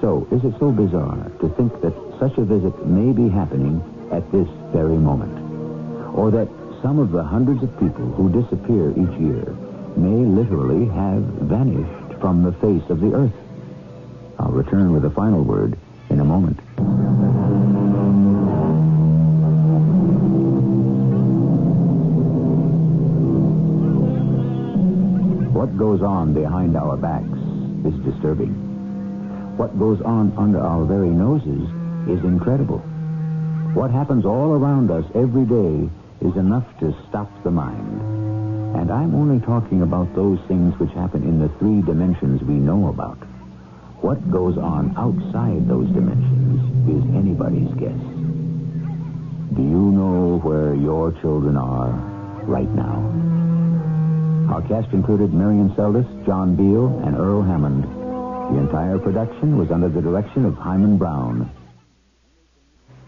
So, 0.00 0.26
is 0.32 0.42
it 0.42 0.58
so 0.58 0.72
bizarre 0.72 1.30
to 1.40 1.48
think 1.50 1.80
that 1.80 1.94
such 2.18 2.36
a 2.38 2.44
visit 2.44 2.74
may 2.86 3.12
be 3.12 3.28
happening 3.28 3.80
at 4.12 4.30
this 4.30 4.48
very 4.72 4.96
moment? 4.96 5.32
Or 6.14 6.30
that 6.30 6.48
some 6.82 6.98
of 6.98 7.10
the 7.10 7.22
hundreds 7.22 7.62
of 7.62 7.72
people 7.80 8.06
who 8.12 8.28
disappear 8.28 8.90
each 8.90 9.18
year 9.18 9.56
may 9.96 10.24
literally 10.24 10.86
have 10.86 11.22
vanished 11.48 12.20
from 12.20 12.42
the 12.42 12.52
face 12.52 12.88
of 12.90 13.00
the 13.00 13.14
Earth? 13.14 13.32
I'll 14.38 14.52
return 14.52 14.92
with 14.92 15.04
a 15.04 15.10
final 15.10 15.42
word 15.42 15.78
in 16.10 16.20
a 16.20 16.24
moment. 16.24 16.60
What 25.54 25.76
goes 25.78 26.02
on 26.02 26.34
behind 26.34 26.76
our 26.76 26.96
backs 26.96 27.38
is 27.86 27.94
disturbing. 28.04 28.52
What 29.56 29.78
goes 29.78 30.00
on 30.02 30.32
under 30.36 30.60
our 30.60 30.84
very 30.84 31.10
noses 31.10 31.68
is 32.08 32.24
incredible. 32.24 32.82
What 33.74 33.90
happens 33.90 34.26
all 34.26 34.52
around 34.52 34.90
us 34.90 35.04
every 35.14 35.46
day 35.46 35.88
is 36.20 36.36
enough 36.36 36.66
to 36.80 36.94
stop 37.08 37.30
the 37.42 37.50
mind. 37.50 38.76
And 38.76 38.90
I'm 38.92 39.14
only 39.14 39.40
talking 39.40 39.80
about 39.80 40.14
those 40.14 40.38
things 40.46 40.78
which 40.78 40.92
happen 40.92 41.22
in 41.22 41.38
the 41.38 41.48
three 41.58 41.80
dimensions 41.80 42.42
we 42.42 42.54
know 42.54 42.88
about. 42.88 43.16
What 44.02 44.30
goes 44.30 44.58
on 44.58 44.94
outside 44.98 45.66
those 45.66 45.88
dimensions 45.88 46.60
is 46.84 47.16
anybody's 47.16 47.72
guess. 47.80 47.96
Do 49.56 49.62
you 49.62 49.90
know 49.90 50.40
where 50.42 50.74
your 50.74 51.12
children 51.22 51.56
are 51.56 51.92
right 52.44 52.68
now? 52.68 53.00
Our 54.52 54.60
cast 54.68 54.92
included 54.92 55.32
Marion 55.32 55.70
Seldes, 55.70 56.06
John 56.26 56.56
Beal, 56.56 57.00
and 57.06 57.16
Earl 57.16 57.42
Hammond. 57.42 57.84
The 57.84 58.60
entire 58.60 58.98
production 58.98 59.56
was 59.56 59.70
under 59.70 59.88
the 59.88 60.02
direction 60.02 60.44
of 60.44 60.56
Himan 60.56 60.98
Brown. 60.98 61.50